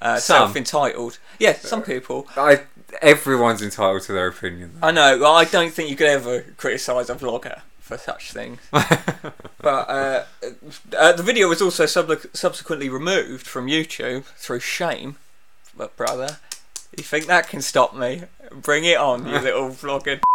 uh, 0.01 0.17
self-entitled. 0.17 1.19
Yeah, 1.39 1.53
some 1.53 1.83
people. 1.83 2.27
I 2.39 2.63
everyone's 3.03 3.63
entitled 3.63 4.03
to 4.03 4.13
their 4.13 4.29
opinion. 4.29 4.79
I 4.83 4.91
know. 4.91 5.19
Well, 5.19 5.35
I 5.35 5.45
don't 5.45 5.73
think 5.73 5.91
you 5.91 5.97
could 5.97 6.09
ever 6.09 6.43
criticise 6.57 7.11
a 7.11 7.15
vlogger 7.15 7.61
for 7.81 7.97
such 7.99 8.33
things. 8.33 8.61
but 8.71 9.89
uh, 9.89 10.25
uh, 10.97 11.13
the 11.13 11.23
video 11.23 11.49
was 11.49 11.63
also 11.63 11.87
sub- 11.87 12.27
subsequently 12.33 12.89
removed 12.89 13.47
from 13.47 13.67
YouTube 13.67 14.25
through 14.25 14.61
shame. 14.61 15.17
But 15.77 15.97
brother, 15.97 16.39
you 16.97 17.05
think 17.05 17.27
that 17.27 17.49
can 17.49 17.63
stop 17.63 17.97
me? 17.97 18.25
Bring 18.53 18.85
it 18.85 18.99
on, 18.99 19.27
you 19.27 19.39
little 19.41 19.71
vlogger. 19.71 20.21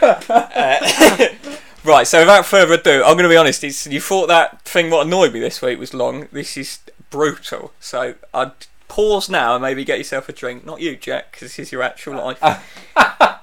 Uh, 0.00 1.28
right. 1.84 2.06
So 2.06 2.20
without 2.20 2.46
further 2.46 2.74
ado, 2.74 3.02
I'm 3.04 3.14
going 3.14 3.24
to 3.24 3.28
be 3.28 3.36
honest. 3.36 3.64
It's, 3.64 3.86
you 3.86 4.00
thought 4.00 4.28
that 4.28 4.62
thing 4.62 4.90
what 4.90 5.06
annoyed 5.06 5.32
me 5.32 5.40
this 5.40 5.60
week 5.60 5.78
was 5.78 5.92
long. 5.92 6.28
This 6.30 6.56
is 6.56 6.78
brutal. 7.10 7.72
So 7.80 8.14
I'd 8.32 8.52
pause 8.88 9.28
now 9.28 9.54
and 9.54 9.62
maybe 9.62 9.84
get 9.84 9.98
yourself 9.98 10.28
a 10.28 10.32
drink. 10.32 10.64
Not 10.64 10.80
you, 10.80 10.96
Jack, 10.96 11.32
because 11.32 11.48
this 11.48 11.58
is 11.58 11.72
your 11.72 11.82
actual 11.82 12.16
life. 12.16 12.42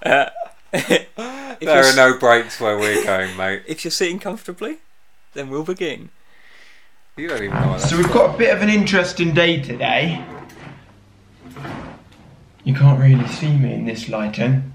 Uh, 0.05 0.29
There 1.61 1.83
you're 1.83 1.95
no 1.95 2.17
breaks 2.19 2.59
where 2.59 2.77
we're 2.77 3.03
going, 3.03 3.35
mate. 3.37 3.63
If 3.67 3.83
you're 3.83 3.91
sitting 3.91 4.19
comfortably, 4.19 4.77
then 5.33 5.49
we'll 5.49 5.63
begin. 5.63 6.09
You 7.17 7.29
don't 7.29 7.43
even 7.43 7.59
know 7.59 7.69
what 7.69 7.81
So 7.81 7.97
we've 7.97 8.11
got 8.11 8.35
a 8.35 8.37
bit 8.37 8.53
of 8.53 8.61
an 8.61 8.69
interesting 8.69 9.33
day 9.33 9.61
today. 9.61 10.23
You 12.65 12.73
can't 12.73 12.99
really 12.99 13.27
see 13.27 13.55
me 13.55 13.73
in 13.73 13.85
this 13.85 14.09
lighting. 14.09 14.73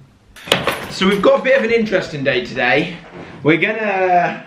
So 0.91 1.07
we've 1.07 1.23
got 1.23 1.41
a 1.41 1.43
bit 1.43 1.59
of 1.59 1.65
an 1.65 1.71
interesting 1.71 2.25
day 2.25 2.47
today. 2.47 2.97
We're 3.43 3.59
gonna 3.59 4.47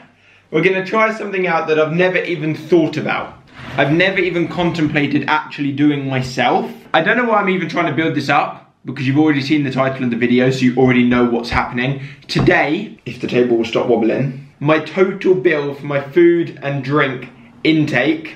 we're 0.49 0.63
gonna 0.63 0.85
try 0.85 1.13
something 1.13 1.45
out 1.45 1.67
that 1.67 1.79
I've 1.79 1.93
never 1.93 2.17
even 2.17 2.55
thought 2.55 2.97
about. 2.97 3.42
I've 3.77 3.91
never 3.91 4.19
even 4.19 4.47
contemplated 4.47 5.25
actually 5.27 5.71
doing 5.71 6.07
myself. 6.07 6.71
I 6.93 7.01
don't 7.01 7.17
know 7.17 7.25
why 7.25 7.41
I'm 7.41 7.49
even 7.49 7.69
trying 7.69 7.87
to 7.87 7.93
build 7.93 8.15
this 8.15 8.29
up. 8.29 8.63
because 8.85 9.07
you've 9.07 9.17
already 9.17 9.41
seen 9.41 9.63
the 9.63 9.71
title 9.71 10.03
of 10.03 10.11
the 10.11 10.17
video, 10.17 10.49
so 10.51 10.59
you 10.59 10.75
already 10.75 11.03
know 11.03 11.25
what's 11.25 11.49
happening. 11.49 12.01
Today, 12.27 12.99
if 13.05 13.21
the 13.21 13.27
table 13.27 13.57
will 13.57 13.65
stop 13.65 13.87
wobbling, 13.87 14.51
my 14.59 14.79
total 14.79 15.35
bill 15.35 15.73
for 15.73 15.85
my 15.85 16.01
food 16.01 16.59
and 16.61 16.83
drink 16.83 17.29
intake 17.63 18.35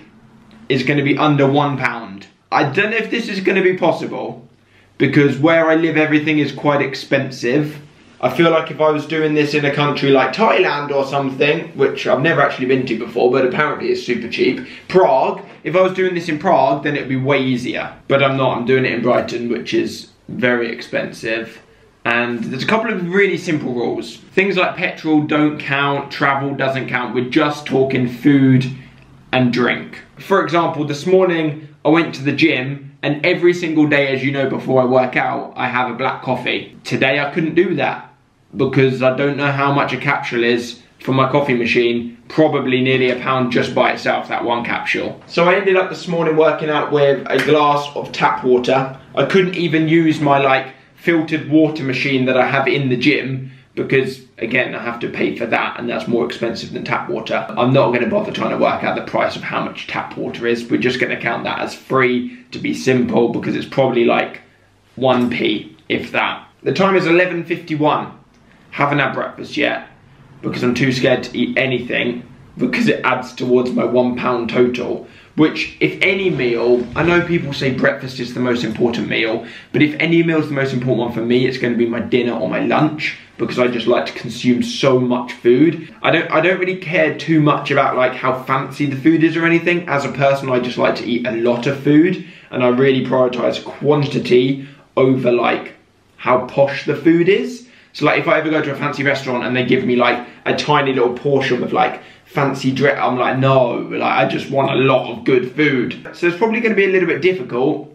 is 0.70 0.84
going 0.84 0.98
to 0.98 1.04
be 1.04 1.18
under 1.18 1.50
one 1.50 1.78
pound. 1.78 2.28
I 2.52 2.64
don't 2.64 2.92
know 2.92 2.98
if 2.98 3.12
this 3.12 3.28
is 3.28 3.42
going 3.42 3.58
to 3.58 3.64
be 3.64 3.78
possible 3.78 4.48
because 4.98 5.38
where 5.38 5.70
I 5.70 5.76
live, 5.76 5.98
everything 5.98 6.40
is 6.40 6.52
quite 6.52 6.82
expensive. 6.82 7.82
I 8.20 8.36
feel 8.36 8.50
like 8.50 8.72
if 8.72 8.82
I 8.82 8.90
was 8.90 9.06
doing 9.06 9.36
this 9.36 9.54
in 9.54 9.64
a 9.64 9.74
country 9.74 10.10
like 10.10 10.34
Thailand 10.34 10.90
or 10.90 11.06
something, 11.06 11.68
which 11.78 12.08
I've 12.08 12.22
never 12.22 12.42
actually 12.42 12.66
been 12.66 12.88
to 12.88 12.98
before, 12.98 13.32
but 13.32 13.46
apparently 13.46 13.90
it's 13.90 14.04
super 14.04 14.28
cheap, 14.28 14.68
Prague, 14.88 15.46
if 15.64 15.76
I 15.76 15.82
was 15.82 15.94
doing 15.94 16.16
this 16.16 16.28
in 16.28 16.40
Prague, 16.40 16.84
then 16.84 16.96
it 16.96 17.02
would 17.02 17.10
be 17.10 17.16
way 17.16 17.44
easier. 17.44 17.94
But 18.08 18.24
I'm 18.24 18.36
not, 18.36 18.58
I'm 18.58 18.66
doing 18.66 18.86
it 18.86 18.94
in 18.94 19.04
Brighton, 19.04 19.50
which 19.50 19.72
is 19.72 20.10
very 20.30 20.72
expensive. 20.72 21.62
And 22.06 22.44
there's 22.46 22.64
a 22.64 22.68
couple 22.68 22.92
of 22.92 23.08
really 23.08 23.38
simple 23.38 23.74
rules. 23.74 24.18
Things 24.18 24.58
like 24.58 24.78
petrol 24.78 25.22
don't 25.22 25.60
count, 25.60 26.12
travel 26.12 26.56
doesn't 26.56 26.90
count. 26.90 27.14
We're 27.14 27.30
just 27.30 27.68
talking 27.68 28.08
food 28.10 28.66
and 29.32 29.54
drink. 29.54 30.02
For 30.18 30.42
example, 30.42 30.86
this 30.86 31.06
morning 31.06 31.68
I 31.86 31.90
went 31.90 32.16
to 32.16 32.24
the 32.24 32.32
gym 32.32 32.98
and 33.04 33.24
every 33.24 33.54
single 33.54 33.86
day, 33.86 34.08
as 34.08 34.24
you 34.24 34.32
know, 34.32 34.50
before 34.50 34.82
I 34.82 34.86
work 34.86 35.16
out, 35.16 35.54
I 35.56 35.68
have 35.68 35.92
a 35.92 35.96
black 35.96 36.24
coffee. 36.24 36.76
Today 36.84 37.20
I 37.20 37.32
couldn't 37.32 37.54
do 37.54 37.76
that 37.76 38.07
because 38.58 39.02
I 39.02 39.16
don't 39.16 39.38
know 39.38 39.52
how 39.52 39.72
much 39.72 39.94
a 39.94 39.98
capsule 39.98 40.44
is 40.44 40.82
for 41.00 41.14
my 41.14 41.32
coffee 41.32 41.54
machine. 41.54 42.18
Probably 42.28 42.82
nearly 42.82 43.10
a 43.10 43.20
pound 43.20 43.52
just 43.52 43.74
by 43.74 43.94
itself, 43.94 44.28
that 44.28 44.44
one 44.44 44.66
capsule. 44.66 45.22
So 45.28 45.46
I 45.46 45.56
ended 45.56 45.78
up 45.78 45.90
this 45.90 46.08
morning 46.08 46.36
working 46.36 46.70
out 46.70 46.92
with 46.92 47.26
a 47.30 47.44
glass 47.46 47.88
of 47.96 48.12
tap 48.12 48.44
water. 48.44 49.00
I 49.16 49.26
couldn't 49.26 49.56
even 49.56 49.88
use 49.88 50.20
my 50.20 50.40
like 50.40 50.74
filtered 50.96 51.50
water 51.50 51.84
machine 51.84 52.26
that 52.26 52.38
I 52.38 52.48
have 52.48 52.68
in 52.68 52.90
the 52.90 52.98
gym 52.98 53.52
because 53.76 54.26
again 54.40 54.76
I 54.76 54.84
have 54.84 55.00
to 55.02 55.10
pay 55.10 55.38
for 55.38 55.46
that 55.46 55.80
and 55.80 55.88
that's 55.88 56.08
more 56.08 56.26
expensive 56.26 56.74
than 56.74 56.84
tap 56.84 57.10
water. 57.10 57.46
I'm 57.50 57.72
not 57.72 57.92
to 57.94 58.08
bother 58.08 58.32
trying 58.32 58.50
to 58.50 58.58
work 58.58 58.84
out 58.84 58.96
the 58.96 59.10
price 59.10 59.36
of 59.36 59.44
how 59.44 59.64
much 59.64 59.88
tap 59.88 60.18
water 60.18 60.48
is. 60.48 60.70
We're 60.70 60.82
just 60.82 61.00
to 61.00 61.22
count 61.22 61.46
that 61.46 61.60
as 61.60 61.76
free 61.76 62.44
to 62.52 62.60
be 62.60 62.74
simple 62.74 63.30
because 63.30 63.56
it's 63.56 63.68
probably 63.68 64.04
like 64.04 64.42
1p 64.98 65.76
if 65.88 66.12
that. 66.12 66.46
The 66.64 66.74
time 66.74 66.96
is 66.96 67.06
11.51. 67.06 68.12
Haven't 68.78 69.00
had 69.00 69.16
breakfast 69.16 69.58
yet 69.58 69.88
because 70.44 70.62
I'm 70.62 70.76
too 70.76 70.92
scared 70.92 71.24
to 71.24 71.36
eat 71.36 71.58
anything 71.58 72.22
because 72.60 72.88
it 72.88 73.04
adds 73.04 73.34
towards 73.34 73.72
my 73.72 73.84
one 73.84 74.16
pound 74.16 74.52
total. 74.52 75.08
Which, 75.36 75.76
if 75.80 76.00
any 76.00 76.30
meal, 76.30 76.88
I 76.96 77.02
know 77.02 77.26
people 77.26 77.54
say 77.54 77.74
breakfast 77.74 78.20
is 78.20 78.36
the 78.36 78.40
most 78.40 78.64
important 78.64 79.10
meal, 79.10 79.48
but 79.74 79.82
if 79.82 79.96
any 80.00 80.22
meal 80.22 80.38
is 80.38 80.50
the 80.50 80.54
most 80.54 80.74
important 80.74 81.08
one 81.08 81.12
for 81.12 81.26
me, 81.26 81.48
it's 81.48 81.58
going 81.58 81.74
to 81.74 81.78
be 81.78 81.88
my 81.88 82.02
dinner 82.02 82.34
or 82.34 82.48
my 82.48 82.60
lunch 82.60 83.18
because 83.40 83.58
I 83.58 83.68
just 83.68 83.88
like 83.88 84.06
to 84.06 84.14
consume 84.14 84.62
so 84.62 85.00
much 85.00 85.34
food. 85.34 85.92
I 86.04 86.12
don't, 86.12 86.30
I 86.30 86.40
don't 86.40 86.60
really 86.60 86.78
care 86.78 87.18
too 87.18 87.42
much 87.42 87.72
about 87.72 87.98
like 87.98 88.14
how 88.14 88.44
fancy 88.44 88.86
the 88.86 88.96
food 88.96 89.24
is 89.24 89.36
or 89.36 89.46
anything. 89.48 89.90
As 89.90 90.06
a 90.06 90.12
person, 90.12 90.52
I 90.52 90.60
just 90.60 90.78
like 90.78 90.98
to 90.98 91.04
eat 91.04 91.26
a 91.26 91.32
lot 91.32 91.66
of 91.66 91.82
food, 91.82 92.24
and 92.52 92.64
I 92.64 92.68
really 92.68 93.04
prioritize 93.04 93.64
quantity 93.64 94.68
over 94.96 95.32
like 95.32 95.74
how 96.18 96.46
posh 96.46 96.86
the 96.86 96.96
food 96.96 97.28
is. 97.28 97.67
So 97.94 98.06
like 98.06 98.20
if 98.20 98.28
I 98.28 98.40
ever 98.40 98.50
go 98.50 98.62
to 98.62 98.72
a 98.72 98.76
fancy 98.76 99.04
restaurant 99.04 99.44
and 99.44 99.56
they 99.56 99.66
give 99.66 99.84
me 99.84 99.96
like 99.96 100.28
a 100.46 100.56
tiny 100.56 100.94
little 100.94 101.14
portion 101.14 101.64
of 101.64 101.74
like 101.74 102.02
fancy 102.26 102.72
dress, 102.72 103.00
I'm 103.02 103.18
like, 103.18 103.38
no, 103.40 103.78
like 103.78 104.02
I 104.02 104.28
just 104.28 104.52
want 104.52 104.72
a 104.72 104.76
lot 104.76 105.12
of 105.12 105.24
good 105.24 105.56
food. 105.56 106.08
So 106.14 106.28
it's 106.28 106.38
probably 106.38 106.60
going 106.60 106.74
to 106.74 106.76
be 106.76 106.86
a 106.86 106.92
little 106.92 107.08
bit 107.08 107.22
difficult 107.22 107.94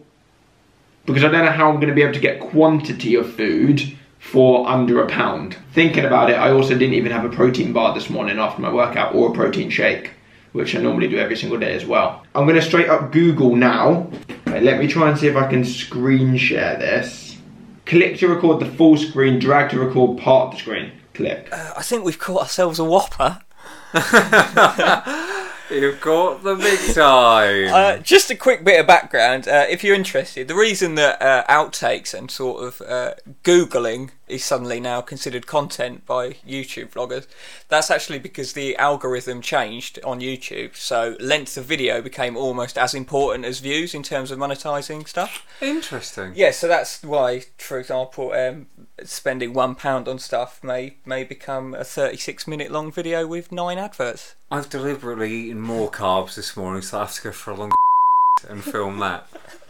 because 1.05 1.23
I 1.23 1.29
don't 1.29 1.45
know 1.45 1.51
how 1.51 1.69
I'm 1.69 1.75
going 1.75 1.89
to 1.89 1.93
be 1.93 2.01
able 2.01 2.13
to 2.13 2.19
get 2.19 2.39
quantity 2.39 3.15
of 3.15 3.33
food 3.33 3.97
for 4.19 4.67
under 4.67 5.03
a 5.03 5.07
pound. 5.07 5.57
Thinking 5.73 6.05
about 6.05 6.29
it, 6.29 6.35
I 6.35 6.51
also 6.51 6.77
didn't 6.77 6.95
even 6.95 7.11
have 7.11 7.25
a 7.25 7.29
protein 7.29 7.73
bar 7.73 7.93
this 7.93 8.09
morning 8.09 8.39
after 8.39 8.61
my 8.61 8.71
workout 8.71 9.13
or 9.13 9.29
a 9.29 9.33
protein 9.33 9.69
shake, 9.69 10.11
which 10.53 10.75
I 10.75 10.81
normally 10.81 11.09
do 11.09 11.17
every 11.17 11.35
single 11.35 11.59
day 11.59 11.73
as 11.73 11.85
well. 11.85 12.23
I'm 12.33 12.45
going 12.45 12.55
to 12.55 12.61
straight 12.61 12.89
up 12.89 13.11
Google 13.11 13.55
now. 13.55 14.09
Okay, 14.47 14.61
let 14.61 14.79
me 14.79 14.87
try 14.87 15.09
and 15.09 15.19
see 15.19 15.27
if 15.27 15.35
I 15.35 15.47
can 15.49 15.65
screen 15.65 16.37
share 16.37 16.77
this. 16.77 17.22
Click 17.85 18.17
to 18.19 18.27
record 18.27 18.59
the 18.59 18.65
full 18.65 18.97
screen, 18.97 19.39
drag 19.39 19.69
to 19.71 19.79
record 19.79 20.17
part 20.19 20.47
of 20.47 20.51
the 20.53 20.59
screen. 20.59 20.91
Click. 21.13 21.49
Uh, 21.51 21.73
I 21.77 21.81
think 21.81 22.05
we've 22.05 22.17
caught 22.19 22.43
ourselves 22.43 22.79
a 22.79 22.83
whopper. 22.83 23.41
You've 25.69 26.01
got 26.01 26.43
the 26.43 26.55
big 26.55 26.79
time. 26.95 27.73
Uh, 27.73 27.97
just 27.97 28.29
a 28.29 28.35
quick 28.35 28.63
bit 28.63 28.79
of 28.79 28.87
background, 28.87 29.47
uh, 29.47 29.65
if 29.69 29.83
you're 29.83 29.95
interested. 29.95 30.47
The 30.47 30.55
reason 30.55 30.95
that 30.95 31.21
uh, 31.21 31.43
outtakes 31.49 32.13
and 32.13 32.29
sort 32.29 32.63
of 32.63 32.81
uh, 32.81 33.13
googling 33.43 34.11
is 34.27 34.43
suddenly 34.43 34.79
now 34.79 35.01
considered 35.01 35.45
content 35.47 36.05
by 36.05 36.29
YouTube 36.47 36.91
vloggers, 36.91 37.27
that's 37.69 37.91
actually 37.91 38.19
because 38.19 38.53
the 38.53 38.75
algorithm 38.77 39.41
changed 39.41 39.99
on 40.03 40.19
YouTube. 40.19 40.75
So 40.75 41.15
length 41.19 41.57
of 41.57 41.65
video 41.65 42.01
became 42.01 42.37
almost 42.37 42.77
as 42.77 42.93
important 42.93 43.45
as 43.45 43.59
views 43.59 43.93
in 43.93 44.03
terms 44.03 44.31
of 44.31 44.39
monetizing 44.39 45.07
stuff. 45.07 45.45
Interesting. 45.61 46.33
Yeah, 46.35 46.51
so 46.51 46.67
that's 46.67 47.03
why, 47.03 47.43
for 47.57 47.79
example, 47.79 48.31
um, 48.31 48.67
spending 49.03 49.53
one 49.53 49.75
pound 49.75 50.07
on 50.07 50.19
stuff 50.19 50.63
may 50.63 50.95
may 51.05 51.23
become 51.23 51.73
a 51.73 51.83
36 51.83 52.47
minute 52.47 52.71
long 52.71 52.91
video 52.91 53.27
with 53.27 53.51
nine 53.51 53.77
adverts. 53.77 54.35
I've 54.49 54.69
deliberately 54.69 55.31
eaten 55.33 55.61
more 55.61 55.89
carbs 55.91 56.35
this 56.35 56.55
morning, 56.55 56.81
so 56.81 56.97
I 56.97 57.01
have 57.01 57.13
to 57.15 57.21
go 57.21 57.31
for 57.31 57.51
a 57.51 57.55
long 57.55 57.71
and 58.49 58.63
film 58.63 58.99
that. 58.99 59.27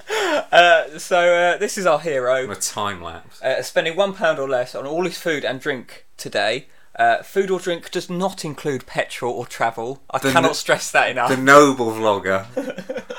Uh, 0.51 0.99
so 0.99 1.34
uh, 1.34 1.58
this 1.58 1.78
is 1.80 1.86
our 1.88 1.99
hero. 1.99 2.49
A 2.51 2.56
time 2.56 3.01
lapse. 3.01 3.41
Uh, 3.41 3.62
spending 3.64 3.95
one 3.95 4.14
pound 4.14 4.38
or 4.38 4.47
less 4.47 4.76
on 4.76 4.86
all 4.86 5.04
his 5.04 5.18
food 5.18 5.43
and 5.43 5.60
drink 5.60 6.06
today. 6.16 6.68
Uh, 6.95 7.24
food 7.24 7.49
or 7.49 7.60
drink 7.60 7.89
does 7.89 8.08
not 8.08 8.45
include 8.45 8.86
petrol 8.86 9.34
or 9.34 9.47
travel. 9.47 10.04
I 10.12 10.20
The 10.20 10.32
cannot 10.32 10.49
no- 10.49 10.54
stress 10.54 10.91
that 10.91 11.10
enough. 11.10 11.30
The 11.30 11.38
noble 11.38 11.91
vlogger. 11.91 12.45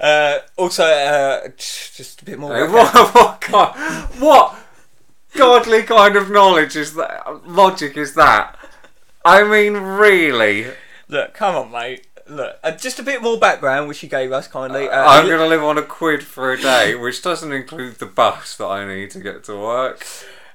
Uh, 0.00 0.40
also, 0.56 0.84
uh, 0.84 1.48
just 1.56 2.20
a 2.20 2.24
bit 2.26 2.38
more. 2.38 2.54
Hey, 2.54 2.70
what, 2.70 2.92
what, 3.14 3.40
God, 3.40 3.74
what 4.20 4.54
godly 5.34 5.82
kind 5.84 6.16
of 6.16 6.30
knowledge 6.30 6.76
is 6.76 6.94
that? 6.94 7.46
Logic 7.46 7.96
is 7.96 8.14
that? 8.14 8.58
I 9.24 9.44
mean, 9.44 9.74
really? 9.74 10.66
Look, 11.08 11.32
come 11.32 11.54
on, 11.54 11.70
mate. 11.70 12.06
Look, 12.26 12.58
uh, 12.62 12.70
just 12.72 12.98
a 12.98 13.02
bit 13.02 13.22
more 13.22 13.38
background, 13.38 13.88
which 13.88 14.02
you 14.02 14.08
gave 14.08 14.32
us 14.32 14.48
kindly. 14.48 14.88
Uh, 14.88 15.04
I'm 15.04 15.26
going 15.26 15.38
to 15.38 15.46
live 15.46 15.62
on 15.62 15.76
a 15.76 15.82
quid 15.82 16.22
for 16.22 16.52
a 16.52 16.60
day, 16.60 16.94
which 16.94 17.22
doesn't 17.22 17.52
include 17.52 17.96
the 17.96 18.06
bus 18.06 18.56
that 18.56 18.66
I 18.66 18.86
need 18.86 19.10
to 19.10 19.20
get 19.20 19.44
to 19.44 19.58
work. 19.58 20.06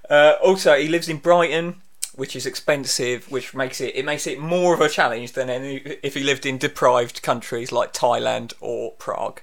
Uh, 0.10 0.34
also, 0.44 0.76
he 0.76 0.88
lives 0.88 1.08
in 1.08 1.18
Brighton, 1.18 1.82
which 2.16 2.36
is 2.36 2.48
expensive, 2.48 3.30
which 3.32 3.54
makes 3.54 3.80
it 3.80 3.96
it 3.96 4.04
makes 4.04 4.26
it 4.26 4.40
more 4.40 4.74
of 4.74 4.82
a 4.82 4.90
challenge 4.90 5.34
than 5.34 5.50
any 5.50 5.78
if 6.02 6.16
he 6.16 6.24
lived 6.24 6.46
in 6.46 6.58
deprived 6.58 7.22
countries 7.22 7.72
like 7.72 7.94
Thailand 7.94 8.54
or 8.60 8.94
Prague. 8.94 9.42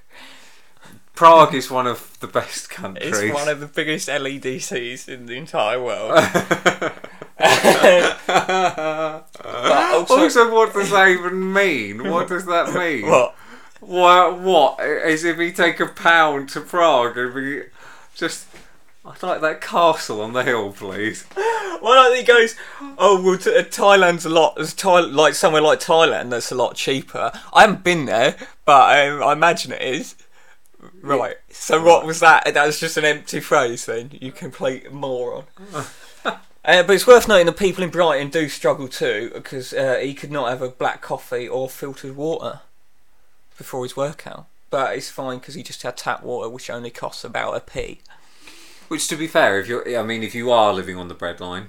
Prague 1.15 1.55
is 1.55 1.71
one 1.71 1.87
of 1.87 2.19
the 2.19 2.27
best 2.27 2.69
countries. 2.69 3.17
It's 3.17 3.33
one 3.33 3.49
of 3.49 3.59
the 3.59 3.65
biggest 3.65 4.07
LEDCs 4.07 5.07
in 5.09 5.25
the 5.25 5.33
entire 5.33 5.81
world. 5.81 6.11
also, 9.09 10.17
also, 10.17 10.53
what 10.53 10.73
does 10.73 10.89
that 10.91 11.07
even 11.09 11.53
mean? 11.53 12.09
What 12.09 12.27
does 12.27 12.45
that 12.45 12.73
mean? 12.77 13.07
What? 13.09 13.35
What? 13.79 14.39
What? 14.39 14.79
As 14.79 15.23
if 15.23 15.37
we 15.37 15.51
take 15.51 15.79
a 15.79 15.87
pound 15.87 16.49
to 16.49 16.61
Prague 16.61 17.17
and 17.17 17.33
we 17.33 17.63
just. 18.15 18.47
I'd 19.05 19.23
like 19.23 19.39
that 19.41 19.61
castle 19.61 20.19
on 20.19 20.33
the 20.33 20.43
hill, 20.43 20.73
please. 20.73 21.25
Well, 21.81 22.09
like 22.09 22.19
he 22.19 22.25
goes, 22.25 22.55
oh, 22.97 23.21
well, 23.23 23.37
t- 23.37 23.55
uh, 23.55 23.63
Thailand's 23.63 24.25
a 24.25 24.29
lot, 24.29 24.55
it's 24.57 24.73
Thai- 24.73 24.99
like 25.01 25.33
somewhere 25.33 25.61
like 25.61 25.79
Thailand, 25.79 26.31
that's 26.31 26.51
a 26.51 26.55
lot 26.55 26.75
cheaper. 26.75 27.31
I 27.53 27.61
haven't 27.61 27.85
been 27.85 28.05
there, 28.05 28.35
but 28.65 29.07
um, 29.07 29.23
I 29.23 29.31
imagine 29.31 29.71
it 29.71 29.81
is. 29.81 30.15
Right. 31.01 31.37
So 31.49 31.81
what 31.81 32.05
was 32.05 32.19
that? 32.19 32.53
That 32.53 32.65
was 32.65 32.79
just 32.81 32.97
an 32.97 33.05
empty 33.05 33.39
phrase 33.39 33.85
then. 33.85 34.11
You 34.19 34.31
complete 34.31 34.91
moron. 34.91 35.45
uh, 36.67 36.83
but 36.83 36.93
it's 36.93 37.07
worth 37.07 37.27
noting 37.27 37.47
that 37.47 37.57
people 37.57 37.83
in 37.83 37.89
Brighton 37.89 38.29
do 38.29 38.49
struggle 38.49 38.87
too, 38.87 39.31
because 39.33 39.73
uh, 39.73 39.97
he 40.01 40.13
could 40.13 40.31
not 40.31 40.49
have 40.49 40.61
a 40.61 40.69
black 40.69 41.01
coffee 41.01 41.47
or 41.47 41.69
filtered 41.69 42.15
water 42.15 42.59
before 43.57 43.83
his 43.83 43.97
workout. 43.97 44.45
But 44.69 44.97
it's 44.97 45.09
fine 45.09 45.39
because 45.39 45.55
he 45.55 45.63
just 45.63 45.81
had 45.83 45.95
tap 45.95 46.23
water, 46.23 46.49
which 46.49 46.69
only 46.69 46.89
costs 46.89 47.23
about 47.23 47.55
a 47.55 47.61
p. 47.61 48.01
Which, 48.89 49.07
to 49.07 49.15
be 49.15 49.27
fair, 49.27 49.59
if 49.59 49.67
you're, 49.67 49.97
I 49.97 50.03
mean, 50.03 50.23
if 50.23 50.35
you 50.35 50.51
are 50.51 50.73
living 50.73 50.97
on 50.97 51.07
the 51.07 51.15
breadline, 51.15 51.67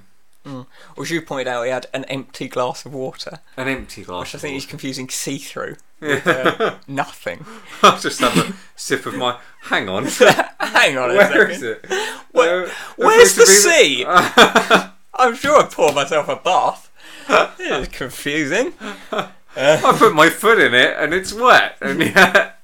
Mm. 0.48 0.66
Or 0.96 1.04
as 1.04 1.10
you 1.10 1.20
pointed 1.22 1.48
out, 1.48 1.64
he 1.64 1.70
had 1.70 1.86
an 1.92 2.04
empty 2.06 2.48
glass 2.48 2.86
of 2.86 2.94
water. 2.94 3.40
an 3.56 3.68
empty 3.68 4.02
glass. 4.02 4.20
Which 4.32 4.34
I 4.36 4.38
think 4.38 4.54
he's 4.54 4.66
confusing 4.66 5.08
see-through 5.10 5.76
Yeah. 6.00 6.08
with 6.08 6.26
uh, 6.26 6.74
nothing. 6.88 7.44
I'll 7.82 7.98
just 7.98 8.20
have 8.20 8.36
a 8.36 8.54
sip 8.76 9.04
of 9.06 9.14
my. 9.14 9.38
Hang 9.62 9.88
on. 9.88 10.04
Hang 10.60 10.96
on 10.96 11.10
a 11.10 11.16
second. 11.20 11.50
is 11.50 11.62
it? 11.62 11.86
Where- 12.32 12.66
Uh, 12.66 12.70
where's 12.96 13.34
the 13.34 13.44
supposed 13.46 13.62
to 13.64 13.68
be 13.68 13.84
sea? 13.84 14.04
I'm 15.14 15.34
sure 15.34 15.60
I 15.60 15.66
poured 15.66 15.94
myself 15.94 16.28
a 16.28 16.36
bath. 16.36 16.90
It's 17.58 17.96
confusing. 17.96 18.72
I 19.12 19.96
put 19.98 20.14
my 20.14 20.30
foot 20.30 20.60
in 20.60 20.72
it 20.74 20.96
and 20.98 21.12
it's 21.12 21.32
wet, 21.32 21.76
and 21.82 22.00
yet, 22.00 22.60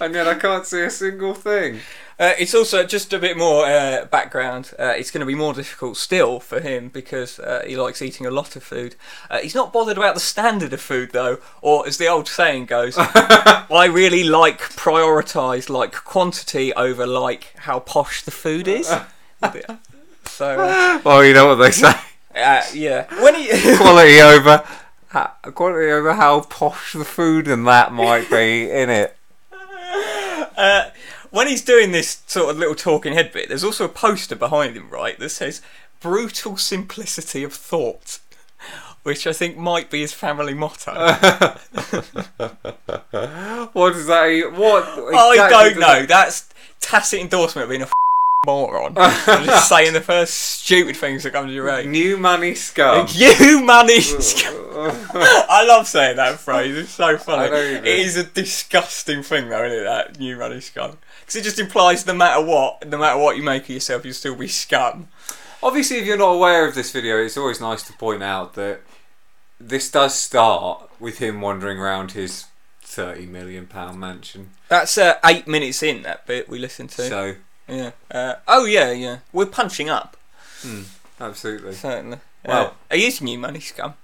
and 0.00 0.14
yet 0.14 0.26
I 0.26 0.34
can't 0.34 0.66
see 0.66 0.80
a 0.82 0.90
single 0.90 1.34
thing. 1.34 1.80
Uh, 2.22 2.34
it's 2.38 2.54
also 2.54 2.84
just 2.84 3.12
a 3.12 3.18
bit 3.18 3.36
more 3.36 3.66
uh, 3.66 4.04
background. 4.04 4.70
Uh, 4.78 4.94
it's 4.96 5.10
going 5.10 5.18
to 5.18 5.26
be 5.26 5.34
more 5.34 5.52
difficult 5.52 5.96
still 5.96 6.38
for 6.38 6.60
him 6.60 6.88
because 6.88 7.40
uh, 7.40 7.64
he 7.66 7.74
likes 7.76 8.00
eating 8.00 8.24
a 8.26 8.30
lot 8.30 8.54
of 8.54 8.62
food. 8.62 8.94
Uh, 9.28 9.38
he's 9.38 9.56
not 9.56 9.72
bothered 9.72 9.98
about 9.98 10.14
the 10.14 10.20
standard 10.20 10.72
of 10.72 10.80
food 10.80 11.10
though, 11.10 11.38
or 11.62 11.84
as 11.84 11.98
the 11.98 12.06
old 12.06 12.28
saying 12.28 12.66
goes, 12.66 12.94
I 12.98 13.88
really 13.92 14.22
like 14.22 14.60
prioritise 14.60 15.68
like 15.68 15.94
quantity 16.04 16.72
over 16.74 17.08
like 17.08 17.54
how 17.56 17.80
posh 17.80 18.22
the 18.22 18.30
food 18.30 18.68
is. 18.68 18.86
so 20.24 20.60
uh, 20.60 21.00
Well, 21.04 21.24
you 21.24 21.34
know 21.34 21.48
what 21.48 21.56
they 21.56 21.72
say. 21.72 21.92
uh, 22.36 22.62
yeah, 22.72 23.12
when 23.20 23.34
he 23.34 23.48
quality 23.78 24.20
over 24.20 24.62
ha- 25.08 25.34
quality 25.56 25.90
over 25.90 26.14
how 26.14 26.42
posh 26.42 26.92
the 26.92 27.04
food 27.04 27.48
and 27.48 27.66
that 27.66 27.92
might 27.92 28.30
be 28.30 28.70
in 28.70 28.90
it. 28.90 29.16
When 31.32 31.48
he's 31.48 31.62
doing 31.64 31.90
this 31.90 32.22
sort 32.26 32.50
of 32.50 32.58
little 32.58 32.76
talking 32.76 33.14
head 33.14 33.32
bit, 33.32 33.48
there's 33.48 33.64
also 33.64 33.86
a 33.86 33.88
poster 33.88 34.36
behind 34.36 34.76
him, 34.76 34.88
right, 34.88 35.18
that 35.18 35.30
says 35.30 35.60
"brutal 36.00 36.56
simplicity 36.56 37.42
of 37.42 37.52
thought," 37.52 38.20
which 39.02 39.26
I 39.26 39.32
think 39.32 39.56
might 39.56 39.90
be 39.90 40.00
his 40.00 40.12
family 40.12 40.54
motto. 40.54 40.92
What 43.72 43.94
does 43.94 44.06
that? 44.06 44.52
What? 44.54 44.84
I 45.14 45.48
don't 45.48 45.78
know. 45.78 46.06
That's 46.06 46.48
tacit 46.80 47.20
endorsement 47.20 47.64
of 47.64 47.70
being 47.70 47.82
a 47.82 47.84
f- 47.86 47.92
moron. 48.44 48.94
I'm 48.96 49.44
just 49.46 49.68
saying 49.68 49.92
the 49.92 50.00
first 50.00 50.34
stupid 50.34 50.96
things 50.96 51.22
that 51.22 51.32
come 51.32 51.46
to 51.46 51.52
your 51.52 51.66
that- 51.66 51.82
brain. 51.82 51.92
New 51.92 52.16
money 52.18 52.54
scum. 52.54 53.06
You 53.12 53.62
money. 53.62 54.00
Skull 54.00 54.58
I 54.74 55.64
love 55.66 55.86
saying 55.86 56.16
that 56.16 56.38
phrase. 56.38 56.76
It's 56.76 56.90
so 56.90 57.16
funny. 57.18 57.44
I 57.44 57.48
know 57.50 57.60
you 57.62 57.76
It 57.76 57.86
is 57.86 58.16
a 58.16 58.24
disgusting 58.24 59.22
thing, 59.22 59.48
though, 59.48 59.64
isn't 59.64 59.78
it? 59.78 59.84
That 59.84 60.18
new 60.18 60.36
money 60.36 60.60
scum. 60.60 60.98
Because 61.32 61.46
it 61.46 61.48
just 61.48 61.60
implies 61.60 62.06
no 62.06 62.12
matter 62.12 62.44
what, 62.44 62.86
no 62.86 62.98
matter 62.98 63.18
what 63.18 63.38
you 63.38 63.42
make 63.42 63.62
of 63.62 63.70
yourself, 63.70 64.04
you'll 64.04 64.12
still 64.12 64.34
be 64.34 64.48
scum. 64.48 65.08
Obviously, 65.62 65.96
if 65.96 66.04
you're 66.04 66.18
not 66.18 66.32
aware 66.32 66.68
of 66.68 66.74
this 66.74 66.92
video, 66.92 67.16
it's 67.16 67.38
always 67.38 67.58
nice 67.58 67.82
to 67.84 67.94
point 67.94 68.22
out 68.22 68.52
that 68.52 68.82
this 69.58 69.90
does 69.90 70.14
start 70.14 70.90
with 71.00 71.20
him 71.20 71.40
wandering 71.40 71.78
around 71.78 72.12
his 72.12 72.48
thirty 72.82 73.24
million 73.24 73.66
pound 73.66 73.98
mansion. 73.98 74.50
That's 74.68 74.98
uh, 74.98 75.14
eight 75.24 75.48
minutes 75.48 75.82
in 75.82 76.02
that 76.02 76.26
bit 76.26 76.50
we 76.50 76.58
listened 76.58 76.90
to. 76.90 77.08
So, 77.08 77.36
yeah. 77.66 77.92
Uh, 78.10 78.34
oh 78.46 78.66
yeah, 78.66 78.90
yeah. 78.90 79.18
We're 79.32 79.46
punching 79.46 79.88
up. 79.88 80.18
absolutely. 81.18 81.72
Certainly. 81.72 82.18
Wow. 82.44 82.74
Uh, 82.90 82.96
he 82.96 83.06
is 83.06 83.22
new 83.22 83.38
money 83.38 83.60
scum, 83.60 83.94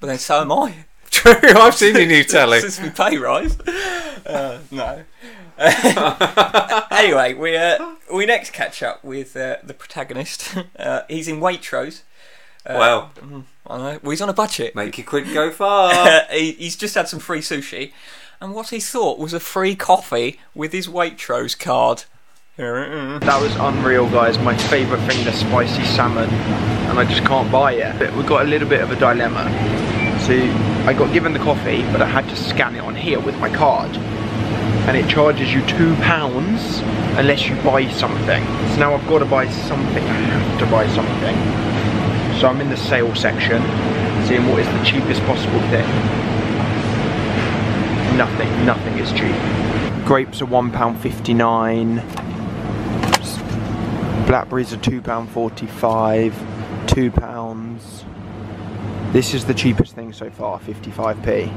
but 0.00 0.08
then 0.08 0.18
so 0.18 0.40
am 0.40 0.50
I. 0.50 0.86
True. 1.14 1.34
I've 1.56 1.74
seen 1.74 1.94
your 1.96 2.06
new 2.06 2.24
telly. 2.34 2.60
Since 2.60 2.80
we 2.80 2.90
pay 2.90 3.16
rise. 3.18 3.58
Uh, 3.60 4.58
no. 4.70 5.02
anyway, 6.90 7.34
we 7.34 7.56
uh, 7.56 7.94
we 8.12 8.26
next 8.26 8.52
catch 8.52 8.82
up 8.82 9.04
with 9.04 9.36
uh, 9.36 9.56
the 9.62 9.74
protagonist. 9.74 10.54
Uh, 10.78 11.02
he's 11.08 11.28
in 11.28 11.38
Waitrose. 11.40 12.02
Uh, 12.66 12.76
Well, 12.78 13.12
I 13.66 13.76
know. 13.78 13.98
Well, 14.02 14.10
he's 14.10 14.20
on 14.20 14.28
a 14.28 14.32
budget. 14.34 14.74
make 14.74 14.98
your 14.98 15.06
quid 15.06 15.32
go 15.32 15.50
far. 15.52 16.22
He, 16.30 16.52
he's 16.52 16.74
just 16.76 16.94
had 16.96 17.08
some 17.08 17.20
free 17.20 17.40
sushi, 17.40 17.92
and 18.40 18.54
what 18.54 18.70
he 18.70 18.80
thought 18.80 19.18
was 19.20 19.32
a 19.32 19.40
free 19.40 19.76
coffee 19.76 20.40
with 20.54 20.72
his 20.72 20.88
Waitrose 20.88 21.56
card. 21.58 22.04
That 22.56 23.40
was 23.40 23.54
unreal, 23.56 24.08
guys. 24.10 24.38
My 24.38 24.56
favourite 24.56 25.04
thing, 25.10 25.24
the 25.24 25.32
spicy 25.32 25.84
salmon, 25.84 26.28
and 26.88 26.98
I 26.98 27.04
just 27.04 27.24
can't 27.24 27.50
buy 27.52 27.74
it. 27.74 27.98
But 27.98 28.14
we've 28.16 28.26
got 28.26 28.44
a 28.44 28.48
little 28.48 28.68
bit 28.68 28.80
of 28.80 28.90
a 28.90 28.96
dilemma. 28.96 29.44
So 30.26 30.32
I 30.86 30.92
got 30.92 31.12
given 31.12 31.32
the 31.32 31.38
coffee, 31.38 31.82
but 31.92 32.02
I 32.02 32.06
had 32.06 32.28
to 32.28 32.36
scan 32.36 32.76
it 32.76 32.80
on 32.80 32.94
here 32.94 33.18
with 33.18 33.38
my 33.38 33.48
card. 33.48 33.96
And 34.86 34.96
it 34.96 35.08
charges 35.08 35.52
you 35.52 35.64
two 35.66 35.94
pounds 35.96 36.80
unless 37.18 37.48
you 37.48 37.56
buy 37.62 37.90
something. 37.90 38.44
So 38.44 38.80
now 38.80 38.94
I've 38.94 39.06
got 39.08 39.20
to 39.20 39.24
buy 39.24 39.48
something, 39.48 40.04
I 40.04 40.12
have 40.12 40.58
to 40.60 40.66
buy 40.66 40.86
something. 40.88 41.36
So 42.38 42.48
I'm 42.48 42.60
in 42.60 42.68
the 42.68 42.76
sale 42.76 43.14
section, 43.14 43.62
seeing 44.26 44.46
what 44.46 44.60
is 44.60 44.66
the 44.66 44.84
cheapest 44.84 45.22
possible 45.22 45.60
thing. 45.70 45.86
Nothing, 48.18 48.66
nothing 48.66 48.98
is 48.98 49.10
cheap. 49.12 49.34
Grapes 50.06 50.42
are 50.42 50.46
one 50.46 50.70
pound 50.70 51.00
fifty 51.00 51.32
nine. 51.32 52.02
Blackberries 54.26 54.72
are 54.72 54.78
£2.45. 54.78 56.32
£2 56.32 57.12
this 59.14 59.32
is 59.32 59.44
the 59.44 59.54
cheapest 59.54 59.94
thing 59.94 60.12
so 60.12 60.28
far, 60.28 60.58
fifty 60.58 60.90
five 60.90 61.16
p. 61.22 61.48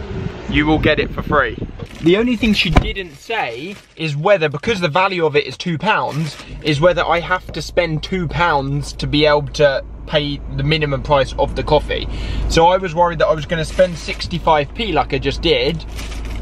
you 0.50 0.66
will 0.66 0.80
get 0.80 1.00
it 1.00 1.12
for 1.12 1.22
free. 1.22 1.56
The 2.02 2.18
only 2.18 2.36
thing 2.36 2.54
she 2.54 2.72
didn't 2.72 3.14
say 3.16 3.76
is 3.96 4.16
whether, 4.16 4.50
because 4.50 4.80
the 4.80 4.88
value 4.88 5.24
of 5.24 5.36
it 5.36 5.46
is 5.46 5.56
two 5.56 5.78
pounds, 5.78 6.36
is 6.64 6.82
whether 6.82 7.04
I 7.04 7.20
have 7.20 7.52
to 7.52 7.62
spend 7.62 8.02
two 8.02 8.28
pounds 8.28 8.94
to 8.94 9.06
be 9.06 9.26
able 9.26 9.50
to 9.54 9.84
pay 10.08 10.38
the 10.56 10.64
minimum 10.64 11.04
price 11.04 11.34
of 11.38 11.56
the 11.56 11.64
coffee. 11.64 12.08
So 12.50 12.68
I 12.68 12.78
was 12.78 12.96
worried 12.96 13.20
that 13.20 13.28
I 13.28 13.34
was 13.34 13.46
going 13.46 13.60
to 13.60 13.66
spend 13.66 13.94
65p 13.94 14.94
like 14.94 15.14
I 15.14 15.20
just 15.20 15.42
did, 15.42 15.86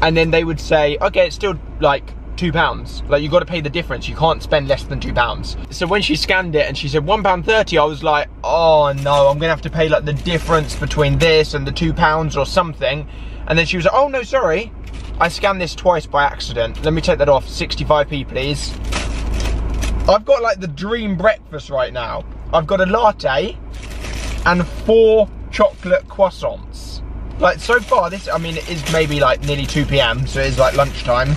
and 0.02 0.16
then 0.16 0.30
they 0.30 0.44
would 0.44 0.60
say, 0.60 0.96
okay, 1.00 1.26
it's 1.26 1.36
still 1.36 1.58
like 1.80 2.14
two 2.36 2.52
pounds. 2.52 3.02
Like 3.08 3.22
you 3.22 3.28
got 3.28 3.40
to 3.40 3.46
pay 3.46 3.60
the 3.60 3.70
difference. 3.70 4.08
You 4.08 4.14
can't 4.16 4.42
spend 4.42 4.68
less 4.68 4.84
than 4.84 5.00
two 5.00 5.12
pounds. 5.12 5.56
So 5.70 5.86
when 5.86 6.02
she 6.02 6.16
scanned 6.16 6.54
it 6.54 6.66
and 6.66 6.76
she 6.76 6.88
said 6.88 7.04
one 7.04 7.22
pound 7.22 7.44
thirty, 7.44 7.78
I 7.78 7.84
was 7.84 8.04
like, 8.04 8.28
oh 8.44 8.92
no, 9.02 9.28
I'm 9.28 9.38
gonna 9.38 9.48
have 9.48 9.62
to 9.62 9.70
pay 9.70 9.88
like 9.88 10.04
the 10.04 10.12
difference 10.12 10.76
between 10.76 11.18
this 11.18 11.54
and 11.54 11.66
the 11.66 11.72
two 11.72 11.92
pounds 11.92 12.36
or 12.36 12.46
something. 12.46 13.08
And 13.48 13.58
then 13.58 13.66
she 13.66 13.76
was 13.76 13.86
like, 13.86 13.94
oh 13.94 14.08
no, 14.08 14.22
sorry, 14.22 14.72
I 15.18 15.28
scanned 15.28 15.60
this 15.60 15.74
twice 15.74 16.06
by 16.06 16.24
accident. 16.24 16.84
Let 16.84 16.92
me 16.92 17.00
take 17.00 17.18
that 17.18 17.28
off. 17.28 17.46
65p, 17.46 18.28
please. 18.28 18.72
I've 20.08 20.24
got 20.24 20.42
like 20.42 20.60
the 20.60 20.68
dream 20.68 21.16
breakfast 21.16 21.70
right 21.70 21.92
now. 21.92 22.24
I've 22.56 22.66
got 22.66 22.80
a 22.80 22.86
latte 22.86 23.54
and 24.46 24.66
four 24.66 25.28
chocolate 25.50 26.08
croissants. 26.08 27.02
Like 27.38 27.60
so 27.60 27.78
far, 27.80 28.08
this 28.08 28.28
I 28.28 28.38
mean 28.38 28.56
it 28.56 28.66
is 28.70 28.92
maybe 28.94 29.20
like 29.20 29.42
nearly 29.42 29.66
2 29.66 29.84
p.m. 29.84 30.26
So 30.26 30.40
it 30.40 30.46
is 30.46 30.58
like 30.58 30.74
lunchtime. 30.74 31.28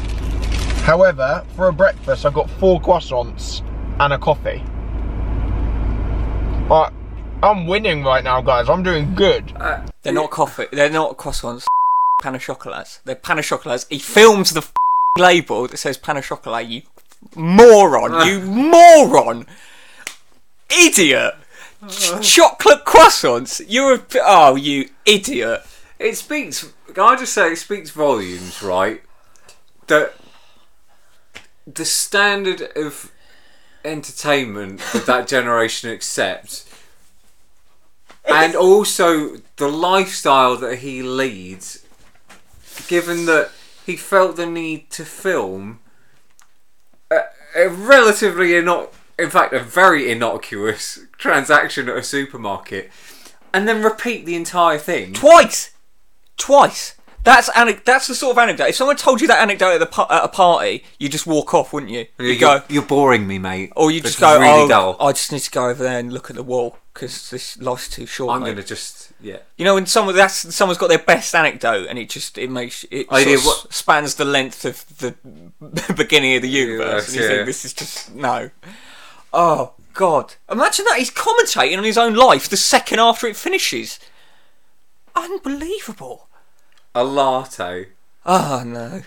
However, 0.86 1.46
for 1.58 1.68
a 1.68 1.74
breakfast, 1.74 2.26
I've 2.26 2.34
got 2.34 2.50
four 2.52 2.80
croissants 2.80 3.68
and 4.00 4.14
a 4.14 4.18
coffee. 4.18 4.64
But 6.70 6.94
I'm 7.44 7.68
winning 7.68 8.06
right 8.06 8.24
now, 8.24 8.40
guys. 8.40 8.70
I'm 8.70 8.82
doing 8.82 9.14
good. 9.14 9.54
They're 10.04 10.14
not 10.14 10.32
coffee. 10.32 10.68
They're 10.72 10.90
not 10.90 11.18
croissants. 11.18 11.66
Pan 12.22 12.36
of 12.36 12.42
chocolates. 12.42 13.02
They're 13.04 13.16
pan 13.16 13.40
of 13.40 13.46
chocolates. 13.46 13.86
He 13.90 14.00
films 14.00 14.52
the 14.52 14.66
label 15.18 15.68
that 15.68 15.76
says 15.76 15.98
pan 15.98 16.16
of 16.16 16.26
chocolate. 16.26 16.68
You 16.68 16.84
moron. 17.36 18.26
You 18.26 18.40
moron. 18.46 19.46
Idiot. 20.70 21.36
Ch- 21.88 22.22
chocolate 22.22 22.84
croissants. 22.86 23.64
You're 23.68 23.96
a. 23.96 24.02
Oh, 24.22 24.56
you 24.56 24.90
idiot. 25.06 25.62
It 25.98 26.18
speaks. 26.18 26.72
I 26.98 27.16
just 27.16 27.34
say 27.34 27.54
it 27.54 27.58
speaks 27.58 27.92
volumes, 27.92 28.62
right? 28.62 29.02
That 29.88 30.14
the 31.66 31.86
standard 31.86 32.62
of 32.76 33.12
entertainment 33.86 34.82
that 34.94 35.06
that 35.06 35.28
generation 35.28 35.90
accepts, 35.90 36.70
and 38.26 38.56
also 38.56 39.38
the 39.56 39.70
lifestyle 39.70 40.58
that 40.58 40.80
he 40.80 41.02
leads, 41.02 41.86
given 42.88 43.26
that 43.28 43.52
he 43.86 43.96
felt 43.96 44.36
the 44.36 44.46
need 44.46 44.90
to 44.92 45.06
film 45.06 45.80
a, 47.10 47.22
a 47.56 47.70
relatively 47.70 48.50
innoc- 48.50 48.94
in 49.20 49.30
fact, 49.30 49.54
a 49.54 49.60
very 49.60 50.12
innocuous 50.12 51.00
transaction 51.18 51.90
at 51.90 51.98
a 51.98 52.04
supermarket, 52.04 52.90
and 53.54 53.68
then 53.68 53.84
repeat 53.84 54.26
the 54.26 54.36
entire 54.36 54.78
thing 54.78 55.14
Twice. 55.14 55.72
Twice. 56.38 56.96
That's 57.24 57.50
ane- 57.56 57.82
That's 57.84 58.08
the 58.08 58.16
sort 58.16 58.32
of 58.32 58.38
anecdote. 58.38 58.68
If 58.70 58.76
someone 58.76 58.96
told 58.96 59.20
you 59.20 59.28
that 59.28 59.42
anecdote 59.42 59.74
at, 59.74 59.80
the 59.82 59.86
pa- 59.86 60.08
at 60.10 60.24
a 60.24 60.30
party, 60.30 60.86
you 61.00 61.10
just 61.10 61.28
walk 61.28 61.54
off, 61.54 61.74
wouldn't 61.74 61.92
you? 61.92 62.06
You 62.18 62.40
go, 62.40 62.62
You're 62.70 62.82
boring 62.82 63.28
me, 63.28 63.38
mate. 63.38 63.74
or 63.76 63.92
you 63.92 64.00
This 64.00 64.12
just 64.16 64.20
is 64.20 64.22
go, 64.22 64.40
really 64.40 64.64
oh, 64.64 64.68
dull. 64.70 64.98
I 65.02 65.12
just 65.12 65.30
need 65.34 65.42
to 65.42 65.52
go 65.52 65.68
over 65.70 65.84
there 65.84 66.00
and 66.00 66.14
look 66.14 66.30
at 66.30 66.38
the 66.38 66.44
wall 66.44 66.78
because 66.94 67.30
this 67.30 67.58
life's 67.60 67.90
too 67.90 68.06
short. 68.06 68.34
I'm 68.36 68.44
mate." 68.44 68.52
gonna 68.52 68.64
just 68.64 69.12
yeah. 69.20 69.40
You 69.58 69.66
know, 69.66 69.74
when 69.76 69.86
someone 69.86 70.16
that's 70.16 70.56
someone's 70.56 70.78
got 70.78 70.88
their 70.88 70.98
best 70.98 71.36
anecdote, 71.36 71.88
and 71.90 72.00
it 72.00 72.10
just 72.10 72.38
it 72.38 72.50
makes 72.50 72.86
it 72.90 73.08
I 73.10 73.24
sort 73.24 73.26
did 73.28 73.40
of 73.40 73.46
what- 73.46 73.74
spans 73.74 74.16
the 74.16 74.26
length 74.26 74.64
of 74.64 74.86
the 75.00 75.14
beginning 75.94 76.38
of 76.38 76.42
the 76.42 76.50
universe, 76.50 77.08
and 77.10 77.18
you 77.18 77.22
yeah. 77.24 77.28
think 77.28 77.46
this 77.48 77.66
is 77.66 77.74
just 77.74 78.16
no. 78.16 78.50
Oh 79.34 79.74
God! 79.94 80.36
Imagine 80.52 80.86
that 80.86 80.98
he's 81.00 81.12
commentating 81.12 81.78
on 81.78 81.84
his 81.84 81.98
own 81.98 82.14
life 82.16 82.48
the 82.50 82.58
second 82.58 83.00
after 83.00 83.28
it 83.28 83.36
finishes. 83.36 84.00
Unbelievable. 85.16 86.28
A 86.96 87.04
latte. 87.04 87.90
Oh 88.26 88.64
no. 88.66 89.04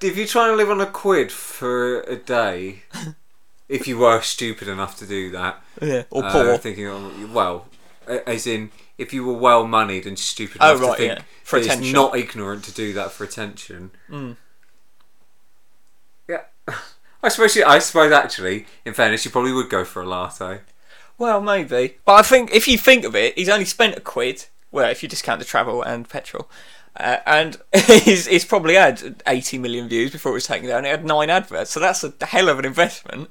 If 0.00 0.16
you're 0.16 0.26
trying 0.26 0.50
to 0.52 0.56
live 0.56 0.70
on 0.70 0.80
a 0.80 0.86
quid 0.86 1.32
for 1.32 2.00
a 2.02 2.16
day, 2.16 2.82
if 3.68 3.88
you 3.88 3.98
were 3.98 4.20
stupid 4.20 4.68
enough 4.68 4.98
to 4.98 5.06
do 5.06 5.30
that, 5.30 5.62
Yeah. 5.80 6.02
Or 6.10 6.24
uh, 6.24 6.32
poor. 6.32 6.58
thinking, 6.58 6.86
oh, 6.86 7.30
well, 7.32 7.66
as 8.06 8.46
in, 8.46 8.70
if 8.98 9.14
you 9.14 9.24
were 9.24 9.32
well 9.32 9.66
moneyed 9.66 10.06
and 10.06 10.18
stupid 10.18 10.58
Oh, 10.60 10.70
enough 10.76 10.82
right, 10.82 10.90
to 10.90 10.96
think 10.98 11.18
yeah. 11.18 11.24
For 11.44 11.56
attention. 11.58 11.84
it's 11.84 11.92
not 11.94 12.16
ignorant 12.16 12.64
to 12.64 12.72
do 12.72 12.92
that 12.92 13.10
for 13.12 13.24
attention. 13.24 13.90
Mm. 14.10 14.36
Yeah, 16.28 16.42
I 17.26 17.28
suppose. 17.28 17.56
You, 17.56 17.64
I 17.64 17.80
suppose 17.80 18.12
actually, 18.12 18.66
in 18.84 18.94
fairness, 18.94 19.24
you 19.24 19.32
probably 19.32 19.52
would 19.52 19.68
go 19.68 19.84
for 19.84 20.00
a 20.00 20.06
latte. 20.06 20.60
Well, 21.18 21.40
maybe, 21.40 21.96
but 22.04 22.12
I 22.12 22.22
think 22.22 22.54
if 22.54 22.68
you 22.68 22.78
think 22.78 23.04
of 23.04 23.16
it, 23.16 23.36
he's 23.36 23.48
only 23.48 23.64
spent 23.64 23.96
a 23.96 24.00
quid. 24.00 24.46
Well, 24.70 24.88
if 24.90 25.02
you 25.02 25.08
discount 25.08 25.40
the 25.40 25.44
travel 25.44 25.82
and 25.82 26.08
petrol, 26.08 26.48
uh, 26.98 27.16
and 27.26 27.56
he's, 27.86 28.26
he's 28.26 28.44
probably 28.44 28.74
had 28.74 29.22
80 29.26 29.58
million 29.58 29.88
views 29.88 30.12
before 30.12 30.30
it 30.32 30.34
was 30.34 30.46
taken 30.46 30.68
down. 30.68 30.84
It 30.84 30.90
had 30.90 31.04
nine 31.04 31.30
adverts, 31.30 31.70
so 31.72 31.80
that's 31.80 32.04
a 32.04 32.12
hell 32.24 32.48
of 32.48 32.60
an 32.60 32.64
investment. 32.64 33.30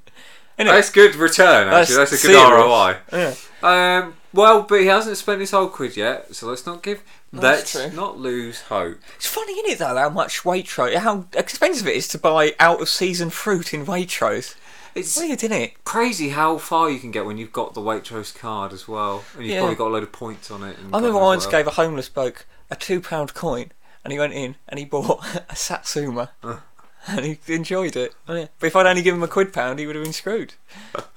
Isn't 0.57 0.67
it? 0.67 0.75
That's 0.75 0.89
good 0.89 1.15
return. 1.15 1.67
Actually, 1.67 1.95
that's, 1.95 2.11
That's 2.11 2.23
a 2.23 2.27
good 2.27 2.33
zero. 2.33 2.67
ROI. 2.67 2.97
Yeah. 3.13 3.35
Um, 3.61 4.15
well, 4.33 4.63
but 4.63 4.81
he 4.81 4.87
hasn't 4.87 5.17
spent 5.17 5.39
his 5.39 5.51
whole 5.51 5.67
quid 5.67 5.95
yet, 5.95 6.35
so 6.35 6.47
let's 6.47 6.65
not 6.65 6.83
give. 6.83 7.01
That's 7.33 7.75
let's 7.75 7.89
true. 7.89 7.95
not 7.95 8.17
lose 8.17 8.61
hope. 8.61 8.97
It's 9.17 9.27
funny, 9.27 9.53
isn't 9.53 9.71
it, 9.71 9.79
though, 9.79 9.95
how 9.97 10.09
much 10.09 10.43
Waitrose, 10.43 10.95
how 10.95 11.25
expensive 11.33 11.87
it 11.87 11.95
is 11.95 12.07
to 12.09 12.17
buy 12.17 12.53
out 12.59 12.81
of 12.81 12.87
season 12.89 13.29
fruit 13.29 13.73
in 13.73 13.85
Waitrose. 13.85 14.55
It's 14.93 15.17
Weird, 15.19 15.43
isn't 15.43 15.51
it? 15.51 15.83
crazy 15.83 16.29
how 16.29 16.57
far 16.57 16.89
you 16.89 16.99
can 16.99 17.11
get 17.11 17.25
when 17.25 17.37
you've 17.37 17.51
got 17.51 17.73
the 17.73 17.81
Waitrose 17.81 18.33
card 18.33 18.71
as 18.71 18.87
well, 18.87 19.25
and 19.33 19.43
you've 19.43 19.53
Yeah. 19.55 19.59
probably 19.59 19.75
got 19.75 19.87
a 19.87 19.93
load 19.93 20.03
of 20.03 20.11
points 20.13 20.49
on 20.49 20.63
it. 20.63 20.77
and 20.77 20.95
I 20.95 20.99
remember 20.99 21.19
I 21.19 21.23
once 21.23 21.45
gave 21.45 21.67
a 21.67 21.71
homeless 21.71 22.07
bloke 22.07 22.45
a 22.71 22.75
two 22.77 23.01
pound 23.01 23.33
coin, 23.33 23.71
and 24.05 24.13
he 24.13 24.19
went 24.19 24.31
in 24.33 24.55
and 24.69 24.79
he 24.79 24.85
bought 24.85 25.21
a 25.49 25.55
Satsuma, 25.57 26.31
and 27.07 27.25
he 27.25 27.37
enjoyed 27.49 27.97
it. 27.97 28.15
Oh, 28.29 28.35
yeah. 28.35 28.47
But 28.57 28.67
if 28.67 28.75
I'd 28.77 28.85
only 28.85 29.01
given 29.01 29.19
him 29.19 29.23
a 29.23 29.27
quid 29.27 29.51
pound, 29.51 29.79
he 29.79 29.85
would 29.85 29.95
have 29.97 30.05
been 30.05 30.13
screwed. 30.13 30.53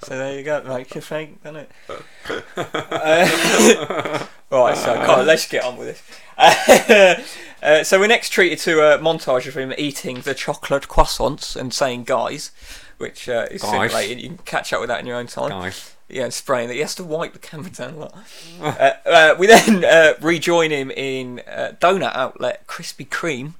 so 0.03 0.17
there 0.17 0.37
you 0.37 0.43
go, 0.43 0.61
make 0.63 0.93
you 0.93 0.99
think, 0.99 1.41
doesn't 1.41 1.69
it? 1.69 2.43
Uh, 2.57 4.25
right, 4.51 4.77
so 4.77 4.93
let's 5.23 5.47
get 5.47 5.63
on 5.63 5.77
with 5.77 5.87
this. 6.37 7.25
Uh, 7.61 7.83
so 7.83 7.99
we're 7.99 8.07
next 8.07 8.29
treated 8.29 8.57
to 8.57 8.79
a 8.79 8.97
montage 8.99 9.45
of 9.45 9.53
him 9.57 9.73
eating 9.77 10.21
the 10.21 10.33
chocolate 10.33 10.87
croissants 10.87 11.57
and 11.57 11.73
saying 11.73 12.05
"guys," 12.05 12.51
which 12.99 13.27
uh, 13.27 13.47
is 13.51 13.61
Guys. 13.61 13.71
simulated. 13.91 14.21
You 14.21 14.29
can 14.29 14.37
catch 14.45 14.71
up 14.71 14.79
with 14.79 14.87
that 14.87 15.01
in 15.01 15.05
your 15.05 15.17
own 15.17 15.27
time. 15.27 15.49
Guys. 15.49 15.93
Yeah, 16.07 16.23
and 16.23 16.33
spraying 16.33 16.69
that. 16.69 16.75
He 16.75 16.79
has 16.79 16.95
to 16.95 17.03
wipe 17.03 17.33
the 17.33 17.39
camera 17.39 17.69
down 17.69 17.95
a 17.95 17.97
lot. 17.97 18.15
uh, 18.61 18.91
uh, 19.05 19.35
we 19.37 19.47
then 19.47 19.83
uh, 19.83 20.13
rejoin 20.21 20.71
him 20.71 20.89
in 20.91 21.41
uh, 21.51 21.73
donut 21.81 22.15
outlet 22.15 22.65
Krispy 22.65 23.05
Kreme. 23.05 23.55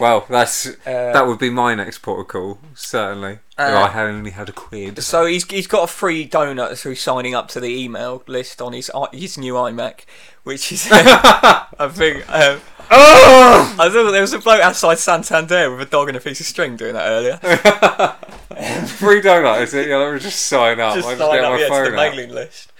Well, 0.00 0.24
that's 0.28 0.66
Uh, 0.66 0.72
that 1.12 1.26
would 1.26 1.38
be 1.38 1.50
my 1.50 1.74
next 1.74 1.98
protocol, 1.98 2.58
certainly. 2.74 3.32
if 3.34 3.40
Uh, 3.58 3.88
I 3.92 4.02
only 4.02 4.30
had 4.30 4.48
a 4.48 4.52
quid. 4.52 5.02
So 5.02 5.26
he's 5.26 5.44
he's 5.50 5.66
got 5.66 5.84
a 5.84 5.86
free 5.86 6.26
donut 6.26 6.76
through 6.78 6.94
signing 6.96 7.34
up 7.34 7.48
to 7.48 7.60
the 7.60 7.68
email 7.68 8.22
list 8.26 8.60
on 8.62 8.72
his 8.72 8.90
his 9.12 9.36
new 9.38 9.54
iMac, 9.54 10.00
which 10.44 10.72
is 10.72 10.88
I 10.92 11.88
think. 11.92 12.24
Um, 12.32 12.60
Oh! 12.92 13.76
I 13.78 13.88
thought 13.88 14.10
there 14.10 14.20
was 14.20 14.32
a 14.32 14.40
bloke 14.40 14.60
outside 14.60 14.98
Santander 14.98 15.70
with 15.70 15.80
a 15.86 15.88
dog 15.88 16.08
and 16.08 16.16
a 16.16 16.20
piece 16.20 16.40
of 16.40 16.46
string 16.46 16.74
doing 16.76 16.94
that 16.94 17.06
earlier. 17.06 17.36
Free 18.98 19.20
donut, 19.20 19.62
is 19.62 19.74
it? 19.74 19.86
Yeah, 19.88 19.98
let 19.98 20.14
me 20.14 20.18
just 20.18 20.42
sign 20.46 20.80
up. 20.80 20.94
Just 20.96 21.06
just 21.08 21.18
sign 21.20 21.30
get 21.36 21.44
up 21.44 21.52
my 21.52 21.58
yeah, 21.60 21.68
to 21.68 21.90
the 21.90 21.96
out. 21.96 22.14
mailing 22.16 22.30
list. 22.34 22.72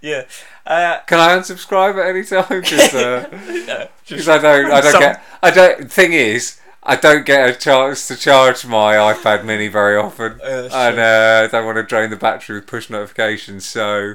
Yeah. 0.00 0.22
Uh, 0.64 0.98
Can 1.08 1.18
I 1.18 1.36
unsubscribe 1.36 1.98
at 2.00 2.06
any 2.10 2.22
time? 2.24 2.62
Because 4.08 4.28
no, 4.28 4.34
I 4.34 4.38
don't, 4.38 4.70
I 4.70 4.80
don't 4.80 4.92
Some- 4.92 5.00
get, 5.00 5.22
I 5.42 5.50
don't. 5.50 5.90
Thing 5.90 6.12
is, 6.12 6.60
I 6.88 6.94
don't 6.96 7.26
get 7.26 7.50
a 7.50 7.54
chance 7.54 8.06
to 8.08 8.16
charge 8.16 8.64
my 8.64 8.94
iPad 8.94 9.44
Mini 9.44 9.66
very 9.68 9.96
often, 9.96 10.38
Yeah, 10.42 10.68
and 10.72 10.98
uh, 11.00 11.42
I 11.44 11.48
don't 11.50 11.66
want 11.66 11.76
to 11.76 11.82
drain 11.82 12.10
the 12.10 12.16
battery 12.16 12.56
with 12.56 12.66
push 12.66 12.88
notifications. 12.88 13.66
So, 13.66 14.14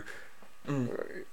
Mm. 0.70 0.90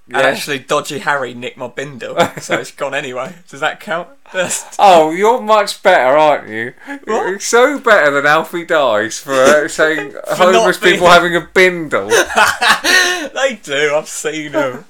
yeah. 0.07 0.17
And 0.17 0.27
actually, 0.27 0.57
Dodgy 0.59 0.97
Harry 0.99 1.35
nicked 1.35 1.55
my 1.55 1.67
bindle, 1.67 2.17
so 2.41 2.57
it's 2.59 2.71
gone 2.71 2.93
anyway. 2.95 3.35
Does 3.47 3.59
that 3.61 3.79
count? 3.79 4.09
Oh, 4.79 5.11
you're 5.11 5.41
much 5.41 5.81
better, 5.83 6.17
aren't 6.17 6.49
you? 6.49 6.73
You're 7.07 7.39
so 7.39 7.79
better 7.79 8.11
than 8.11 8.25
Alfie 8.25 8.65
Dice 8.65 9.19
for 9.19 9.33
uh, 9.33 9.67
saying 9.79 10.13
homeless 10.31 10.77
being- 10.77 10.93
people 10.95 11.07
having 11.07 11.35
a 11.35 11.41
bindle. 11.41 12.09
they 12.09 13.59
do. 13.61 13.95
I've 13.95 14.07
seen 14.09 14.51
them. 14.51 14.85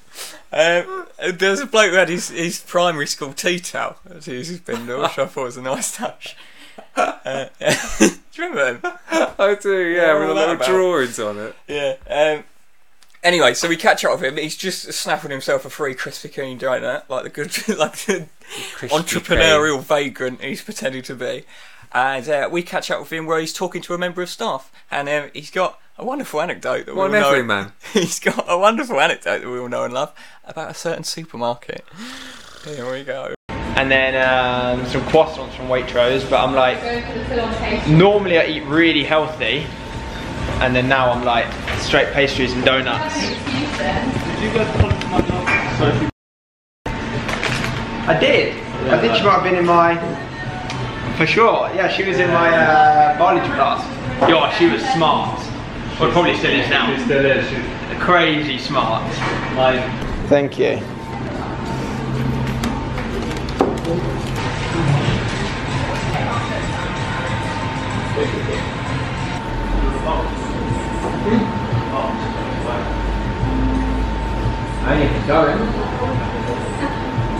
Um, 0.52 1.06
there's 1.34 1.60
a 1.60 1.66
bloke 1.66 1.90
who 1.90 1.96
had 1.96 2.08
his, 2.08 2.28
his 2.30 2.60
primary 2.60 3.06
school 3.06 3.32
tea 3.32 3.60
towel 3.60 3.96
to 4.20 4.32
use 4.32 4.48
his 4.48 4.60
bindle, 4.60 5.02
which 5.02 5.18
I 5.18 5.26
thought 5.26 5.44
was 5.44 5.56
a 5.56 5.62
nice 5.62 5.96
touch. 5.96 6.36
Uh, 6.96 7.46
do 7.98 8.06
you 8.34 8.48
remember 8.48 8.78
them? 8.80 8.98
I 9.38 9.54
do, 9.60 9.78
yeah, 9.86 10.14
with 10.14 10.22
a 10.22 10.26
was 10.28 10.36
lot 10.36 10.48
of 10.48 10.56
about? 10.56 10.66
drawings 10.68 11.18
on 11.18 11.38
it. 11.38 11.54
Yeah. 11.68 11.96
Um, 12.08 12.44
anyway, 13.22 13.54
so 13.54 13.68
we 13.68 13.76
catch 13.76 14.04
up 14.04 14.12
with 14.12 14.24
him. 14.24 14.36
He's 14.38 14.56
just 14.56 14.90
snapping 14.92 15.30
himself 15.30 15.64
a 15.64 15.70
free 15.70 15.94
Krispy 15.94 16.32
Kreme 16.32 16.58
donut, 16.58 17.02
like 17.08 17.24
the 17.24 17.28
good, 17.28 17.46
like 17.78 17.96
the 18.06 18.28
entrepreneurial 18.88 19.82
vagrant 19.82 20.42
he's 20.42 20.62
pretending 20.62 21.02
to 21.02 21.14
be. 21.14 21.44
And 21.92 22.28
uh, 22.28 22.48
we 22.50 22.62
catch 22.62 22.90
up 22.90 23.00
with 23.00 23.12
him 23.12 23.26
where 23.26 23.38
he's 23.40 23.52
talking 23.52 23.82
to 23.82 23.94
a 23.94 23.98
member 23.98 24.22
of 24.22 24.30
staff, 24.30 24.72
and 24.90 25.08
um, 25.08 25.30
he's 25.34 25.50
got 25.50 25.78
a 26.00 26.04
wonderful 26.04 26.40
anecdote 26.40 26.86
that 26.86 26.94
we 26.94 26.98
What 26.98 27.10
all 27.10 27.14
an 27.14 27.20
know. 27.20 27.30
everyman. 27.30 27.72
He's 27.92 28.18
got 28.18 28.44
a 28.48 28.56
wonderful 28.58 28.98
anecdote 29.00 29.40
that 29.42 29.48
we 29.50 29.58
all 29.58 29.68
know 29.68 29.84
and 29.84 29.92
love 29.92 30.12
about 30.44 30.70
a 30.70 30.74
certain 30.74 31.04
supermarket. 31.04 31.84
Here 32.64 32.90
we 32.90 33.04
go. 33.04 33.34
And 33.48 33.90
then 33.90 34.14
um, 34.16 34.84
some 34.86 35.02
croissants 35.02 35.52
from 35.56 35.66
Waitrose, 35.68 36.28
but 36.28 36.40
I'm 36.40 36.54
like, 36.54 36.78
normally 37.88 38.38
I 38.38 38.46
eat 38.46 38.62
really 38.64 39.04
healthy, 39.04 39.66
and 40.60 40.74
then 40.74 40.88
now 40.88 41.10
I'm 41.12 41.24
like 41.24 41.46
straight 41.80 42.12
pastries 42.12 42.52
and 42.52 42.64
donuts. 42.64 43.14
I 46.82 48.16
did. 48.18 48.56
I 48.90 48.98
think 49.00 49.14
she 49.16 49.22
might 49.22 49.32
have 49.34 49.42
been 49.44 49.54
in 49.56 49.66
my, 49.66 49.96
for 51.16 51.26
sure. 51.26 51.70
Yeah, 51.74 51.88
she 51.88 52.02
was 52.04 52.18
in 52.18 52.28
my 52.30 52.48
uh, 52.50 53.18
biology 53.18 53.46
class. 53.54 53.80
Yo, 54.28 54.50
she 54.58 54.66
was 54.70 54.82
smart. 54.92 55.40
Well, 56.00 56.10
probably 56.12 56.34
still 56.38 56.58
is 56.58 56.70
now. 56.70 56.96
She 56.96 57.02
still 57.04 57.24
is. 57.26 57.46
Crazy 58.00 58.56
smart. 58.56 59.12
Thank 60.28 60.58
you. 60.58 60.78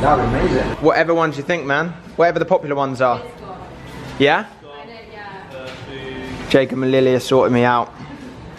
Sounds 0.00 0.22
amazing. 0.22 0.66
Whatever 0.84 1.14
ones 1.14 1.38
you 1.38 1.42
think, 1.42 1.64
man. 1.64 1.88
Whatever 2.16 2.38
the 2.38 2.44
popular 2.44 2.74
ones 2.74 3.00
are. 3.00 3.22
Yeah? 4.18 4.46
Jacob 6.50 6.82
and 6.82 6.90
Lily 6.90 7.14
are 7.14 7.20
sorting 7.20 7.54
me 7.54 7.64
out. 7.64 7.90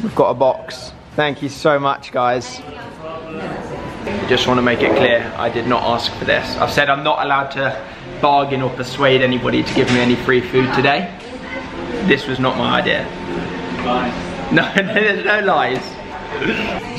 We've 0.04 0.16
got 0.16 0.32
a 0.32 0.34
box. 0.34 0.94
Thank 1.16 1.44
you 1.44 1.50
so 1.50 1.80
much, 1.80 2.12
guys. 2.12 2.60
I 2.60 4.26
just 4.28 4.48
want 4.48 4.58
to 4.58 4.64
make 4.64 4.82
it 4.82 4.96
clear, 4.96 5.32
I 5.38 5.48
did 5.50 5.68
not 5.68 5.84
ask 5.84 6.12
for 6.14 6.26
this. 6.26 6.56
I've 6.58 6.72
said 6.72 6.90
I'm 6.90 7.04
not 7.04 7.24
allowed 7.24 7.50
to 7.52 7.86
bargain 8.20 8.64
or 8.64 8.72
persuade 8.72 9.22
anybody 9.22 9.62
to 9.62 9.74
give 9.76 9.90
me 9.90 10.00
any 10.00 10.16
free 10.16 10.42
food 10.42 10.74
today. 10.74 11.16
This 12.08 12.26
was 12.26 12.40
not 12.40 12.58
my 12.58 12.82
idea. 12.82 13.04
No, 14.52 14.72
there's 14.76 15.24
no 15.24 15.42
lies. 15.42 15.84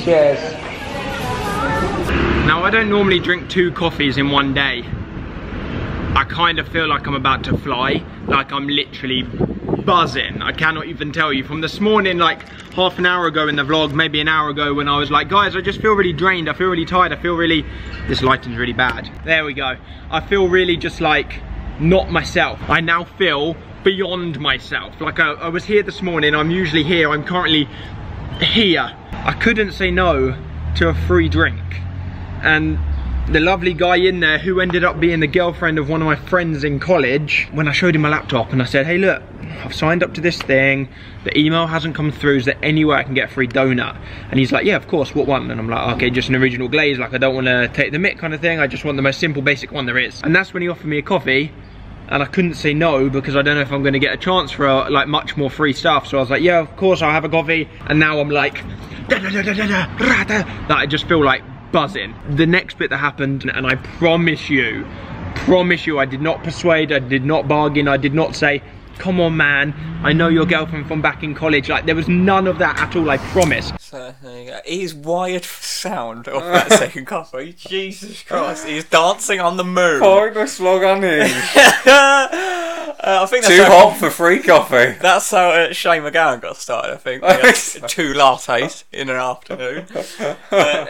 Cheers. 0.05 0.39
Now 2.47 2.63
I 2.63 2.69
don't 2.71 2.89
normally 2.89 3.19
drink 3.19 3.49
two 3.49 3.73
coffees 3.73 4.17
in 4.17 4.31
one 4.31 4.53
day. 4.53 4.85
I 6.15 6.25
kind 6.29 6.57
of 6.57 6.69
feel 6.69 6.87
like 6.87 7.05
I'm 7.05 7.15
about 7.15 7.43
to 7.45 7.57
fly, 7.57 8.01
like 8.27 8.53
I'm 8.53 8.67
literally 8.67 9.23
buzzing. 9.85 10.41
I 10.41 10.51
cannot 10.51 10.87
even 10.87 11.11
tell 11.11 11.31
you. 11.33 11.43
From 11.43 11.61
this 11.61 11.79
morning, 11.79 12.17
like 12.17 12.47
half 12.73 12.97
an 12.97 13.05
hour 13.05 13.27
ago 13.27 13.47
in 13.47 13.55
the 13.55 13.63
vlog, 13.63 13.93
maybe 13.93 14.19
an 14.21 14.27
hour 14.27 14.49
ago 14.49 14.73
when 14.73 14.87
I 14.87 14.97
was 14.97 15.11
like, 15.11 15.29
guys, 15.29 15.55
I 15.55 15.61
just 15.61 15.81
feel 15.81 15.93
really 15.93 16.13
drained. 16.13 16.49
I 16.49 16.53
feel 16.53 16.67
really 16.67 16.85
tired. 16.85 17.11
I 17.11 17.21
feel 17.21 17.35
really, 17.35 17.65
this 18.07 18.21
lighting's 18.21 18.57
really 18.57 18.73
bad. 18.73 19.09
There 19.25 19.45
we 19.45 19.53
go. 19.53 19.75
I 20.09 20.21
feel 20.21 20.47
really 20.47 20.77
just 20.77 21.01
like 21.01 21.41
not 21.79 22.11
myself. 22.11 22.59
I 22.67 22.79
now 22.81 23.03
feel 23.03 23.55
beyond 23.83 24.39
myself. 24.39 24.99
Like 25.01 25.19
I, 25.19 25.33
I 25.33 25.49
was 25.49 25.65
here 25.65 25.83
this 25.83 26.01
morning, 26.01 26.35
I'm 26.35 26.51
usually 26.51 26.83
here, 26.83 27.11
I'm 27.11 27.23
currently 27.23 27.67
here. 28.39 28.95
I 29.11 29.33
couldn't 29.33 29.73
say 29.73 29.91
no 29.91 30.37
to 30.75 30.89
a 30.89 30.93
free 30.93 31.29
drink. 31.29 31.61
And 32.41 32.79
the 33.27 33.39
lovely 33.39 33.73
guy 33.73 33.95
in 33.95 34.19
there 34.19 34.37
who 34.37 34.59
ended 34.59 34.83
up 34.83 34.99
being 34.99 35.21
the 35.21 35.27
girlfriend 35.27 35.79
of 35.79 35.89
one 35.89 36.01
of 36.01 36.05
my 36.05 36.15
friends 36.15 36.63
in 36.63 36.79
college, 36.79 37.47
when 37.51 37.67
I 37.67 37.71
showed 37.71 37.95
him 37.95 38.01
my 38.01 38.09
laptop 38.09 38.51
and 38.51 38.61
I 38.61 38.65
said, 38.65 38.85
hey 38.85 38.97
look, 38.97 39.23
I've 39.63 39.73
signed 39.73 40.03
up 40.03 40.13
to 40.15 40.21
this 40.21 40.41
thing, 40.41 40.89
the 41.23 41.37
email 41.37 41.65
hasn't 41.67 41.95
come 41.95 42.11
through, 42.11 42.37
is 42.37 42.45
there 42.45 42.57
any 42.61 42.83
way 42.83 42.97
I 42.97 43.03
can 43.03 43.13
get 43.13 43.29
a 43.29 43.33
free 43.33 43.47
donut? 43.47 43.97
And 44.29 44.39
he's 44.39 44.51
like, 44.51 44.65
yeah, 44.65 44.75
of 44.75 44.87
course, 44.87 45.15
what 45.15 45.25
one? 45.25 45.49
And 45.49 45.59
I'm 45.59 45.69
like, 45.69 45.95
okay, 45.95 46.09
just 46.09 46.27
an 46.29 46.35
original 46.35 46.67
glaze, 46.67 46.99
like 46.99 47.13
I 47.13 47.17
don't 47.17 47.33
wanna 47.33 47.69
take 47.69 47.91
the 47.91 47.97
mick 47.97 48.17
kind 48.17 48.33
of 48.33 48.41
thing, 48.41 48.59
I 48.59 48.67
just 48.67 48.83
want 48.83 48.97
the 48.97 49.03
most 49.03 49.19
simple 49.19 49.41
basic 49.41 49.71
one 49.71 49.85
there 49.85 49.97
is. 49.97 50.21
And 50.21 50.35
that's 50.35 50.53
when 50.53 50.61
he 50.61 50.67
offered 50.67 50.87
me 50.87 50.97
a 50.97 51.01
coffee, 51.01 51.51
and 52.09 52.21
I 52.21 52.25
couldn't 52.25 52.55
say 52.55 52.73
no 52.73 53.09
because 53.09 53.37
I 53.37 53.41
don't 53.41 53.55
know 53.55 53.61
if 53.61 53.71
I'm 53.71 53.81
going 53.81 53.93
to 53.93 53.99
get 53.99 54.13
a 54.13 54.17
chance 54.17 54.51
for 54.51 54.67
like 54.89 55.07
much 55.07 55.37
more 55.37 55.49
free 55.49 55.71
stuff. 55.71 56.05
So 56.07 56.17
I 56.17 56.21
was 56.21 56.29
like, 56.29 56.43
yeah, 56.43 56.59
of 56.59 56.75
course 56.75 57.01
I'll 57.01 57.13
have 57.13 57.23
a 57.23 57.29
coffee. 57.29 57.69
And 57.87 57.97
now 57.97 58.19
I'm 58.19 58.29
like, 58.29 58.61
da, 59.07 59.19
da, 59.19 59.29
da, 59.29 59.41
that 60.67 60.77
I 60.77 60.85
just 60.85 61.07
feel 61.07 61.23
like 61.23 61.41
buzzing. 61.73 62.15
The 62.29 62.45
next 62.45 62.77
bit 62.77 62.89
that 62.91 62.97
happened, 62.97 63.51
and 63.53 63.67
I 63.67 63.75
promise 63.75 64.49
you, 64.49 64.87
promise 65.35 65.85
you, 65.85 65.99
I 65.99 66.05
did 66.05 66.21
not 66.21 66.41
persuade, 66.43 66.93
I 66.93 66.99
did 66.99 67.25
not 67.25 67.49
bargain, 67.49 67.89
I 67.89 67.97
did 67.97 68.13
not 68.13 68.35
say, 68.35 68.63
come 68.97 69.19
on 69.19 69.35
man, 69.35 69.73
I 70.03 70.13
know 70.13 70.27
your 70.27 70.45
girlfriend 70.45 70.87
from 70.87 71.01
back 71.01 71.23
in 71.23 71.33
college. 71.35 71.67
Like 71.67 71.85
there 71.85 71.95
was 71.95 72.07
none 72.07 72.47
of 72.47 72.59
that 72.59 72.79
at 72.79 72.95
all, 72.95 73.09
I 73.09 73.17
promise. 73.17 73.73
So 73.79 74.13
there 74.21 74.41
you 74.41 74.49
go. 74.51 74.59
He's 74.65 74.93
wired 74.93 75.43
for 75.43 75.63
sound 75.63 76.27
off 76.27 76.43
that 76.43 76.71
second 76.79 77.05
coffee. 77.05 77.53
Jesus 77.57 78.23
Christ, 78.23 78.67
he's 78.67 78.85
dancing 78.85 79.39
on 79.39 79.57
the 79.57 79.63
moon. 79.63 79.99
Point 79.99 80.35
this 80.35 80.59
vlog 80.59 80.95
on 80.95 81.03
him. 81.03 81.29
Uh, 83.05 83.23
I 83.23 83.25
think 83.25 83.43
that's 83.43 83.53
Too 83.53 83.63
how, 83.63 83.89
hot 83.89 83.97
for 83.97 84.09
free 84.09 84.39
coffee. 84.39 84.97
That's 85.01 85.29
how 85.29 85.49
uh, 85.49 85.73
Shane 85.73 86.03
MacGowan 86.03 86.39
got 86.39 86.55
started. 86.55 86.93
I 86.93 86.95
think 86.95 87.21
We 87.21 87.27
had 87.27 87.53
two 87.89 88.13
lattes 88.13 88.85
in 88.93 89.09
an 89.09 89.17
afternoon. 89.17 89.87
Uh, 90.51 90.85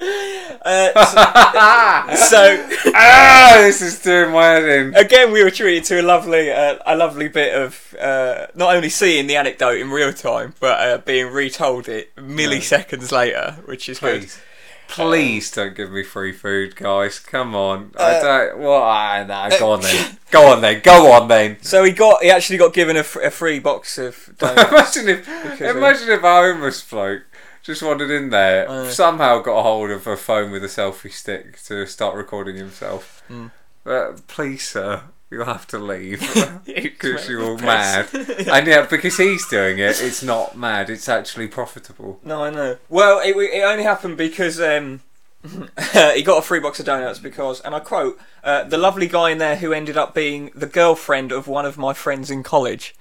uh, 0.00 2.14
so, 2.16 2.26
so 2.26 2.92
ah, 2.94 3.56
this 3.58 3.82
is 3.82 4.00
doing 4.00 4.32
my 4.32 4.44
head 4.44 4.64
in. 4.64 4.94
again, 4.94 5.32
we 5.32 5.44
were 5.44 5.50
treated 5.50 5.84
to 5.84 6.00
a 6.00 6.02
lovely, 6.02 6.50
uh, 6.50 6.76
a 6.86 6.96
lovely 6.96 7.28
bit 7.28 7.54
of 7.54 7.94
uh, 8.00 8.46
not 8.54 8.74
only 8.74 8.88
seeing 8.88 9.26
the 9.26 9.36
anecdote 9.36 9.78
in 9.78 9.90
real 9.90 10.12
time, 10.12 10.54
but 10.60 10.80
uh, 10.80 10.98
being 10.98 11.26
retold 11.26 11.88
it 11.88 12.14
milliseconds 12.16 13.12
later, 13.12 13.58
which 13.64 13.88
is 13.88 13.98
good. 13.98 14.22
Please. 14.22 14.40
Please 14.90 15.52
don't 15.52 15.76
give 15.76 15.92
me 15.92 16.02
free 16.02 16.32
food, 16.32 16.74
guys. 16.74 17.20
Come 17.20 17.54
on. 17.54 17.92
I 17.96 18.20
don't. 18.20 18.58
Well, 18.58 18.82
ah, 18.82 19.22
nah, 19.22 19.48
go 19.50 19.72
on 19.72 19.82
then. 19.82 20.16
Go 20.30 20.52
on 20.52 20.60
then. 20.60 20.80
Go 20.84 21.10
on 21.10 21.26
then. 21.26 21.56
So 21.60 21.82
he 21.82 21.90
got, 21.90 22.22
he 22.22 22.30
actually 22.30 22.58
got 22.58 22.72
given 22.72 22.96
a, 22.96 23.02
free 23.02 23.58
box 23.58 23.98
of 23.98 24.30
donuts. 24.38 24.94
imagine 24.96 25.08
if, 25.08 25.60
imagine 25.60 26.08
if 26.08 26.22
a 26.22 26.22
homeless 26.22 26.88
bloke 26.88 27.24
just 27.62 27.82
wandered 27.82 28.10
in 28.10 28.30
there, 28.30 28.68
Uh. 28.68 28.90
somehow 28.90 29.38
got 29.40 29.58
a 29.58 29.62
hold 29.62 29.90
of 29.90 30.06
a 30.06 30.16
phone 30.16 30.50
with 30.50 30.64
a 30.64 30.68
selfie 30.68 31.12
stick 31.12 31.62
to 31.64 31.86
start 31.86 32.14
recording 32.14 32.56
himself. 32.56 33.22
Mm. 33.30 33.50
But 33.84 34.26
please, 34.26 34.68
sir, 34.68 35.02
you'll 35.30 35.44
have 35.46 35.66
to 35.68 35.78
leave 35.78 36.20
because 36.66 37.28
you're 37.28 37.42
all 37.42 37.56
mad. 37.58 38.08
the 38.08 38.18
best. 38.24 38.48
And 38.48 38.66
yeah, 38.66 38.86
because 38.86 39.16
he's 39.16 39.46
doing 39.48 39.78
it, 39.78 40.00
it's 40.02 40.22
not 40.22 40.56
mad. 40.56 40.90
It's 40.90 41.08
actually 41.08 41.48
profitable. 41.48 42.20
No, 42.24 42.44
I 42.44 42.50
know. 42.50 42.76
Well, 42.88 43.20
it, 43.20 43.36
it 43.36 43.62
only 43.62 43.84
happened 43.84 44.16
because 44.16 44.60
um, 44.60 45.00
he 46.14 46.22
got 46.22 46.38
a 46.38 46.42
free 46.42 46.60
box 46.60 46.80
of 46.80 46.86
donuts 46.86 47.18
because, 47.18 47.60
and 47.60 47.74
I 47.74 47.80
quote, 47.80 48.18
uh, 48.44 48.64
the 48.64 48.78
lovely 48.78 49.06
guy 49.06 49.30
in 49.30 49.38
there 49.38 49.56
who 49.56 49.72
ended 49.72 49.96
up 49.96 50.14
being 50.14 50.50
the 50.54 50.66
girlfriend 50.66 51.32
of 51.32 51.46
one 51.48 51.64
of 51.64 51.78
my 51.78 51.92
friends 51.94 52.30
in 52.30 52.42
college. 52.42 52.94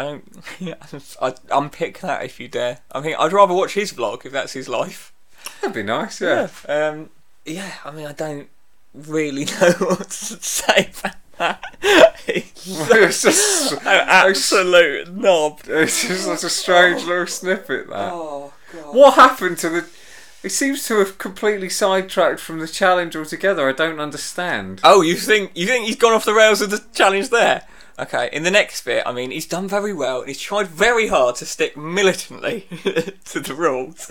I 0.00 0.04
don't. 0.04 1.16
I 1.22 1.34
unpick 1.50 2.00
that 2.00 2.24
if 2.24 2.40
you 2.40 2.48
dare. 2.48 2.78
I 2.92 3.00
mean, 3.00 3.16
I'd 3.18 3.32
rather 3.32 3.54
watch 3.54 3.74
his 3.74 3.92
vlog 3.92 4.24
if 4.26 4.32
that's 4.32 4.52
his 4.52 4.68
life. 4.68 5.12
That'd 5.60 5.74
be 5.74 5.82
nice, 5.82 6.20
yeah. 6.20 6.48
Yeah. 6.68 6.88
Um, 6.88 7.10
yeah. 7.44 7.72
I 7.84 7.90
mean, 7.90 8.06
I 8.06 8.12
don't 8.12 8.48
really 8.94 9.44
know 9.60 9.72
what 9.80 10.10
to 10.10 10.42
say 10.42 10.90
about 11.00 11.14
that. 11.38 11.64
It's 12.26 13.22
just- 13.22 13.72
an 13.72 13.78
absolute 13.86 15.14
knob. 15.14 15.60
It's 15.66 16.06
just 16.06 16.24
such 16.24 16.44
a 16.44 16.50
strange 16.50 17.04
little 17.04 17.26
snippet 17.26 17.88
that. 17.88 18.12
Oh 18.12 18.52
god. 18.72 18.94
What 18.94 19.14
happened 19.14 19.58
to 19.58 19.68
the? 19.68 19.86
It 20.42 20.50
seems 20.50 20.86
to 20.86 20.98
have 21.00 21.18
completely 21.18 21.68
sidetracked 21.68 22.40
from 22.40 22.60
the 22.60 22.68
challenge 22.68 23.14
altogether. 23.14 23.68
I 23.68 23.72
don't 23.72 24.00
understand. 24.00 24.80
Oh, 24.82 25.02
you 25.02 25.16
think 25.16 25.52
you 25.54 25.66
think 25.66 25.86
he's 25.86 25.96
gone 25.96 26.12
off 26.14 26.24
the 26.24 26.34
rails 26.34 26.60
with 26.60 26.70
the 26.70 26.82
challenge 26.94 27.28
there? 27.30 27.62
Okay, 28.00 28.30
in 28.32 28.44
the 28.44 28.50
next 28.50 28.86
bit, 28.86 29.02
I 29.04 29.12
mean, 29.12 29.30
he's 29.30 29.46
done 29.46 29.68
very 29.68 29.92
well. 29.92 30.22
He's 30.22 30.40
tried 30.40 30.68
very 30.68 31.08
hard 31.08 31.36
to 31.36 31.44
stick 31.44 31.76
militantly 31.76 32.66
to 33.26 33.40
the 33.40 33.54
rules, 33.54 34.10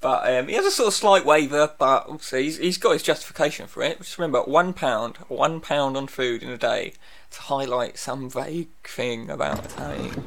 but 0.00 0.32
um, 0.32 0.46
he 0.46 0.54
has 0.54 0.64
a 0.64 0.70
sort 0.70 0.86
of 0.86 0.94
slight 0.94 1.26
waiver. 1.26 1.72
But 1.76 2.06
also, 2.06 2.38
he's 2.38 2.58
he's 2.58 2.78
got 2.78 2.92
his 2.92 3.02
justification 3.02 3.66
for 3.66 3.82
it. 3.82 3.98
Just 3.98 4.18
remember, 4.18 4.42
one 4.42 4.72
pound, 4.72 5.16
one 5.26 5.60
pound 5.60 5.96
on 5.96 6.06
food 6.06 6.44
in 6.44 6.48
a 6.48 6.56
day 6.56 6.92
to 7.32 7.40
highlight 7.40 7.98
some 7.98 8.30
vague 8.30 8.70
thing 8.84 9.28
about 9.28 9.64
Italian. 9.64 10.24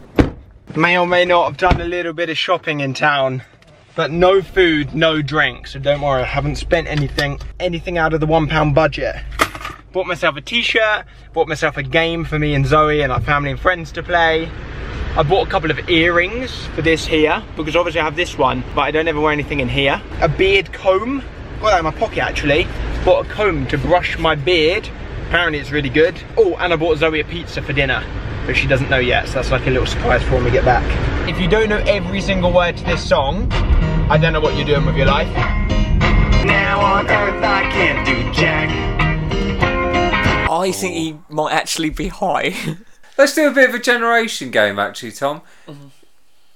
May 0.75 0.97
or 0.97 1.07
may 1.07 1.23
not 1.23 1.45
have 1.45 1.57
done 1.57 1.79
a 1.79 1.85
little 1.85 2.11
bit 2.11 2.29
of 2.29 2.37
shopping 2.37 2.81
in 2.81 2.93
town, 2.93 3.41
but 3.95 4.11
no 4.11 4.41
food, 4.41 4.93
no 4.93 5.21
drink. 5.21 5.67
So 5.67 5.79
don't 5.79 6.01
worry, 6.01 6.23
I 6.23 6.25
haven't 6.25 6.57
spent 6.57 6.87
anything, 6.87 7.39
anything 7.61 7.97
out 7.97 8.13
of 8.13 8.19
the 8.19 8.27
one 8.27 8.47
pound 8.47 8.75
budget. 8.75 9.15
Bought 9.93 10.05
myself 10.05 10.35
a 10.35 10.41
t-shirt, 10.41 11.05
bought 11.33 11.47
myself 11.47 11.77
a 11.77 11.83
game 11.83 12.25
for 12.25 12.37
me 12.37 12.53
and 12.53 12.65
Zoe 12.65 13.01
and 13.01 13.11
our 13.11 13.21
family 13.21 13.51
and 13.51 13.59
friends 13.59 13.91
to 13.93 14.03
play. 14.03 14.49
I 15.15 15.23
bought 15.23 15.47
a 15.47 15.49
couple 15.49 15.71
of 15.71 15.89
earrings 15.89 16.53
for 16.75 16.81
this 16.81 17.05
here, 17.05 17.41
because 17.55 17.75
obviously 17.75 18.01
I 18.01 18.03
have 18.03 18.17
this 18.17 18.37
one, 18.37 18.63
but 18.75 18.81
I 18.81 18.91
don't 18.91 19.07
ever 19.07 19.21
wear 19.21 19.31
anything 19.31 19.61
in 19.61 19.69
here. 19.69 20.01
A 20.19 20.27
beard 20.27 20.73
comb, 20.73 21.23
got 21.61 21.69
that 21.69 21.77
in 21.79 21.85
my 21.85 21.91
pocket 21.91 22.19
actually. 22.19 22.67
Bought 23.05 23.25
a 23.25 23.29
comb 23.29 23.65
to 23.67 23.77
brush 23.77 24.19
my 24.19 24.35
beard. 24.35 24.89
Apparently 25.27 25.57
it's 25.57 25.71
really 25.71 25.89
good. 25.89 26.21
Oh, 26.37 26.55
and 26.59 26.73
I 26.73 26.75
bought 26.75 26.97
Zoe 26.97 27.21
a 27.21 27.23
pizza 27.23 27.61
for 27.61 27.71
dinner, 27.71 28.03
but 28.45 28.57
she 28.57 28.67
doesn't 28.67 28.89
know 28.89 28.99
yet, 28.99 29.27
so 29.27 29.35
that's 29.35 29.51
like 29.51 29.65
a 29.67 29.69
little 29.69 29.87
surprise 29.87 30.21
for 30.23 30.35
when 30.35 30.43
we 30.43 30.51
get 30.51 30.65
back. 30.65 30.85
If 31.29 31.39
you 31.39 31.47
don't 31.47 31.69
know 31.69 31.81
every 31.87 32.19
single 32.19 32.51
word 32.51 32.75
to 32.75 32.83
this 32.83 33.07
song, 33.07 33.49
I 34.11 34.17
don't 34.17 34.33
know 34.33 34.41
what 34.41 34.55
you're 34.57 34.67
doing 34.67 34.85
with 34.85 34.97
your 34.97 35.07
life. 35.07 35.33
Now 36.45 36.81
on 36.81 37.07
earth 37.09 37.41
I 37.41 37.69
can't 37.71 38.05
do 38.05 38.33
jack. 38.33 39.16
I 40.49 40.71
think 40.71 40.93
he 40.95 41.19
might 41.29 41.53
actually 41.53 41.89
be 41.89 42.07
high. 42.07 42.55
Let's 43.17 43.33
do 43.33 43.47
a 43.47 43.51
bit 43.51 43.69
of 43.69 43.75
a 43.75 43.79
generation 43.79 44.51
game, 44.51 44.77
actually, 44.77 45.11
Tom. 45.11 45.41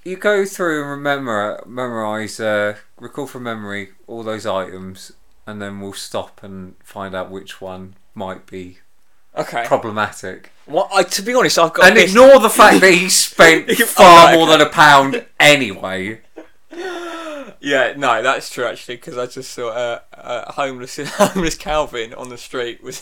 You 0.04 0.16
go 0.16 0.46
through 0.46 0.82
and 0.82 0.90
remember, 0.92 1.64
memorize, 1.66 2.40
uh, 2.40 2.78
recall 3.00 3.28
from 3.28 3.44
memory 3.44 3.90
all 4.08 4.24
those 4.24 4.46
items, 4.46 5.12
and 5.46 5.62
then 5.62 5.80
we'll 5.80 5.94
stop 5.94 6.42
and 6.44 6.76
find 6.84 7.16
out 7.16 7.30
which 7.32 7.62
one 7.62 7.96
might 8.16 8.46
be 8.48 8.80
okay. 9.38 9.64
problematic. 9.66 10.52
Well, 10.68 10.90
I, 10.94 11.04
to 11.04 11.22
be 11.22 11.34
honest, 11.34 11.58
I've 11.60 11.74
got 11.74 11.88
And 11.90 11.98
a 11.98 12.04
ignore 12.04 12.40
the 12.40 12.50
fact 12.50 12.82
that 12.82 12.94
he 12.94 13.10
spent 13.10 13.70
Oh, 13.70 13.86
far 13.86 14.28
right, 14.28 14.36
more 14.38 14.48
than 14.48 14.62
a 14.62 14.70
pound 14.70 15.26
anyway. 15.40 16.22
Yeah, 17.60 17.94
no, 17.98 18.22
that's 18.22 18.50
true 18.50 18.66
actually 18.66 18.96
because 18.96 19.18
I 19.18 19.26
just 19.26 19.52
saw 19.52 19.70
a, 19.70 20.02
a 20.14 20.52
homeless 20.54 20.98
homeless 21.18 21.56
Calvin 21.56 22.14
on 22.14 22.30
the 22.30 22.38
street. 22.38 22.84
Was 22.84 23.02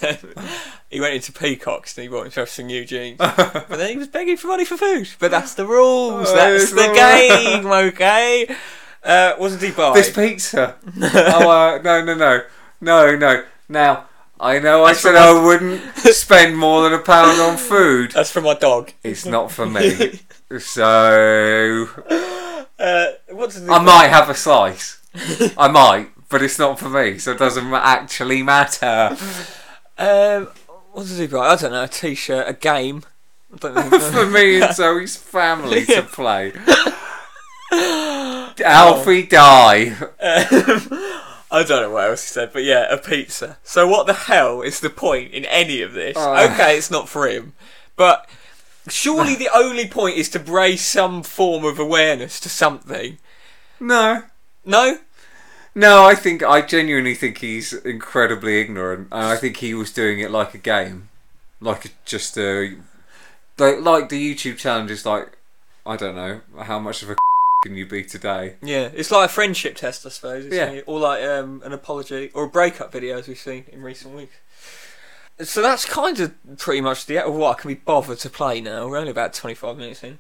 he 0.90 1.00
went 1.00 1.16
into 1.16 1.32
Peacocks 1.32 1.98
and 1.98 2.04
he 2.04 2.10
bought 2.10 2.24
himself 2.24 2.50
some 2.50 2.68
new 2.68 2.86
jeans, 2.86 3.18
but 3.18 3.68
then 3.70 3.90
he 3.92 3.98
was 3.98 4.08
begging 4.08 4.38
for 4.38 4.48
money 4.48 4.66
for 4.66 4.78
food. 4.78 5.10
But 5.20 5.32
that's 5.32 5.54
the 5.54 5.66
rules. 5.66 6.30
Oh, 6.30 6.36
that's 6.36 6.72
the 6.72 6.92
game. 6.94 7.66
Okay. 7.90 8.56
Uh, 9.04 9.34
wasn't 9.40 9.62
he 9.62 9.72
buy? 9.72 9.94
This 9.94 10.12
pizza. 10.14 10.76
oh, 11.02 11.50
uh, 11.50 11.82
no, 11.82 12.04
no, 12.04 12.14
no, 12.16 12.42
no, 12.82 13.16
no. 13.16 13.44
Now, 13.70 14.10
I 14.40 14.60
know. 14.60 14.84
I 14.84 14.90
That's 14.90 15.02
said 15.02 15.16
I 15.16 15.42
wouldn't 15.42 15.82
spend 15.98 16.58
more 16.58 16.84
than 16.84 16.94
a 16.94 17.02
pound 17.04 17.40
on 17.42 17.58
food. 17.58 18.12
That's 18.12 18.32
for 18.32 18.42
my 18.42 18.54
dog. 18.54 18.92
It's 19.04 19.26
not 19.26 19.52
for 19.52 19.66
me. 19.66 20.20
So 20.58 21.88
Uh, 22.80 23.07
what 23.32 23.51
does 23.51 23.63
the 23.63 23.71
I 23.71 23.80
might 23.80 24.07
have 24.07 24.30
a 24.30 24.36
slice. 24.36 25.01
I 25.57 25.67
might, 25.67 26.11
but 26.30 26.41
it's 26.41 26.57
not 26.57 26.80
for 26.80 26.89
me, 26.89 27.17
so 27.17 27.32
it 27.32 27.39
doesn't 27.39 27.73
actually 27.73 28.41
matter. 28.41 29.17
Um, 29.97 30.47
what 30.93 31.03
does 31.03 31.17
he 31.17 31.27
buy? 31.27 31.49
I 31.49 31.55
don't 31.55 31.71
know. 31.71 31.84
A 31.84 31.88
t-shirt, 31.88 32.47
a 32.47 32.53
game. 32.53 33.03
I 33.53 33.57
don't 33.57 33.75
know. 33.75 33.99
for 34.11 34.25
me 34.25 34.61
and 34.61 34.73
Zoe's 34.73 35.17
family 35.17 35.86
to 35.86 36.03
play. 36.03 36.53
Alfie 38.63 39.23
die. 39.23 39.95
I 41.51 41.63
don't 41.63 41.82
know 41.82 41.89
what 41.91 42.09
else 42.09 42.23
he 42.23 42.34
said, 42.34 42.51
but 42.53 42.63
yeah, 42.63 42.86
a 42.93 42.97
pizza. 42.97 43.57
So 43.63 43.88
what 43.88 44.05
the 44.07 44.13
hell 44.13 44.61
is 44.61 44.80
the 44.80 44.89
point 44.89 45.34
in 45.34 45.45
any 45.45 45.82
of 45.82 45.93
this? 45.93 46.15
Oh. 46.17 46.45
Okay, 46.51 46.77
it's 46.77 46.91
not 46.91 47.09
for 47.09 47.27
him, 47.27 47.53
but 47.95 48.30
surely 48.92 49.36
the 49.36 49.50
only 49.54 49.88
point 49.88 50.18
is 50.18 50.30
to 50.30 50.40
raise 50.40 50.86
some 50.86 51.24
form 51.24 51.64
of 51.66 51.80
awareness 51.80 52.40
to 52.42 52.50
something. 52.50 53.18
No. 53.80 54.24
No. 54.66 54.98
No, 55.76 56.06
I 56.06 56.16
think 56.16 56.44
I 56.44 56.62
genuinely 56.62 57.16
think 57.16 57.38
he's 57.38 57.74
incredibly 57.74 58.60
ignorant, 58.60 59.08
and 59.12 59.24
I 59.26 59.36
think 59.38 59.58
he 59.58 59.74
was 59.74 59.94
doing 59.94 60.20
it 60.20 60.32
like 60.32 60.54
a 60.54 60.58
game, 60.58 61.10
like 61.62 61.86
a, 61.86 61.90
just 62.06 62.38
a 62.38 62.76
like, 63.58 63.80
like 63.80 64.10
the 64.10 64.36
YouTube 64.36 64.58
challenge 64.58 64.92
is 64.92 65.06
like 65.06 65.38
I 65.86 65.96
don't 65.96 66.16
know 66.16 66.42
how 66.64 66.80
much 66.80 67.04
of 67.04 67.12
a 67.12 67.16
can 67.64 67.76
you 67.76 67.86
be 67.86 68.04
today. 68.04 68.56
Yeah, 68.62 68.90
it's 68.94 69.12
like 69.12 69.30
a 69.30 69.34
friendship 69.34 69.76
test, 69.76 70.06
I 70.06 70.10
suppose. 70.10 70.46
Isn't 70.46 70.58
Yeah. 70.58 70.72
it? 70.72 70.84
Or 70.88 71.00
like 71.00 71.24
um, 71.24 71.62
an 71.64 71.72
apology 71.72 72.32
or 72.34 72.46
a 72.46 72.50
breakup 72.50 72.92
video, 72.92 73.18
as 73.20 73.28
we've 73.28 73.38
seen 73.38 73.66
in 73.72 73.82
recent 73.82 74.16
weeks. 74.16 74.36
So 75.42 75.62
that's 75.62 75.86
kind 75.86 76.20
of 76.20 76.34
pretty 76.58 76.82
much 76.82 77.06
the 77.06 77.20
what 77.22 77.58
I 77.58 77.62
can 77.62 77.70
be 77.70 77.76
bothered 77.76 78.20
to 78.20 78.30
play 78.30 78.60
now. 78.62 78.88
We're 78.88 78.98
only 78.98 79.12
about 79.12 79.34
twenty 79.34 79.56
five 79.56 79.78
minutes 79.78 80.04
in. 80.04 80.20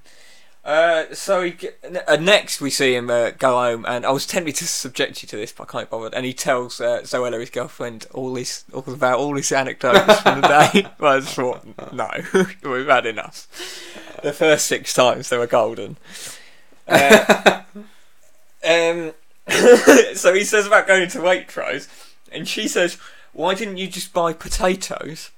Uh, 0.63 1.05
so 1.13 1.41
he, 1.41 1.69
uh, 2.07 2.17
next 2.17 2.59
we 2.59 2.69
see 2.69 2.93
him 2.93 3.09
uh, 3.09 3.31
go 3.31 3.53
home, 3.53 3.85
and 3.87 4.05
I 4.05 4.11
was 4.11 4.25
tempted 4.27 4.55
to 4.55 4.67
subject 4.67 5.23
you 5.23 5.27
to 5.29 5.37
this, 5.37 5.51
but 5.51 5.63
I 5.63 5.71
can't 5.71 5.89
be 5.89 5.91
bothered. 5.91 6.13
And 6.13 6.25
he 6.25 6.33
tells 6.33 6.81
uh, 6.81 7.01
Zoella, 7.03 7.39
his 7.39 7.49
girlfriend, 7.49 8.07
all 8.13 8.33
this 8.33 8.65
all 8.73 8.83
about 8.85 9.19
all 9.19 9.33
these 9.33 9.51
anecdotes 9.51 10.21
from 10.21 10.41
the 10.41 10.47
day. 10.47 10.87
Well, 10.99 11.13
I 11.13 11.19
just 11.21 11.33
thought, 11.33 11.93
no, 11.93 12.09
we've 12.69 12.87
had 12.87 13.05
enough. 13.05 13.47
The 14.21 14.33
first 14.33 14.65
six 14.65 14.93
times 14.93 15.29
they 15.29 15.37
were 15.37 15.47
golden. 15.47 15.97
Uh, 16.91 17.61
um, 18.67 19.13
so 20.15 20.33
he 20.33 20.43
says 20.43 20.65
about 20.65 20.87
going 20.87 21.07
to 21.07 21.19
Waitrose, 21.19 21.87
and 22.31 22.47
she 22.47 22.67
says, 22.67 22.97
"Why 23.33 23.53
didn't 23.53 23.77
you 23.77 23.87
just 23.87 24.13
buy 24.13 24.33
potatoes?" 24.33 25.31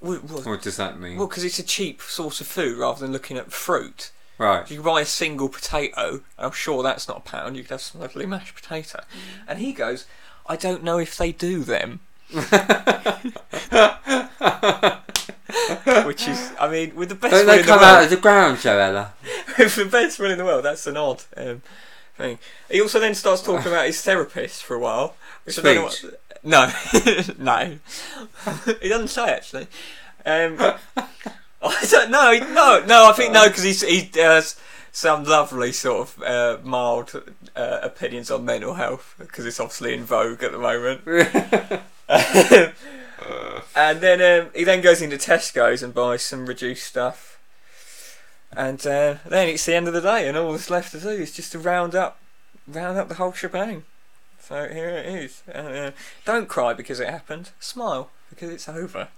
Well, 0.00 0.18
What 0.18 0.62
does 0.62 0.76
that 0.76 1.00
mean? 1.00 1.16
Well, 1.16 1.26
because 1.26 1.44
it's 1.44 1.58
a 1.58 1.62
cheap 1.62 2.02
source 2.02 2.40
of 2.40 2.46
food 2.46 2.76
rather 2.78 3.00
than 3.00 3.12
looking 3.12 3.38
at 3.38 3.50
fruit. 3.50 4.10
Right. 4.38 4.70
You 4.70 4.76
can 4.76 4.84
buy 4.84 5.00
a 5.00 5.06
single 5.06 5.48
potato, 5.48 6.20
and 6.36 6.46
I'm 6.46 6.52
sure 6.52 6.82
that's 6.82 7.08
not 7.08 7.16
a 7.18 7.20
pound. 7.20 7.56
You 7.56 7.62
could 7.62 7.70
have 7.70 7.80
some 7.80 8.02
lovely 8.02 8.26
mashed 8.26 8.54
potato. 8.54 9.02
And 9.48 9.58
he 9.58 9.72
goes, 9.72 10.04
"I 10.46 10.56
don't 10.56 10.84
know 10.84 10.98
if 10.98 11.16
they 11.16 11.32
do 11.32 11.64
them." 11.64 12.00
Which 16.04 16.28
is, 16.28 16.52
I 16.60 16.68
mean, 16.70 16.94
with 16.94 17.08
the 17.08 17.14
best 17.14 17.32
Don't 17.32 17.46
will 17.46 17.52
they 17.52 17.60
in 17.60 17.66
the 17.66 17.72
come 17.72 17.80
world, 17.80 17.96
out 17.96 18.04
of 18.04 18.10
the 18.10 18.16
ground, 18.16 18.58
Zoella? 18.58 19.10
with 19.58 19.74
the 19.76 19.84
best 19.86 20.20
one 20.20 20.30
in 20.30 20.38
the 20.38 20.44
world, 20.44 20.64
that's 20.64 20.86
an 20.86 20.96
odd 20.96 21.22
um, 21.36 21.62
thing. 22.16 22.38
He 22.70 22.80
also 22.80 23.00
then 23.00 23.14
starts 23.14 23.42
talking 23.42 23.66
about 23.72 23.86
his 23.86 24.00
therapist 24.02 24.62
for 24.62 24.76
a 24.76 24.78
while. 24.78 25.16
Which 25.44 25.58
I 25.58 25.62
don't 25.62 25.74
know 25.76 25.88
Speech. 25.88 26.12
No, 26.46 26.70
no, 27.38 27.78
he 28.80 28.88
doesn't 28.88 29.08
say 29.08 29.30
actually. 29.30 29.66
Um, 30.24 30.56
I 31.62 31.86
don't 31.90 32.10
know. 32.10 32.38
No, 32.52 32.84
no, 32.86 33.10
I 33.10 33.12
think 33.12 33.32
no 33.32 33.48
because 33.48 33.80
he 33.82 34.10
has 34.14 34.56
some 34.92 35.24
lovely 35.24 35.72
sort 35.72 36.08
of 36.08 36.22
uh, 36.22 36.58
mild 36.62 37.20
uh, 37.56 37.80
opinions 37.82 38.30
on 38.30 38.44
mental 38.44 38.74
health 38.74 39.16
because 39.18 39.44
it's 39.44 39.58
obviously 39.58 39.92
in 39.92 40.04
vogue 40.04 40.42
at 40.44 40.52
the 40.52 40.58
moment. 40.58 41.02
and 43.74 44.00
then 44.00 44.22
um, 44.22 44.50
he 44.54 44.62
then 44.62 44.80
goes 44.80 45.02
into 45.02 45.16
Tesco's 45.16 45.82
and 45.82 45.92
buys 45.92 46.22
some 46.22 46.46
reduced 46.46 46.86
stuff. 46.86 47.40
And 48.52 48.78
uh, 48.86 49.16
then 49.26 49.48
it's 49.48 49.66
the 49.66 49.74
end 49.74 49.88
of 49.88 49.94
the 49.94 50.00
day, 50.00 50.28
and 50.28 50.36
all 50.36 50.52
that's 50.52 50.70
left 50.70 50.92
to 50.92 51.00
do 51.00 51.08
is 51.08 51.34
just 51.34 51.50
to 51.52 51.58
round 51.58 51.96
up, 51.96 52.18
round 52.68 52.96
up 52.96 53.08
the 53.08 53.16
whole 53.16 53.32
shebang. 53.32 53.84
So 54.46 54.68
here 54.68 54.88
it 54.90 55.06
is. 55.06 55.42
And, 55.52 55.68
uh, 55.68 55.90
don't 56.24 56.48
cry 56.48 56.72
because 56.72 57.00
it 57.00 57.08
happened. 57.08 57.50
Smile 57.58 58.10
because 58.30 58.50
it's 58.50 58.68
over. 58.68 59.08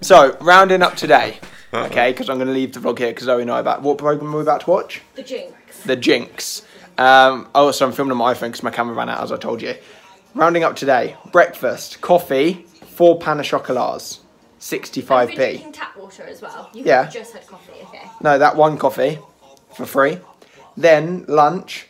So, 0.00 0.36
rounding 0.40 0.80
up 0.82 0.94
today, 0.94 1.38
okay, 1.74 2.12
because 2.12 2.30
I'm 2.30 2.36
going 2.36 2.46
to 2.46 2.52
leave 2.54 2.72
the 2.72 2.78
vlog 2.78 2.98
here 2.98 3.08
because 3.08 3.24
Zoe 3.24 3.42
and 3.42 3.50
I 3.50 3.56
are 3.56 3.60
about. 3.60 3.82
What 3.82 3.98
program 3.98 4.30
we're 4.32 4.38
we 4.38 4.42
about 4.42 4.60
to 4.60 4.70
watch? 4.70 5.02
The 5.16 5.24
Jinx. 5.24 5.80
The 5.82 5.96
Jinx. 5.96 6.62
Um, 6.96 7.48
oh, 7.52 7.72
so 7.72 7.84
I'm 7.86 7.92
filming 7.92 8.12
on 8.12 8.18
my 8.18 8.32
iPhone 8.32 8.42
because 8.48 8.62
my 8.62 8.70
camera 8.70 8.94
ran 8.94 9.08
out, 9.08 9.20
as 9.22 9.32
I 9.32 9.36
told 9.38 9.60
you. 9.60 9.74
Rounding 10.36 10.62
up 10.62 10.76
today, 10.76 11.16
breakfast, 11.32 12.00
coffee, 12.00 12.64
four 12.92 13.18
pan 13.18 13.40
of 13.40 13.46
chocolats, 13.46 14.18
Have 14.18 14.72
you 14.72 14.78
been 14.78 14.88
65p. 14.90 15.34
drinking 15.34 15.72
tap 15.72 15.96
water 15.96 16.22
as 16.24 16.40
well? 16.42 16.70
You 16.72 16.84
Yeah. 16.84 17.08
just 17.08 17.32
had 17.32 17.44
coffee, 17.48 17.72
okay. 17.82 18.08
No, 18.20 18.38
that 18.38 18.54
one 18.54 18.78
coffee 18.78 19.18
for 19.74 19.84
free. 19.84 20.18
Then 20.76 21.24
lunch, 21.26 21.87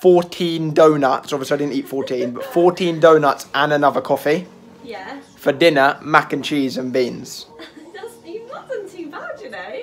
14 0.00 0.74
donuts. 0.74 1.32
Obviously, 1.32 1.54
I 1.54 1.58
didn't 1.58 1.74
eat 1.74 1.88
14, 1.88 2.30
but 2.32 2.44
14 2.44 3.00
donuts 3.00 3.46
and 3.54 3.72
another 3.72 4.00
coffee. 4.00 4.46
Yeah. 4.84 5.20
For 5.36 5.52
dinner, 5.52 5.98
mac 6.02 6.32
and 6.32 6.44
cheese 6.44 6.76
and 6.76 6.92
beans. 6.92 7.46
That's, 7.94 8.14
you've 8.24 8.48
not 8.48 8.68
done 8.68 8.88
too 8.88 9.10
bad, 9.10 9.40
you 9.40 9.50
know. 9.50 9.80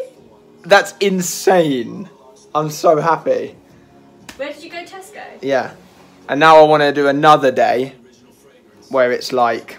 That's 0.64 0.94
insane. 0.98 2.10
I'm 2.54 2.70
so 2.70 3.00
happy. 3.00 3.56
Where 4.38 4.52
did 4.52 4.64
you 4.64 4.70
go, 4.70 4.84
Tesco? 4.84 5.24
Yeah. 5.42 5.74
And 6.28 6.40
now 6.40 6.58
I 6.58 6.64
want 6.64 6.82
to 6.82 6.92
do 6.92 7.08
another 7.08 7.52
day 7.52 7.96
where 8.90 9.12
it's 9.12 9.32
like 9.32 9.78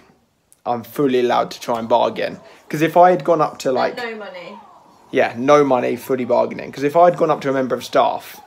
I'm 0.64 0.82
fully 0.82 1.20
allowed 1.20 1.50
to 1.52 1.60
try 1.60 1.78
and 1.78 1.88
bargain. 1.88 2.38
Because 2.66 2.82
if 2.82 2.96
I 2.96 3.10
had 3.10 3.24
gone 3.24 3.40
up 3.40 3.58
to 3.60 3.72
like, 3.72 3.96
no 3.96 4.14
money. 4.16 4.58
yeah, 5.10 5.34
no 5.36 5.64
money, 5.64 5.96
fully 5.96 6.24
bargaining. 6.24 6.70
Because 6.70 6.82
if 6.84 6.96
I 6.96 7.06
had 7.06 7.16
gone 7.16 7.30
up 7.30 7.40
to 7.42 7.50
a 7.50 7.52
member 7.52 7.74
of 7.74 7.84
staff 7.84 8.40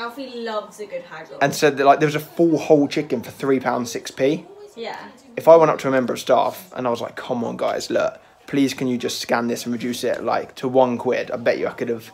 Alfie 0.00 0.30
loves 0.40 0.80
a 0.80 0.86
good 0.86 1.02
haggle. 1.02 1.36
and 1.42 1.54
said 1.54 1.76
that 1.76 1.84
like 1.84 2.00
there 2.00 2.06
was 2.06 2.14
a 2.14 2.20
full 2.20 2.56
whole 2.56 2.88
chicken 2.88 3.22
for 3.22 3.30
three 3.30 3.60
pounds 3.60 3.90
six 3.90 4.10
p, 4.10 4.46
yeah. 4.74 4.96
if 5.36 5.46
I 5.46 5.56
went 5.56 5.70
up 5.70 5.78
to 5.80 5.88
a 5.88 5.90
member 5.90 6.14
of 6.14 6.18
staff 6.18 6.72
and 6.74 6.86
I 6.86 6.90
was 6.90 7.02
like, 7.02 7.16
come 7.16 7.44
on 7.44 7.56
guys, 7.56 7.90
look, 7.90 8.18
please 8.46 8.72
can 8.72 8.88
you 8.88 8.96
just 8.96 9.20
scan 9.20 9.46
this 9.46 9.66
and 9.66 9.72
reduce 9.72 10.02
it 10.02 10.24
like 10.24 10.54
to 10.56 10.68
one 10.68 10.96
quid? 10.96 11.30
I 11.30 11.36
bet 11.36 11.58
you 11.58 11.66
I 11.68 11.72
could 11.72 11.90
have 11.90 12.10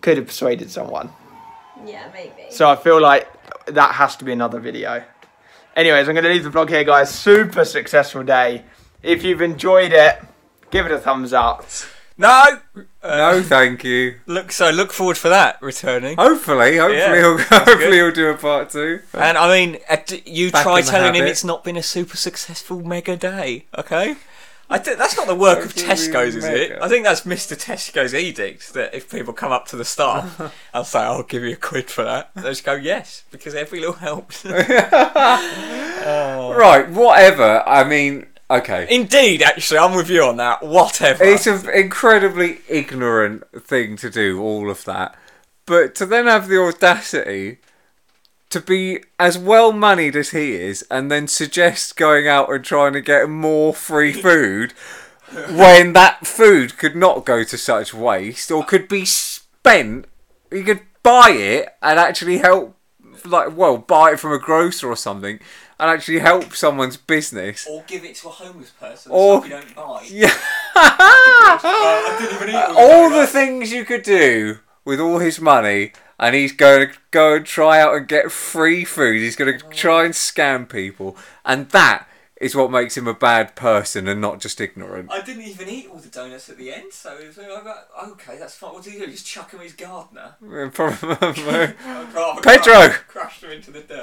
could 0.00 0.16
have 0.16 0.26
persuaded 0.26 0.70
someone. 0.70 1.10
Yeah, 1.86 2.10
maybe. 2.12 2.50
So 2.50 2.68
I 2.68 2.74
feel 2.74 3.00
like 3.00 3.28
that 3.66 3.94
has 3.94 4.16
to 4.16 4.24
be 4.24 4.32
another 4.32 4.58
video. 4.58 5.04
Anyways, 5.76 6.08
I'm 6.08 6.14
going 6.14 6.24
to 6.24 6.30
leave 6.30 6.42
the 6.42 6.50
vlog 6.50 6.68
here, 6.68 6.82
guys. 6.82 7.14
Super 7.14 7.64
successful 7.64 8.24
day. 8.24 8.64
If 9.00 9.22
you've 9.22 9.42
enjoyed 9.42 9.92
it, 9.92 10.18
give 10.72 10.86
it 10.86 10.92
a 10.92 10.98
thumbs 10.98 11.32
up. 11.32 11.64
No. 12.18 12.58
no, 13.04 13.42
thank 13.42 13.84
you. 13.84 14.16
Look, 14.26 14.50
so 14.50 14.70
look 14.70 14.92
forward 14.92 15.16
for 15.16 15.28
that 15.28 15.62
returning. 15.62 16.16
Hopefully, 16.16 16.76
hopefully, 16.76 16.98
Yeah, 16.98 17.14
he'll, 17.16 17.38
hopefully 17.38 17.76
good. 17.76 17.92
he'll 17.94 18.12
do 18.12 18.28
a 18.30 18.36
part 18.36 18.70
two. 18.70 19.00
And 19.14 19.38
I 19.38 19.48
mean, 19.56 19.78
uh, 19.88 19.98
you 20.26 20.50
Back 20.50 20.64
try 20.64 20.82
telling 20.82 21.14
him 21.14 21.24
it's 21.24 21.44
not 21.44 21.62
been 21.62 21.76
a 21.76 21.82
super 21.82 22.16
successful 22.16 22.80
mega 22.84 23.16
day, 23.16 23.66
okay? 23.78 24.16
I 24.70 24.78
th- 24.78 24.98
that's 24.98 25.16
not 25.16 25.26
the 25.26 25.34
work 25.34 25.60
of 25.60 25.66
What 25.66 25.76
do 25.76 25.80
you 25.82 25.88
mean 25.88 25.96
Tesco's, 25.96 26.34
is 26.36 26.44
it? 26.44 26.72
I 26.82 26.88
think 26.90 27.04
that's 27.04 27.22
Mr. 27.22 27.56
Tesco's 27.56 28.14
edict 28.14 28.74
that 28.74 28.92
if 28.94 29.10
people 29.10 29.32
come 29.32 29.50
up 29.50 29.66
to 29.68 29.76
the 29.76 29.84
staff, 29.84 30.52
I'll 30.74 30.84
say, 30.84 30.98
I'll 30.98 31.22
give 31.22 31.42
you 31.42 31.52
a 31.52 31.56
quid 31.56 31.88
for 31.88 32.04
that. 32.04 32.30
They 32.34 32.42
just 32.42 32.64
go, 32.64 32.74
yes, 32.74 33.24
because 33.30 33.54
every 33.54 33.78
little 33.80 33.94
helps. 33.94 34.44
Oh. 36.10 36.54
Right, 36.56 36.88
whatever. 36.88 37.62
I 37.66 37.84
mean, 37.84 38.26
okay. 38.50 38.86
Indeed, 38.90 39.42
actually, 39.42 39.78
I'm 39.78 39.94
with 39.94 40.10
you 40.10 40.24
on 40.24 40.36
that. 40.36 40.62
Whatever. 40.62 41.24
It's 41.24 41.46
an 41.46 41.68
incredibly 41.70 42.60
ignorant 42.68 43.44
thing 43.62 43.96
to 43.96 44.10
do, 44.10 44.40
all 44.40 44.70
of 44.70 44.84
that. 44.84 45.16
But 45.66 45.94
to 45.96 46.06
then 46.06 46.26
have 46.26 46.48
the 46.48 46.60
audacity 46.60 47.58
to 48.50 48.60
be 48.60 49.00
as 49.18 49.36
well 49.36 49.72
moneyed 49.72 50.16
as 50.16 50.30
he 50.30 50.54
is 50.54 50.82
and 50.90 51.10
then 51.10 51.28
suggest 51.28 51.96
going 51.96 52.26
out 52.26 52.50
and 52.50 52.64
trying 52.64 52.94
to 52.94 53.00
get 53.00 53.28
more 53.28 53.74
free 53.74 54.12
food 54.22 54.72
when 55.50 55.92
that 55.92 56.26
food 56.26 56.78
could 56.78 56.96
not 56.96 57.26
go 57.26 57.44
to 57.44 57.58
such 57.58 57.92
waste 57.92 58.50
or 58.50 58.64
could 58.64 58.88
be 58.88 59.04
spent. 59.04 60.06
You 60.50 60.64
could 60.64 60.80
buy 61.02 61.30
it 61.30 61.68
and 61.82 61.98
actually 61.98 62.38
help, 62.38 62.74
like, 63.24 63.54
well, 63.54 63.76
buy 63.76 64.12
it 64.12 64.20
from 64.20 64.32
a 64.32 64.38
grocer 64.38 64.88
or 64.88 64.96
something 64.96 65.38
and 65.78 65.90
actually 65.90 66.18
help 66.18 66.54
someone's 66.54 66.96
business. 66.96 67.66
Or 67.70 67.84
give 67.86 68.04
it 68.04 68.16
to 68.16 68.28
a 68.28 68.32
homeless 68.32 68.70
person 68.70 69.12
Or- 69.12 69.44
you 69.44 69.50
don't 69.50 69.74
buy. 69.74 70.06
Yeah. 70.10 70.34
I 70.74 72.46
eat 72.48 72.76
all 72.76 73.10
the 73.10 73.26
things 73.26 73.72
you 73.72 73.84
could 73.84 74.02
do 74.02 74.58
with 74.84 75.00
all 75.00 75.18
his 75.18 75.40
money, 75.40 75.92
and 76.18 76.34
he's 76.34 76.52
going 76.52 76.88
to 76.88 76.94
go 77.10 77.36
and 77.36 77.46
try 77.46 77.80
out 77.80 77.94
and 77.94 78.08
get 78.08 78.32
free 78.32 78.84
food. 78.84 79.20
He's 79.20 79.36
going 79.36 79.58
to 79.58 79.64
mm. 79.64 79.74
try 79.74 80.04
and 80.04 80.14
scam 80.14 80.68
people, 80.68 81.16
and 81.44 81.68
that 81.70 82.08
is 82.40 82.54
what 82.54 82.70
makes 82.70 82.96
him 82.96 83.06
a 83.06 83.14
bad 83.14 83.56
person 83.56 84.06
and 84.08 84.20
not 84.20 84.40
just 84.40 84.60
ignorant. 84.60 85.10
I 85.10 85.20
didn't 85.20 85.42
even 85.42 85.68
eat 85.68 85.88
all 85.90 85.98
the 85.98 86.08
donuts 86.08 86.48
at 86.48 86.56
the 86.56 86.72
end, 86.72 86.92
so 86.92 87.16
it 87.18 87.26
was 87.26 87.36
like, 87.36 87.66
okay, 88.10 88.38
that's 88.38 88.54
fine. 88.54 88.72
What 88.72 88.84
did 88.84 88.94
he 88.94 88.98
do? 89.00 89.06
Just 89.06 89.26
chuck 89.26 89.50
him 89.50 89.60
his 89.60 89.72
gardener. 89.72 90.36
Pedro! 90.40 92.36
Pedro 92.42 92.88
crushed 93.08 93.42
him 93.42 93.50
into 93.50 93.72
the 93.72 93.80
dirt. 93.80 94.02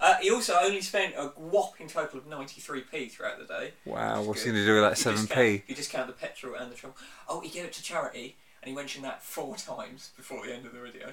Uh, 0.00 0.14
he 0.22 0.30
also 0.30 0.54
only 0.62 0.80
spent 0.80 1.14
a 1.16 1.26
whopping 1.36 1.86
total 1.86 2.18
of 2.18 2.26
93p 2.26 3.10
throughout 3.10 3.38
the 3.38 3.44
day. 3.44 3.72
Wow, 3.84 4.22
what's 4.22 4.42
he 4.44 4.50
going 4.50 4.62
to 4.62 4.66
do 4.66 4.74
with 4.80 4.82
that 4.82 4.98
you 5.04 5.12
7p? 5.12 5.16
discount- 5.20 5.40
If 5.62 5.68
you 5.68 5.74
discount 5.74 6.06
the 6.06 6.12
petrol 6.14 6.54
and 6.54 6.70
the 6.72 6.76
travel. 6.76 6.96
Oh, 7.28 7.40
he 7.40 7.48
gave 7.50 7.64
it 7.64 7.72
to 7.74 7.82
charity, 7.82 8.36
and 8.62 8.70
he 8.70 8.74
mentioned 8.74 9.04
that 9.04 9.22
four 9.22 9.56
times 9.56 10.10
before 10.16 10.46
the 10.46 10.54
end 10.54 10.64
of 10.66 10.72
the 10.72 10.80
video. 10.80 11.12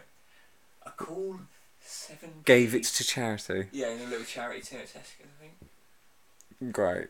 A 0.85 0.91
cool 0.91 1.39
7 1.81 2.29
Gave 2.45 2.73
it 2.73 2.85
to 2.85 3.03
charity. 3.03 3.65
Yeah, 3.73 3.89
in 3.89 3.99
a 4.01 4.05
little 4.05 4.25
charity 4.25 4.61
tin 4.61 4.79
at 4.79 4.87
Tesco, 4.87 5.23
I 5.23 5.41
think. 5.41 6.71
Great. 6.73 7.07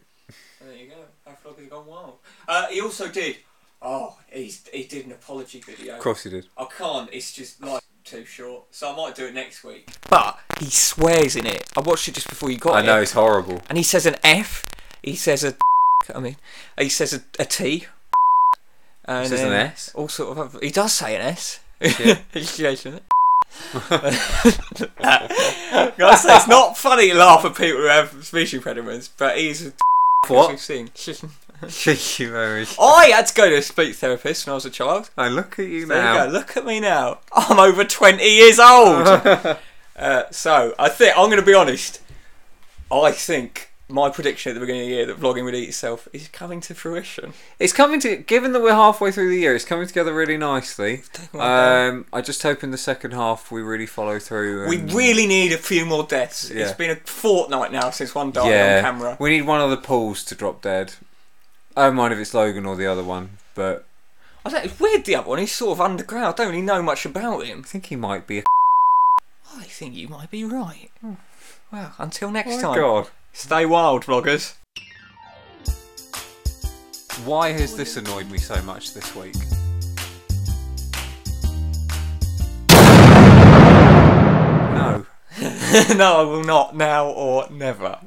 There 0.62 0.76
you 0.76 0.88
go. 0.90 0.96
That 1.26 1.44
vlog 1.44 1.58
has 1.60 1.68
gone 1.70 1.86
wild. 1.86 2.18
Uh, 2.48 2.68
he 2.68 2.82
also 2.82 3.08
did. 3.08 3.38
Oh, 3.82 4.18
he's, 4.32 4.68
he 4.74 4.84
did 4.86 5.06
an 5.06 5.12
apology 5.12 5.62
video. 5.62 5.94
Of 5.96 6.00
course 6.02 6.24
he 6.24 6.32
did. 6.32 6.48
I 6.58 6.66
can't. 6.66 7.10
It's 7.14 7.32
just 7.32 7.62
like 7.64 7.84
too 8.08 8.26
short, 8.26 8.64
so 8.72 8.92
I 8.92 8.96
might 8.96 9.16
do 9.16 9.26
it 9.26 9.34
next 9.34 9.64
week. 9.64 9.90
But 10.10 10.40
he 10.60 10.66
swears 10.70 11.36
in 11.36 11.46
it. 11.46 11.70
I 11.78 11.82
watched 11.82 12.08
it 12.08 12.16
just 12.16 12.30
before 12.30 12.50
you 12.50 12.58
got 12.58 12.72
it. 12.72 12.76
I 12.78 12.80
it. 12.82 12.86
know, 12.86 13.02
it's 13.02 13.12
horrible. 13.14 13.62
And 13.70 13.78
he 13.78 13.84
says 13.84 14.06
an 14.06 14.16
F. 14.24 14.64
He 15.04 15.16
says 15.16 15.44
a. 15.44 15.56
I 16.16 16.20
mean, 16.20 16.38
he 16.80 16.90
says 16.90 17.14
a, 17.14 17.22
a 17.40 17.46
T. 17.46 17.86
And 19.06 19.28
says 19.28 19.42
an 19.42 19.50
then 19.50 19.68
S? 19.68 19.92
All 19.96 20.08
sort 20.08 20.38
of. 20.38 20.56
other- 20.56 20.66
He 20.66 20.72
does 20.72 20.94
say 20.94 21.16
an 21.16 21.22
S. 21.22 21.60
Yeah. 21.82 22.20
Initiation. 22.34 23.00
Guys, 23.90 26.26
it's 26.26 26.48
not 26.48 26.78
funny 26.78 27.10
to 27.10 27.16
laugh 27.16 27.46
at 27.46 27.56
people 27.56 27.82
who 27.82 27.88
have 27.88 28.26
speech 28.26 28.54
impediments, 28.54 29.08
but 29.08 29.38
he's 29.38 29.68
a 29.68 29.74
What? 30.28 30.50
we've 30.50 30.60
seen. 30.60 30.90
Thank 31.62 32.20
you 32.20 32.32
very 32.32 32.62
much. 32.62 32.76
I 32.80 33.08
had 33.08 33.28
to 33.28 33.34
go 33.34 33.50
to 33.50 33.56
a 33.58 33.62
speech 33.62 33.96
therapist 33.96 34.46
when 34.46 34.52
I 34.52 34.56
was 34.56 34.66
a 34.66 34.70
child. 34.70 35.10
I 35.18 35.28
look 35.28 35.58
at 35.60 35.68
you 35.68 35.86
There 35.86 36.02
now. 36.02 36.24
you 36.26 36.28
go. 36.28 36.34
Look 36.34 36.56
at 36.58 36.66
me 36.66 36.80
now. 36.80 37.20
I'm 37.34 37.60
over 37.60 37.84
20 37.84 38.24
years 38.24 38.60
old. 38.60 39.08
uh, 39.98 40.24
so 40.32 40.76
I 40.78 40.90
think 40.90 41.18
I'm 41.18 41.26
going 41.30 41.40
to 41.40 41.46
be 41.46 41.54
honest. 41.56 42.02
I 42.92 43.12
think 43.12 43.72
my 43.90 44.10
prediction 44.10 44.52
at 44.52 44.54
the 44.54 44.60
beginning 44.60 44.84
of 44.84 44.88
the 44.90 44.94
year 44.96 45.06
that 45.08 45.18
vlogging 45.20 45.46
would 45.46 45.56
eat 45.56 45.70
itself 45.70 46.08
is 46.14 46.28
coming 46.28 46.60
to 46.62 46.76
fruition. 46.76 47.34
It's 47.58 47.74
coming 47.74 48.00
to, 48.02 48.18
given 48.18 48.52
that 48.52 48.62
we're 48.62 48.74
halfway 48.74 49.12
through 49.12 49.30
the 49.30 49.38
year, 49.40 49.56
it's 49.56 49.66
coming 49.66 49.88
together 49.88 50.14
really 50.14 50.38
nicely. 50.38 51.04
my 51.34 51.88
Um, 51.88 52.06
I 52.14 52.22
just 52.22 52.44
hope 52.44 52.64
in 52.64 52.72
the 52.72 52.78
second 52.78 53.12
half 53.12 53.50
we 53.52 53.62
really 53.62 53.86
follow 53.86 54.20
through. 54.20 54.68
We 54.70 54.78
and- 54.78 54.94
really 54.94 55.26
need 55.26 55.54
a 55.54 55.58
few 55.58 55.86
more 55.86 56.04
deaths. 56.04 56.52
Yeah. 56.54 56.64
It's 56.66 56.74
been 56.74 56.92
a 56.92 56.96
fortnight 56.98 57.72
now 57.72 57.90
since 57.90 58.14
one 58.14 58.32
died 58.32 58.78
on 58.78 58.84
camera. 58.84 59.18
we 59.20 59.32
need 59.32 59.44
one 59.48 59.62
of 59.62 59.70
the 59.70 59.78
Pauls 59.78 60.24
to 60.26 60.36
drop 60.36 60.62
dead. 60.62 60.94
I 61.78 61.86
don't 61.86 61.96
mind 61.96 62.12
if 62.12 62.18
it's 62.18 62.34
Logan 62.34 62.66
or 62.66 62.76
the 62.76 62.88
other 62.88 63.04
one, 63.04 63.38
but 63.54 63.86
I 64.44 64.50
don't, 64.50 64.66
it's 64.66 64.80
weird 64.80 65.06
the 65.06 65.16
other 65.16 65.30
one. 65.30 65.38
He's 65.38 65.52
sort 65.52 65.74
of 65.74 65.82
underground. 65.82 66.26
I 66.26 66.32
don't 66.32 66.48
really 66.50 66.64
know 66.64 66.82
much 66.82 67.06
about 67.06 67.46
him. 67.46 67.60
I 67.60 67.68
think 67.68 67.86
he 67.86 67.96
might 67.96 68.26
be. 68.26 68.40
A 68.40 68.44
I 69.56 69.62
think 69.66 69.94
you 69.94 70.08
might 70.08 70.32
be 70.32 70.44
right. 70.44 70.90
Hmm. 71.02 71.14
Well, 71.72 71.94
until 72.00 72.32
next 72.32 72.56
Oh 72.56 72.62
time. 72.62 72.80
God. 72.80 73.10
Stay 73.32 73.68
wild, 73.68 74.06
vloggers. 74.06 74.56
Why 77.26 77.50
has 77.52 77.78
this 77.78 77.96
annoyed 77.96 78.32
me 78.32 78.40
so 78.40 78.60
much 78.64 78.96
this 78.96 79.16
week? 79.16 79.36
No. 84.74 85.06
no, 85.96 86.18
I 86.18 86.24
will 86.24 86.44
not 86.44 86.76
now 86.76 87.08
or 87.10 87.48
never. 87.52 88.00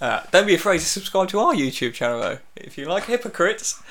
Uh, 0.00 0.22
don't 0.30 0.46
be 0.46 0.54
afraid 0.54 0.78
to 0.78 0.84
subscribe 0.84 1.28
to 1.28 1.38
our 1.38 1.54
YouTube 1.54 1.94
channel 1.94 2.20
though, 2.20 2.38
if 2.56 2.76
you 2.76 2.86
like 2.86 3.04
hypocrites. 3.04 3.82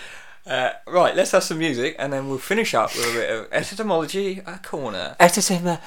Uh, 0.46 0.72
right, 0.88 1.16
let's 1.16 1.32
have 1.32 1.44
some 1.44 1.58
music 1.58 1.96
and 1.98 2.12
then 2.12 2.28
we'll 2.28 2.38
finish 2.38 2.74
up 2.74 2.94
with 2.94 3.06
a 3.06 3.14
bit 3.14 3.30
of 3.30 3.48
etymology 3.54 4.42
a 4.46 4.60
corner. 4.60 5.16
Etymology. 5.18 5.80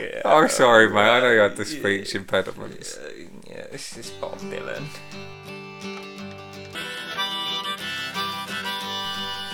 Yeah. 0.00 0.22
I'm 0.24 0.48
sorry, 0.48 0.88
mate. 0.88 1.00
I 1.00 1.20
know 1.20 1.32
you 1.32 1.40
had 1.40 1.56
the 1.56 1.66
speech 1.66 2.14
impediments. 2.14 2.98
Yeah, 3.46 3.66
this 3.70 3.96
is 3.98 4.10
Bob 4.10 4.38
Dylan. 4.38 4.86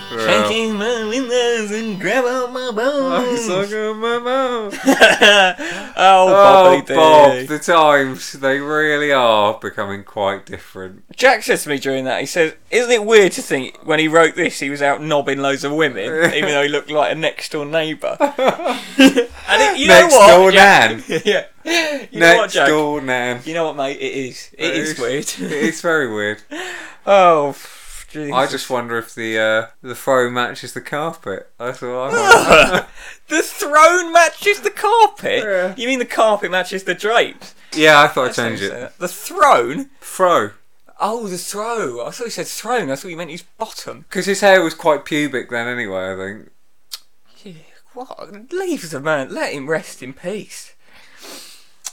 Shaking 0.09 0.75
my 0.77 1.05
windows 1.05 1.71
and 1.71 1.99
grab 1.99 2.23
out 2.25 2.51
my 2.51 2.71
bones. 2.71 3.49
I 3.49 3.65
suck 3.65 3.73
on 3.73 3.97
my 3.99 4.19
mouth. 4.19 4.79
oh, 4.85 5.95
Oh, 5.95 6.81
Bobby. 6.81 6.93
Bob, 6.93 7.47
the 7.47 7.59
times, 7.59 8.33
they 8.33 8.59
really 8.59 9.11
are 9.11 9.57
becoming 9.59 10.03
quite 10.03 10.45
different. 10.45 11.03
Jack 11.15 11.43
said 11.43 11.59
to 11.59 11.69
me 11.69 11.79
during 11.79 12.05
that, 12.05 12.19
he 12.19 12.25
says, 12.25 12.53
Isn't 12.71 12.91
it 12.91 13.05
weird 13.05 13.31
to 13.33 13.41
think 13.41 13.79
when 13.85 13.99
he 13.99 14.07
wrote 14.07 14.35
this 14.35 14.59
he 14.59 14.69
was 14.69 14.81
out 14.81 15.01
knobbing 15.01 15.39
loads 15.39 15.63
of 15.63 15.71
women, 15.73 16.05
even 16.33 16.49
though 16.49 16.63
he 16.63 16.69
looked 16.69 16.91
like 16.91 17.11
a 17.11 17.15
next 17.15 17.51
door 17.51 17.65
neighbour? 17.65 18.17
and 18.19 18.31
it, 18.97 19.77
you 19.79 19.87
Next 19.87 20.13
know 20.13 20.19
what? 20.19 20.37
door 20.37 20.51
Jack? 20.51 21.09
nan. 21.09 21.21
yeah. 21.25 21.45
You 22.11 22.19
know 22.19 22.35
what, 22.37 22.53
Next 22.55 22.69
door 22.69 23.01
nan. 23.01 23.41
You 23.45 23.53
know 23.55 23.65
what, 23.65 23.75
mate? 23.77 23.97
It 23.97 24.13
is. 24.13 24.49
It 24.57 24.75
is 24.75 24.99
weird. 24.99 25.25
it's 25.39 25.81
very 25.81 26.13
weird. 26.13 26.41
oh, 27.05 27.55
Jesus. 28.13 28.33
I 28.33 28.47
just 28.47 28.69
wonder 28.69 28.97
if 28.97 29.15
the 29.15 29.39
uh, 29.39 29.67
the 29.81 29.95
throne 29.95 30.33
matches 30.33 30.73
the 30.73 30.81
carpet. 30.81 31.49
That's 31.57 31.81
what 31.81 31.89
I 31.89 32.07
wonder. 32.07 32.87
the 33.27 33.41
throne 33.41 34.13
matches 34.13 34.61
the 34.61 34.69
carpet? 34.69 35.43
Yeah. 35.43 35.75
You 35.75 35.87
mean 35.87 35.99
the 35.99 36.05
carpet 36.05 36.51
matches 36.51 36.83
the 36.83 36.93
drapes? 36.93 37.55
yeah, 37.75 38.01
I 38.01 38.07
thought 38.07 38.29
I'd 38.29 38.35
change 38.35 38.61
it. 38.61 38.97
The 38.99 39.07
throne? 39.07 39.89
Throw. 39.99 40.51
Oh, 40.99 41.27
the 41.27 41.37
throw. 41.37 42.05
I 42.05 42.11
thought 42.11 42.25
you 42.25 42.29
said 42.29 42.47
throne. 42.47 42.89
I 42.91 42.95
thought 42.95 43.09
you 43.09 43.17
meant 43.17 43.31
his 43.31 43.43
bottom. 43.57 44.05
Because 44.09 44.25
his 44.25 44.41
hair 44.41 44.63
was 44.63 44.73
quite 44.73 45.05
pubic 45.05 45.49
then 45.49 45.67
anyway, 45.67 46.13
I 46.13 46.15
think. 46.15 46.51
Yeah, 47.43 47.53
what? 47.93 48.53
Leave 48.53 48.89
the 48.89 49.01
man. 49.01 49.33
Let 49.33 49.53
him 49.53 49.69
rest 49.69 50.03
in 50.03 50.13
peace. 50.13 50.73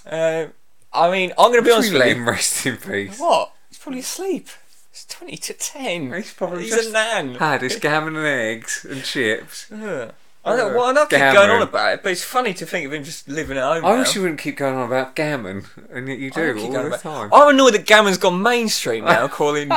Uh, 0.07 0.47
I 0.93 1.11
mean, 1.11 1.33
I'm 1.39 1.51
going 1.51 1.63
to 1.63 1.69
be 1.69 1.73
honest 1.73 1.89
do 1.89 1.95
you 1.95 1.99
with 1.99 2.07
mean, 2.07 2.17
you. 2.17 2.23
Let 2.25 2.29
him 2.29 2.29
rest 2.29 2.67
in 2.67 2.77
peace. 2.77 3.19
What? 3.19 3.53
He's 3.69 3.79
probably 3.79 4.01
asleep. 4.01 4.49
It's 5.03 5.15
20 5.17 5.37
to 5.39 5.53
10. 5.55 6.13
He's 6.13 6.33
probably 6.35 6.65
He's 6.65 6.75
just 6.75 6.91
a 6.91 6.93
nan. 6.93 7.35
had 7.37 7.63
his 7.63 7.77
gammon 7.77 8.17
and 8.17 8.27
eggs 8.27 8.85
and 8.89 9.03
chips. 9.03 9.71
I 9.73 10.57
don't, 10.57 10.75
well, 10.75 10.85
I 10.87 10.93
don't 10.93 11.09
keep 11.11 11.19
going 11.19 11.51
on 11.51 11.63
about 11.63 11.95
it, 11.95 12.03
but 12.03 12.13
it's 12.13 12.25
funny 12.25 12.53
to 12.55 12.67
think 12.67 12.87
of 12.87 12.93
him 12.93 13.05
just 13.05 13.27
living 13.29 13.57
at 13.59 13.63
home. 13.63 13.85
I 13.85 13.93
now. 13.93 13.99
wish 13.99 14.15
you 14.15 14.21
wouldn't 14.23 14.41
keep 14.41 14.57
going 14.59 14.75
on 14.75 14.87
about 14.87 15.15
gammon, 15.17 15.65
and 15.91 16.07
yet 16.09 16.19
you 16.19 16.31
I 16.35 16.39
don't 16.41 16.55
keep 16.57 16.65
all 16.67 16.73
going 16.73 16.83
the 16.91 16.97
about- 16.97 17.01
time. 17.01 17.31
I'm 17.33 17.49
annoyed 17.55 17.75
that 17.75 17.87
Gammon's 17.87 18.17
gone 18.19 18.43
mainstream 18.43 19.05
now, 19.05 19.27
calling 19.29 19.71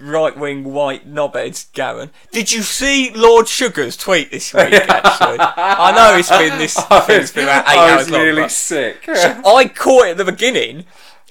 right 0.00 0.36
wing 0.36 0.64
white 0.64 1.10
knobheads 1.10 1.72
Gammon. 1.72 2.10
Did 2.32 2.52
you 2.52 2.62
see 2.62 3.10
Lord 3.14 3.48
Sugar's 3.48 3.96
tweet 3.98 4.30
this 4.30 4.52
week, 4.54 4.72
actually? 4.74 5.38
I 5.40 5.92
know 5.94 6.16
it's 6.18 6.28
been 6.30 6.58
this 6.58 6.74
thing's 7.06 7.32
been 7.32 7.44
about 7.44 7.64
eight 7.66 7.78
I 7.78 7.90
hours 7.92 7.98
was 8.04 8.10
long. 8.10 8.20
nearly 8.22 8.42
but- 8.42 8.50
sick. 8.50 9.04
I 9.08 9.70
caught 9.74 10.06
it 10.06 10.10
at 10.12 10.16
the 10.18 10.24
beginning, 10.26 10.84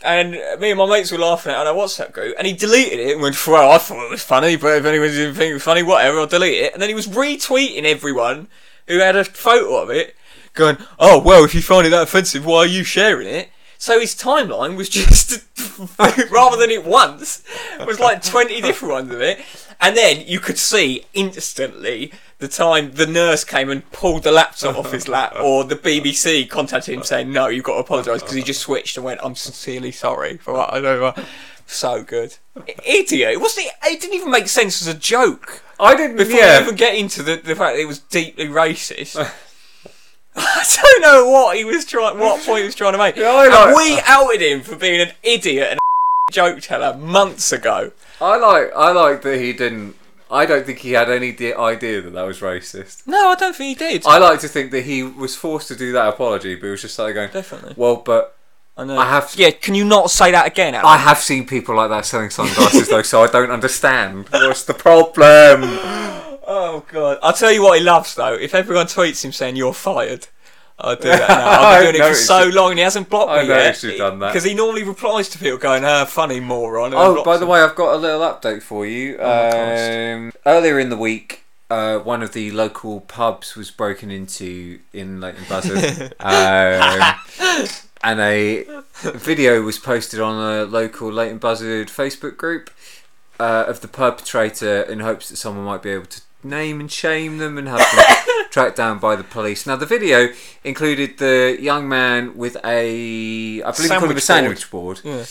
and 0.03 0.31
me 0.59 0.71
and 0.71 0.77
my 0.77 0.85
mates 0.85 1.11
were 1.11 1.17
laughing 1.17 1.51
at 1.51 1.61
it 1.61 1.67
on 1.67 1.67
our 1.67 1.73
WhatsApp 1.73 2.11
group, 2.11 2.35
and 2.37 2.47
he 2.47 2.53
deleted 2.53 2.99
it 2.99 3.13
and 3.13 3.21
went, 3.21 3.47
Well, 3.47 3.71
I 3.71 3.77
thought 3.77 4.05
it 4.05 4.09
was 4.09 4.23
funny, 4.23 4.55
but 4.55 4.77
if 4.77 4.85
anyone 4.85 5.09
didn't 5.09 5.35
think 5.35 5.51
it 5.51 5.53
was 5.53 5.63
funny, 5.63 5.83
whatever, 5.83 6.19
I'll 6.19 6.27
delete 6.27 6.61
it. 6.63 6.73
And 6.73 6.81
then 6.81 6.89
he 6.89 6.95
was 6.95 7.07
retweeting 7.07 7.83
everyone 7.83 8.47
who 8.87 8.99
had 8.99 9.15
a 9.15 9.23
photo 9.23 9.81
of 9.81 9.89
it, 9.89 10.15
going, 10.53 10.77
Oh, 10.99 11.19
well, 11.19 11.43
if 11.43 11.53
you 11.53 11.61
find 11.61 11.85
it 11.85 11.91
that 11.91 12.03
offensive, 12.03 12.45
why 12.45 12.59
are 12.59 12.65
you 12.65 12.83
sharing 12.83 13.27
it? 13.27 13.49
So 13.77 13.99
his 13.99 14.13
timeline 14.13 14.75
was 14.75 14.89
just, 14.99 15.43
rather 16.31 16.57
than 16.57 16.69
it 16.69 16.85
once, 16.85 17.43
was 17.85 17.99
like 17.99 18.21
20 18.21 18.61
different 18.61 18.93
ones 18.93 19.11
of 19.13 19.21
it. 19.21 19.39
And 19.81 19.95
then 19.95 20.25
you 20.27 20.39
could 20.39 20.57
see 20.57 21.05
instantly 21.13 22.11
the 22.39 22.47
time 22.47 22.93
the 22.93 23.05
nurse 23.05 23.43
came 23.43 23.69
and 23.69 23.89
pulled 23.91 24.23
the 24.23 24.31
laptop 24.31 24.77
off 24.77 24.91
his 24.91 25.07
lap, 25.07 25.35
or 25.41 25.63
the 25.63 25.75
BBC 25.75 26.49
contacted 26.49 26.95
him 26.95 27.03
saying, 27.03 27.31
"No, 27.31 27.47
you've 27.47 27.65
got 27.65 27.73
to 27.73 27.79
apologise," 27.79 28.21
because 28.21 28.35
he 28.35 28.43
just 28.43 28.61
switched 28.61 28.97
and 28.97 29.05
went, 29.05 29.19
"I'm 29.23 29.35
sincerely 29.35 29.91
sorry 29.91 30.37
for 30.37 30.53
what 30.53 30.73
I 30.73 30.79
know." 30.79 31.05
Uh, 31.05 31.23
so 31.67 32.01
good, 32.01 32.37
I- 32.57 32.75
idiot. 32.85 33.33
It 33.33 33.41
wasn't. 33.41 33.67
It 33.85 34.01
didn't 34.01 34.15
even 34.15 34.31
make 34.31 34.47
sense 34.47 34.81
as 34.81 34.87
a 34.87 34.97
joke. 34.97 35.61
I 35.79 35.95
didn't. 35.95 36.17
Before 36.17 36.37
yeah. 36.37 36.59
we 36.59 36.63
even 36.63 36.75
get 36.75 36.95
into 36.95 37.21
the, 37.23 37.35
the 37.35 37.55
fact 37.55 37.75
that 37.75 37.81
it 37.81 37.87
was 37.87 37.99
deeply 37.99 38.47
racist. 38.47 39.15
I 40.35 40.65
don't 40.81 41.01
know 41.01 41.29
what 41.29 41.57
he 41.57 41.65
was 41.65 41.85
trying, 41.85 42.17
what 42.17 42.41
point 42.45 42.59
he 42.59 42.65
was 42.65 42.75
trying 42.75 42.93
to 42.93 42.97
make. 42.97 43.15
Yeah, 43.19 43.31
I 43.31 43.67
and 43.67 43.75
we 43.75 43.99
outed 44.05 44.41
him 44.41 44.61
for 44.61 44.77
being 44.77 45.01
an 45.01 45.11
idiot 45.23 45.71
and 45.71 45.79
a 45.79 46.31
joke 46.31 46.61
teller 46.61 46.95
months 46.95 47.51
ago. 47.51 47.91
I 48.21 48.37
like. 48.37 48.71
I 48.75 48.91
like 48.91 49.21
that 49.23 49.39
he 49.39 49.51
didn't. 49.51 49.95
I 50.31 50.45
don't 50.45 50.65
think 50.65 50.79
he 50.79 50.91
had 50.91 51.09
any 51.09 51.31
di- 51.31 51.53
idea 51.53 52.01
that 52.01 52.13
that 52.13 52.23
was 52.23 52.39
racist. 52.39 53.07
No, 53.07 53.29
I 53.29 53.35
don't 53.35 53.55
think 53.55 53.79
he 53.79 53.85
did. 53.85 54.05
I 54.05 54.19
like 54.19 54.39
to 54.41 54.47
think 54.47 54.71
that 54.71 54.81
he 54.83 55.01
was 55.03 55.35
forced 55.35 55.67
to 55.69 55.75
do 55.75 55.91
that 55.93 56.07
apology, 56.07 56.55
but 56.55 56.65
he 56.65 56.71
was 56.71 56.81
just 56.81 56.99
like 56.99 57.15
going, 57.15 57.31
Definitely. 57.31 57.73
Well, 57.75 57.97
but 57.97 58.35
I 58.77 58.85
know. 58.85 58.97
I 58.97 59.05
have. 59.09 59.33
Yeah, 59.35 59.51
can 59.51 59.75
you 59.75 59.85
not 59.85 60.11
say 60.11 60.31
that 60.31 60.47
again? 60.47 60.75
Alan? 60.75 60.85
I 60.87 60.97
have 60.97 61.17
seen 61.17 61.45
people 61.47 61.75
like 61.75 61.89
that 61.89 62.05
selling 62.05 62.29
sunglasses 62.29 62.87
though, 62.89 63.01
so 63.01 63.23
I 63.23 63.27
don't 63.27 63.51
understand. 63.51 64.27
What's 64.29 64.63
the 64.65 64.73
problem? 64.73 65.63
Oh 66.51 66.83
god! 66.91 67.19
I'll 67.21 67.33
tell 67.33 67.51
you 67.51 67.61
what 67.61 67.77
he 67.77 67.83
loves 67.83 68.15
though. 68.15 68.33
If 68.33 68.55
everyone 68.55 68.87
tweets 68.87 69.23
him 69.23 69.31
saying 69.31 69.55
you're 69.55 69.71
fired, 69.71 70.27
I'll 70.81 70.95
do 70.95 71.09
that 71.09 71.27
now. 71.27 71.61
I've 71.61 71.83
been 71.83 71.93
doing 71.93 72.05
it 72.05 72.09
for 72.09 72.15
so 72.15 72.47
it. 72.47 72.53
long 72.53 72.71
and 72.71 72.79
he 72.79 72.83
hasn't 72.83 73.09
blocked 73.09 73.31
I 73.31 73.41
me 73.43 73.49
yet. 73.49 73.83
you've 73.83 73.97
done 73.97 74.19
that. 74.19 74.27
Because 74.27 74.43
he 74.43 74.53
normally 74.53 74.83
replies 74.83 75.29
to 75.29 75.37
people 75.37 75.57
going, 75.57 75.83
ah, 75.83 76.05
funny 76.05 76.39
moron. 76.39 76.93
Oh, 76.93 77.23
by 77.23 77.33
the 77.33 77.41
them. 77.41 77.49
way, 77.49 77.61
I've 77.61 77.75
got 77.75 77.93
a 77.93 77.97
little 77.97 78.21
update 78.21 78.61
for 78.61 78.85
you. 78.85 79.17
Oh, 79.19 80.15
um, 80.15 80.31
earlier 80.45 80.79
in 80.79 80.89
the 80.89 80.97
week, 80.97 81.43
uh, 81.69 81.99
one 81.99 82.23
of 82.23 82.33
the 82.33 82.51
local 82.51 83.01
pubs 83.01 83.55
was 83.55 83.71
broken 83.71 84.09
into 84.09 84.79
in 84.93 85.21
Leighton 85.21 85.43
Buzzard, 85.47 86.13
um, 86.19 87.15
and 88.03 88.19
a 88.19 88.65
video 89.01 89.61
was 89.61 89.77
posted 89.77 90.19
on 90.19 90.35
a 90.41 90.63
local 90.65 91.11
Leighton 91.11 91.37
Buzzard 91.37 91.89
Facebook 91.89 92.37
group 92.37 92.71
uh, 93.39 93.65
of 93.67 93.81
the 93.81 93.87
perpetrator 93.87 94.81
in 94.81 95.01
hopes 95.01 95.29
that 95.29 95.37
someone 95.37 95.65
might 95.65 95.83
be 95.83 95.91
able 95.91 96.05
to 96.07 96.21
name 96.43 96.79
and 96.79 96.91
shame 96.91 97.37
them 97.37 97.57
and 97.57 97.67
have 97.67 97.79
them 97.79 98.45
tracked 98.51 98.77
down 98.77 98.99
by 98.99 99.15
the 99.15 99.23
police. 99.23 99.65
Now, 99.67 99.75
the 99.75 99.85
video 99.85 100.29
included 100.63 101.17
the 101.17 101.57
young 101.59 101.87
man 101.89 102.37
with 102.37 102.55
a, 102.63 103.61
I 103.63 103.71
believe 103.71 103.91
he 103.91 103.97
called 103.97 104.11
him 104.11 104.17
a 104.17 104.21
Sandwich 104.21 104.59
sandwich 104.59 104.71
board. 104.71 105.01
Yeah. 105.03 105.25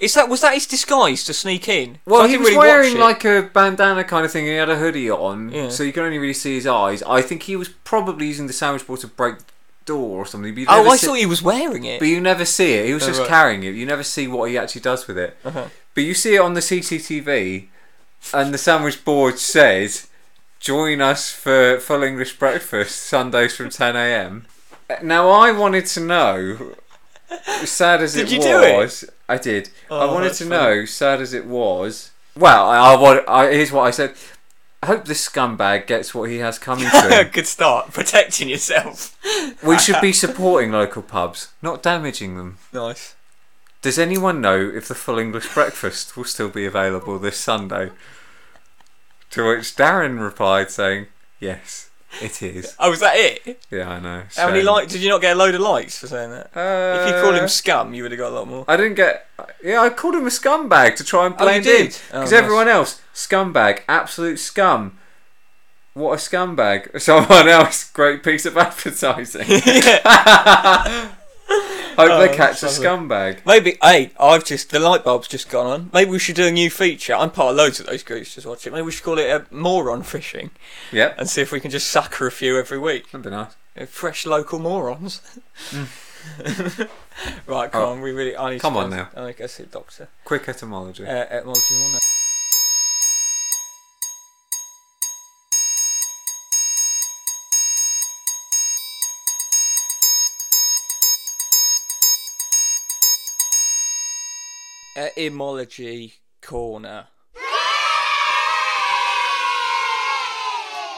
Is 0.00 0.14
that 0.14 0.30
was 0.30 0.40
that 0.40 0.54
his 0.54 0.66
disguise 0.66 1.24
to 1.24 1.34
sneak 1.34 1.68
in? 1.68 1.98
Well, 2.06 2.26
he 2.26 2.38
was 2.38 2.48
really 2.48 2.58
wearing 2.58 2.98
like 2.98 3.22
a 3.26 3.42
bandana 3.52 4.02
kind 4.04 4.24
of 4.24 4.32
thing, 4.32 4.44
and 4.44 4.52
he 4.52 4.56
had 4.56 4.70
a 4.70 4.76
hoodie 4.78 5.10
on, 5.10 5.52
Yeah. 5.52 5.68
so 5.68 5.82
you 5.82 5.92
can 5.92 6.04
only 6.04 6.16
really 6.18 6.32
see 6.32 6.54
his 6.54 6.66
eyes. 6.66 7.02
I 7.02 7.20
think 7.20 7.42
he 7.42 7.54
was 7.54 7.68
probably 7.68 8.26
using 8.28 8.46
the 8.46 8.54
sandwich 8.54 8.86
board 8.86 9.00
to 9.00 9.08
break 9.08 9.38
the 9.40 9.44
door 9.84 10.16
or 10.20 10.24
something. 10.24 10.54
But 10.54 10.64
Oh, 10.70 10.88
I 10.88 10.96
see- 10.96 11.06
thought 11.06 11.18
he 11.18 11.26
was 11.26 11.42
wearing 11.42 11.84
it. 11.84 11.98
But 11.98 12.08
you 12.08 12.18
never 12.18 12.46
see 12.46 12.72
it. 12.74 12.86
He 12.86 12.94
was 12.94 13.02
Oh, 13.02 13.08
just 13.08 13.20
right. 13.20 13.28
carrying 13.28 13.62
it. 13.62 13.74
You 13.74 13.84
never 13.84 14.02
see 14.02 14.26
what 14.26 14.48
he 14.48 14.56
actually 14.56 14.80
does 14.80 15.06
with 15.06 15.18
it. 15.18 15.36
Uh-huh. 15.44 15.66
But 15.94 16.04
you 16.04 16.14
see 16.14 16.34
it 16.34 16.38
on 16.40 16.54
the 16.54 16.62
CCTV, 16.62 17.68
and 18.32 18.54
the 18.54 18.58
sandwich 18.58 19.04
board 19.04 19.38
says, 19.38 20.06
"Join 20.60 21.00
us 21.00 21.32
for 21.32 21.78
full 21.80 22.02
English 22.02 22.38
breakfast 22.38 23.00
Sundays 23.00 23.56
from 23.56 23.70
10 23.70 23.96
a.m." 23.96 24.46
Now 25.02 25.30
I 25.30 25.52
wanted 25.52 25.86
to 25.86 26.00
know, 26.00 26.74
sad 27.64 28.02
as 28.02 28.14
Did 28.14 28.30
it 28.32 28.42
do 28.42 28.60
it? 28.62 28.76
was, 28.76 29.04
I 29.28 29.38
did. 29.38 29.70
I 29.90 29.94
Oh, 30.00 30.12
wanted 30.14 30.34
to 30.34 30.44
funny. 30.44 30.50
know, 30.80 30.84
sad 30.84 31.20
as 31.20 31.32
it 31.32 31.46
was. 31.46 32.10
Well, 32.36 32.68
I, 32.68 32.94
I, 32.94 32.96
want- 33.00 33.28
I 33.28 33.52
here's 33.52 33.72
what 33.72 33.82
I 33.82 33.90
said. 33.92 34.14
I 34.82 34.86
hope 34.86 35.04
this 35.04 35.28
scumbag 35.28 35.86
gets 35.86 36.14
what 36.14 36.30
he 36.30 36.38
has 36.38 36.58
coming 36.58 36.88
to 36.90 37.08
him. 37.08 37.28
Good 37.32 37.46
start. 37.46 37.92
Protecting 37.92 38.48
yourself. 38.48 39.16
we 39.62 39.78
should 39.78 40.00
be 40.00 40.12
supporting 40.24 40.72
local 40.72 41.02
pubs, 41.02 41.52
not 41.62 41.82
damaging 41.82 42.36
them. 42.36 42.56
Nice. 42.72 43.14
Does 43.82 43.98
anyone 43.98 44.40
know 44.40 44.58
if 44.58 44.88
the 44.88 44.94
full 44.94 45.18
English 45.18 45.52
breakfast 45.54 46.16
will 46.16 46.24
still 46.24 46.48
be 46.48 46.64
available 46.66 47.18
this 47.18 47.38
Sunday? 47.38 47.90
To 49.30 49.46
which 49.48 49.76
Darren 49.76 50.20
replied 50.20 50.70
saying, 50.70 51.06
Yes, 51.38 51.90
it 52.20 52.42
is. 52.42 52.74
Oh, 52.80 52.90
was 52.90 53.00
that 53.00 53.14
it? 53.16 53.62
Yeah, 53.70 53.88
I 53.88 54.00
know. 54.00 54.22
How 54.36 54.48
many 54.48 54.60
shame. 54.60 54.66
likes? 54.66 54.92
Did 54.92 55.02
you 55.02 55.08
not 55.08 55.20
get 55.20 55.36
a 55.36 55.38
load 55.38 55.54
of 55.54 55.60
likes 55.60 55.98
for 55.98 56.06
saying 56.08 56.30
that? 56.30 56.50
Uh, 56.56 57.02
if 57.04 57.14
you 57.14 57.22
called 57.22 57.36
him 57.36 57.46
scum, 57.48 57.94
you 57.94 58.02
would 58.02 58.10
have 58.12 58.18
got 58.18 58.32
a 58.32 58.34
lot 58.34 58.48
more. 58.48 58.64
I 58.66 58.76
didn't 58.76 58.94
get. 58.94 59.26
Yeah, 59.62 59.80
I 59.82 59.90
called 59.90 60.14
him 60.16 60.26
a 60.26 60.30
scumbag 60.30 60.96
to 60.96 61.04
try 61.04 61.26
and 61.26 61.34
Oh, 61.38 61.44
you 61.44 61.44
blend 61.62 61.66
in. 61.66 61.86
did? 61.86 61.94
Oh, 62.12 62.20
Because 62.20 62.32
nice. 62.32 62.42
everyone 62.42 62.68
else, 62.68 63.00
scumbag, 63.14 63.80
absolute 63.88 64.38
scum. 64.40 64.98
What 65.94 66.12
a 66.12 66.16
scumbag. 66.16 67.00
Someone 67.00 67.48
else, 67.48 67.90
great 67.92 68.22
piece 68.24 68.46
of 68.46 68.56
advertising. 68.56 69.46
Hope 71.50 71.96
they 71.96 72.30
Oh, 72.30 72.34
catch 72.34 72.62
a 72.62 72.66
scumbag. 72.66 73.44
Maybe, 73.44 73.76
hey, 73.82 74.12
I've 74.18 74.44
just, 74.44 74.70
the 74.70 74.78
light 74.78 75.02
bulb's 75.04 75.26
just 75.28 75.50
gone 75.50 75.66
on. 75.66 75.90
Maybe 75.92 76.10
we 76.10 76.18
should 76.18 76.36
do 76.36 76.46
a 76.46 76.50
new 76.50 76.70
feature. 76.70 77.14
I'm 77.14 77.30
part 77.30 77.50
of 77.50 77.56
loads 77.56 77.80
of 77.80 77.86
those 77.86 78.02
groups, 78.02 78.34
just 78.36 78.46
watch 78.46 78.66
it. 78.66 78.72
Maybe 78.72 78.82
we 78.82 78.92
should 78.92 79.02
call 79.04 79.18
it 79.18 79.28
a 79.28 79.44
moron 79.54 80.02
fishing 80.02 80.50
Yeah. 80.92 81.14
and 81.18 81.28
see 81.28 81.42
if 81.42 81.50
we 81.52 81.60
can 81.60 81.70
just 81.70 81.88
sucker 81.90 82.26
a 82.26 82.30
few 82.32 82.58
every 82.58 82.78
week. 82.78 83.10
that'd 83.10 83.24
be 83.24 83.30
nice. 83.30 83.52
Uh, 83.78 83.86
Fresh 83.86 84.26
local 84.26 84.58
morons. 84.60 85.20
right, 87.46 87.70
come 87.72 87.82
Oh, 87.82 87.90
on, 87.92 88.00
we 88.00 88.12
really, 88.12 88.36
I 88.36 88.50
need 88.50 88.60
come 88.60 88.74
to 88.74 88.80
on 88.80 88.90
now. 88.90 89.08
I 89.16 89.32
guess 89.32 89.34
to 89.34 89.38
go 89.42 89.46
see 89.46 89.62
the 89.64 89.68
doctor. 89.70 90.08
Quick 90.24 90.48
etymology. 90.48 91.04
Uh, 91.06 91.10
etymology 91.10 91.60
Etymology 105.00 106.16
corner. 106.42 107.06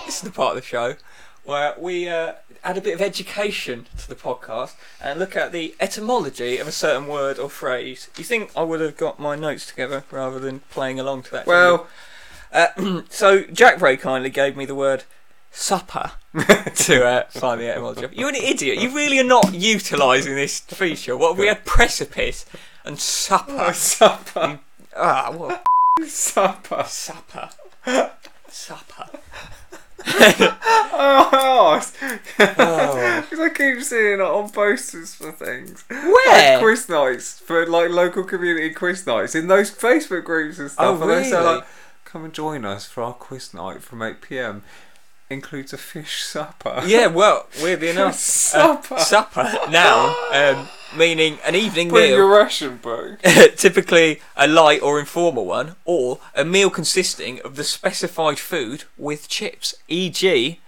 This 0.04 0.16
is 0.16 0.22
the 0.22 0.30
part 0.32 0.56
of 0.56 0.62
the 0.62 0.66
show 0.66 0.96
where 1.44 1.74
we 1.78 2.08
uh, 2.08 2.32
add 2.64 2.76
a 2.76 2.80
bit 2.80 2.94
of 2.94 3.00
education 3.00 3.86
to 3.98 4.08
the 4.08 4.16
podcast 4.16 4.74
and 5.00 5.20
look 5.20 5.36
at 5.36 5.52
the 5.52 5.74
etymology 5.78 6.58
of 6.58 6.66
a 6.66 6.72
certain 6.72 7.06
word 7.06 7.38
or 7.38 7.48
phrase. 7.48 8.08
You 8.18 8.24
think 8.24 8.50
I 8.56 8.62
would 8.64 8.80
have 8.80 8.96
got 8.96 9.20
my 9.20 9.36
notes 9.36 9.66
together 9.66 10.02
rather 10.10 10.40
than 10.40 10.60
playing 10.70 10.98
along 10.98 11.22
to 11.24 11.30
that? 11.32 11.46
Well, 11.46 11.86
Uh, 12.52 13.02
so 13.08 13.42
Jack 13.44 13.78
very 13.78 13.96
kindly 13.96 14.30
gave 14.30 14.56
me 14.56 14.66
the 14.66 14.74
word 14.74 15.04
supper 15.52 16.12
to 16.74 17.04
uh, 17.06 17.24
find 17.30 17.60
the 17.60 17.68
etymology. 17.70 18.08
You're 18.12 18.30
an 18.30 18.34
idiot. 18.34 18.78
You 18.78 18.94
really 18.94 19.20
are 19.20 19.24
not 19.24 19.54
utilising 19.54 20.34
this 20.34 20.58
feature. 20.60 21.16
What 21.16 21.36
we 21.36 21.46
had 21.46 21.64
precipice 21.64 22.44
and 22.84 22.98
supper. 22.98 23.72
supper. 23.72 24.60
Ah, 24.96 25.30
what 25.34 25.64
Supper. 26.08 26.84
supper? 26.86 27.50
Supper. 28.48 29.08
Oh, 30.94 31.28
Oh. 31.32 31.80
because 32.36 33.40
I 33.40 33.48
keep 33.54 33.82
seeing 33.82 34.14
it 34.14 34.20
on 34.20 34.50
posters 34.50 35.14
for 35.14 35.32
things. 35.32 35.84
Where? 35.88 36.54
Like 36.56 36.60
quiz 36.62 36.88
nights 36.88 37.38
for 37.38 37.66
like 37.66 37.90
local 37.90 38.24
community 38.24 38.70
quiz 38.70 39.06
nights 39.06 39.34
in 39.34 39.46
those 39.48 39.70
Facebook 39.70 40.24
groups 40.24 40.58
and 40.58 40.70
stuff. 40.70 40.98
Oh, 41.00 41.02
and 41.02 41.10
they 41.10 41.24
say 41.30 41.36
really? 41.36 41.56
like, 41.56 41.66
"Come 42.04 42.24
and 42.24 42.32
join 42.32 42.64
us 42.64 42.86
for 42.86 43.02
our 43.02 43.14
quiz 43.14 43.54
night 43.54 43.82
from 43.82 44.02
eight 44.02 44.20
pm." 44.20 44.62
Includes 45.30 45.72
a 45.72 45.78
fish 45.78 46.22
supper. 46.24 46.82
Yeah, 46.84 47.06
well, 47.06 47.46
weirdly 47.62 47.88
enough, 47.94 48.16
supper. 48.16 48.96
uh, 48.96 48.98
supper 48.98 49.44
now 49.70 50.08
um, 50.32 50.68
meaning 50.96 51.38
an 51.44 51.54
evening 51.54 51.88
Bring 51.88 52.10
meal. 52.10 52.16
your 52.18 52.28
ration 52.28 52.76
book. 52.76 53.20
typically 53.56 54.20
a 54.36 54.46
light 54.46 54.82
or 54.82 55.00
informal 55.00 55.46
one, 55.46 55.76
or 55.84 56.18
a 56.34 56.44
meal 56.44 56.70
consisting 56.70 57.40
of 57.40 57.56
the 57.56 57.64
specified 57.64 58.38
food 58.38 58.84
with 58.96 59.28
chips, 59.28 59.74
e.g., 59.88 60.60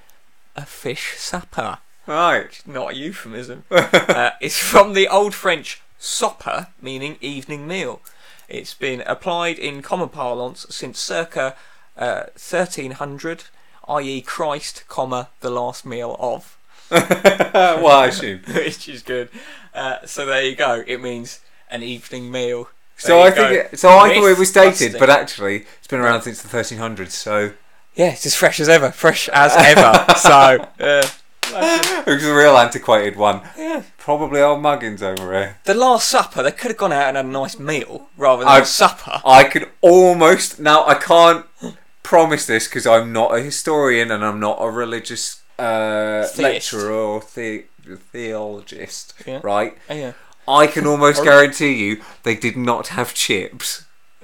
a 0.57 0.66
fish 0.66 1.14
supper. 1.16 1.79
Right. 2.07 2.61
Not 2.66 2.93
a 2.93 2.97
euphemism. 2.97 3.64
uh, 3.70 4.31
it's 4.41 4.59
from 4.59 4.93
the 4.93 5.09
Old 5.09 5.35
French 5.35 5.83
"supper," 5.99 6.68
meaning 6.81 7.16
evening 7.20 7.66
meal. 7.66 8.01
It's 8.49 8.75
been 8.75 9.03
applied 9.07 9.59
in 9.59 9.81
common 9.83 10.11
parlance 10.11 10.66
since 10.68 10.99
circa 11.01 11.57
uh, 11.97 12.25
1300, 12.36 13.44
i.e., 13.89 14.20
Christ, 14.20 14.85
comma 14.89 15.28
the 15.40 15.51
last 15.51 15.86
meal 15.86 16.16
of. 16.20 16.59
well, 16.90 17.86
I 17.86 18.09
assume. 18.09 18.43
which 18.47 18.89
is 18.89 19.03
good. 19.03 19.31
Uh, 19.74 20.05
so 20.06 20.24
there 20.26 20.42
you 20.44 20.55
go. 20.56 20.84
It 20.86 21.01
means 21.02 21.40
an 21.70 21.82
evening 21.82 22.30
meal. 22.30 22.68
So 22.96 23.18
I 23.20 23.28
you 23.28 23.34
think 23.34 23.52
it, 23.72 23.78
so. 23.78 23.88
I 23.88 24.14
thought 24.14 24.28
it 24.30 24.38
was 24.38 24.52
dated, 24.52 24.96
but 24.98 25.10
actually, 25.10 25.64
it's 25.78 25.88
been 25.88 26.01
around 26.01 26.22
since 26.22 26.40
the 26.42 26.48
1300s. 26.48 27.10
So 27.10 27.52
yeah, 27.94 28.12
it's 28.12 28.24
as 28.26 28.36
fresh 28.36 28.60
as 28.60 28.68
ever. 28.68 28.92
Fresh 28.92 29.28
as 29.30 29.52
ever. 29.56 30.05
so 30.16 30.68
uh, 30.80 31.02
it 31.52 32.06
was 32.06 32.24
a 32.24 32.34
real 32.34 32.56
antiquated 32.56 33.16
one. 33.16 33.42
Yeah. 33.59 33.82
Probably 33.98 34.40
old 34.40 34.62
muggins 34.62 35.02
over 35.02 35.32
here. 35.32 35.59
the 35.64 35.74
Last 35.74 36.09
Supper, 36.09 36.42
they 36.42 36.52
could 36.52 36.70
have 36.70 36.76
gone 36.78 36.92
out 36.92 37.09
and 37.09 37.16
had 37.16 37.26
a 37.26 37.28
nice 37.28 37.59
meal 37.59 38.09
rather 38.16 38.40
than 38.44 38.48
I- 38.48 38.60
a 38.60 38.64
supper. 38.64 39.20
I 39.24 39.44
could 39.44 39.70
almost 39.80 40.60
now. 40.60 40.86
I 40.86 40.94
can't 40.94 41.46
promise 42.02 42.46
this 42.46 42.68
because 42.68 42.86
I'm 42.86 43.12
not 43.12 43.36
a 43.36 43.40
historian 43.40 44.10
and 44.10 44.24
I'm 44.24 44.38
not 44.38 44.59
a 44.60 44.70
religious 44.70 45.42
uh, 45.59 46.26
lecturer 46.38 46.92
or 46.92 47.22
the- 47.34 47.64
theologist. 47.85 49.15
Yeah. 49.27 49.40
Right. 49.43 49.77
Oh, 49.89 49.94
yeah. 49.94 50.12
I 50.47 50.66
can 50.66 50.86
almost 50.86 51.24
guarantee 51.24 51.73
you 51.73 52.02
they 52.23 52.35
did 52.35 52.56
not 52.56 52.89
have 52.89 53.15
chips. 53.15 53.85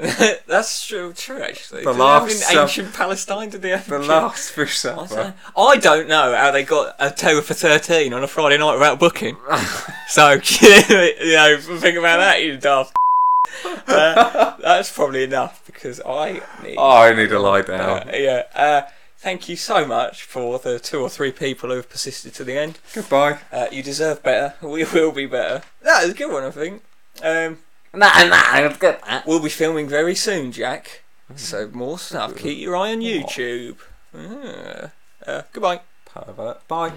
That's 0.47 0.87
true. 0.87 1.13
True, 1.13 1.43
actually. 1.43 1.85
The 1.85 1.93
Did 1.93 1.99
last 1.99 2.51
in 2.53 2.59
ancient 2.59 2.95
Palestine, 2.95 3.51
did 3.51 3.61
they 3.63 3.71
have 3.71 3.87
The 3.87 3.99
chips? 3.99 4.09
last 4.09 4.51
fish 4.53 4.85
I 4.85 4.95
don't, 4.95 5.09
supper. 5.09 5.35
I 5.57 5.77
don't 5.77 6.09
know 6.09 6.35
how 6.35 6.51
they 6.51 6.65
got 6.65 6.97
a 6.99 7.11
tower 7.11 7.43
for 7.43 7.53
thirteen 7.55 8.15
on 8.15 8.23
a 8.25 8.27
Friday 8.27 8.57
night 8.59 8.75
without 8.75 8.99
booking. 8.99 9.37
so 10.09 10.31
you 10.31 10.39
know, 11.33 11.59
think 11.61 11.99
about 11.99 12.17
that, 12.19 12.43
you 12.43 12.57
daft. 12.57 12.95
uh, 13.87 14.57
that's 14.63 14.91
probably 14.93 15.25
enough 15.25 15.63
because 15.67 16.01
I 16.01 16.41
need. 16.63 16.77
Oh, 16.79 16.97
I 17.03 17.15
need 17.15 17.29
to 17.29 17.39
lie 17.39 17.63
down. 17.63 18.09
Uh, 18.09 18.13
yeah. 18.15 18.43
Uh, 18.55 18.83
thank 19.21 19.49
you 19.49 19.57
so 19.57 19.87
much 19.87 20.25
for 20.25 20.59
the 20.59 20.79
two 20.79 21.01
or 21.01 21.09
three 21.09 21.31
people 21.33 21.69
who 21.71 21.77
have 21.77 21.89
persisted 21.91 22.35
to 22.35 22.45
the 22.45 22.57
end. 22.59 22.79
Goodbye. 22.95 23.39
Uh, 23.53 23.67
you 23.71 23.83
deserve 23.83 24.23
better. 24.23 24.55
We 24.67 24.85
will 24.85 25.13
be 25.13 25.27
better. 25.27 25.63
That 25.83 26.05
is 26.05 26.11
a 26.11 26.15
good 26.15 26.33
one, 26.33 26.45
I 26.45 26.51
think. 26.51 26.83
Um, 27.23 27.59
Nah, 27.93 28.07
nah, 28.25 28.59
it's 28.59 28.77
good. 28.79 28.99
we'll 29.27 29.43
be 29.43 29.49
filming 29.49 29.89
very 29.89 30.15
soon, 30.15 30.53
Jack. 30.53 31.03
So 31.35 31.69
more 31.73 31.99
stuff. 31.99 32.37
Keep 32.37 32.59
your 32.59 32.77
eye 32.77 32.93
on 32.93 33.01
YouTube. 33.01 33.79
Ah. 34.15 34.91
Uh, 35.27 35.43
goodbye. 35.53 35.81
Pervert. 36.07 36.67
Bye. 36.69 36.93